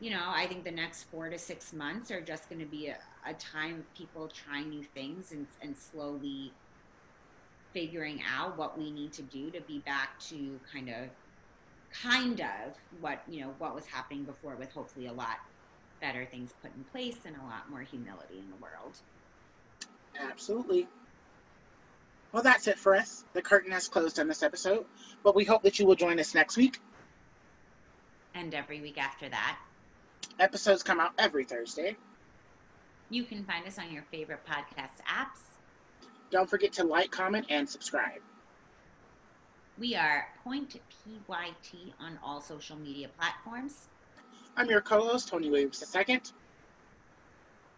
you 0.00 0.10
know, 0.10 0.24
I 0.26 0.46
think 0.46 0.64
the 0.64 0.72
next 0.72 1.04
four 1.04 1.30
to 1.30 1.38
six 1.38 1.72
months 1.72 2.10
are 2.10 2.20
just 2.20 2.48
going 2.50 2.60
to 2.60 2.66
be 2.66 2.88
a, 2.88 2.98
a 3.26 3.34
time 3.34 3.80
of 3.80 3.94
people 3.94 4.28
trying 4.28 4.68
new 4.70 4.84
things 4.84 5.32
and, 5.32 5.46
and 5.62 5.76
slowly 5.78 6.54
figuring 7.74 8.22
out 8.34 8.56
what 8.56 8.78
we 8.78 8.90
need 8.90 9.12
to 9.14 9.22
do 9.22 9.50
to 9.50 9.60
be 9.62 9.80
back 9.80 10.18
to 10.20 10.60
kind 10.72 10.88
of, 10.88 11.10
kind 12.02 12.40
of 12.40 12.76
what, 13.00 13.22
you 13.28 13.42
know, 13.42 13.54
what 13.58 13.74
was 13.74 13.86
happening 13.86 14.24
before 14.24 14.56
with 14.56 14.72
hopefully 14.72 15.06
a 15.08 15.12
lot 15.12 15.38
better 16.00 16.24
things 16.26 16.54
put 16.62 16.74
in 16.76 16.84
place 16.84 17.18
and 17.26 17.36
a 17.36 17.44
lot 17.44 17.70
more 17.70 17.82
humility 17.82 18.38
in 18.38 18.48
the 18.50 18.56
world. 18.56 18.98
Absolutely. 20.18 20.88
Well, 22.32 22.42
that's 22.42 22.66
it 22.68 22.78
for 22.78 22.94
us. 22.96 23.24
The 23.34 23.42
curtain 23.42 23.72
has 23.72 23.88
closed 23.88 24.18
on 24.20 24.28
this 24.28 24.42
episode, 24.42 24.86
but 25.22 25.34
we 25.36 25.44
hope 25.44 25.62
that 25.64 25.78
you 25.78 25.86
will 25.86 25.94
join 25.96 26.18
us 26.20 26.34
next 26.34 26.56
week. 26.56 26.80
And 28.34 28.54
every 28.54 28.80
week 28.80 28.98
after 28.98 29.28
that, 29.28 29.58
Episodes 30.40 30.82
come 30.82 31.00
out 31.00 31.12
every 31.18 31.44
Thursday. 31.44 31.96
you 33.08 33.24
can 33.24 33.44
find 33.44 33.66
us 33.66 33.78
on 33.78 33.92
your 33.92 34.02
favorite 34.10 34.40
podcast 34.46 35.00
apps. 35.08 35.53
Don't 36.34 36.50
forget 36.50 36.72
to 36.72 36.84
like, 36.84 37.12
comment, 37.12 37.46
and 37.48 37.68
subscribe. 37.68 38.20
We 39.78 39.94
are 39.94 40.26
Point 40.42 40.72
PYT 40.72 41.92
on 42.00 42.18
all 42.24 42.40
social 42.40 42.74
media 42.74 43.06
platforms. 43.16 43.86
I'm 44.56 44.68
your 44.68 44.80
co-host, 44.80 45.28
Tony 45.28 45.48
Williams 45.48 45.80
II. 45.94 46.20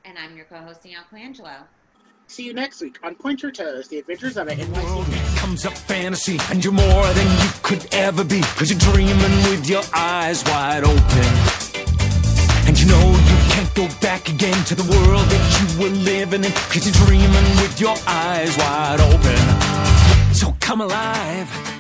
And 0.07 0.19
I'm 0.19 0.35
your 0.37 0.47
co-host, 0.47 0.83
Danielle 0.83 1.03
Colangelo. 1.13 1.65
See 2.29 2.45
you 2.45 2.55
next 2.55 2.81
week 2.81 2.99
on 3.03 3.15
Point 3.15 3.43
Your 3.43 3.53
Toes, 3.53 3.89
the 3.89 3.99
adventures 3.99 4.39
of 4.39 4.49
an 4.49 4.59
world 4.73 5.05
NYC. 5.05 5.37
comes 5.37 5.67
up 5.67 5.75
fantasy 5.75 6.39
and 6.51 6.65
you're 6.65 6.73
more 6.73 7.07
than 7.13 7.31
you 7.39 7.51
could 7.63 7.87
ever 7.93 8.25
be 8.25 8.41
cause 8.41 8.71
you're 8.71 8.79
dreaming 8.95 9.37
with 9.51 9.69
your 9.69 9.83
eyes 9.95 10.43
wide 10.45 10.83
open 10.83 11.46
can't 13.67 13.75
go 13.75 14.01
back 14.01 14.29
again 14.29 14.65
to 14.65 14.75
the 14.75 14.83
world 14.83 15.25
that 15.27 15.77
you 15.77 15.83
were 15.83 15.91
living 15.91 16.45
in. 16.45 16.53
Cause 16.53 16.87
you're 16.87 17.07
dreaming 17.07 17.45
with 17.63 17.81
your 17.81 17.97
eyes 18.07 18.57
wide 18.59 19.01
open. 19.01 20.35
So 20.35 20.55
come 20.61 20.81
alive 20.81 21.76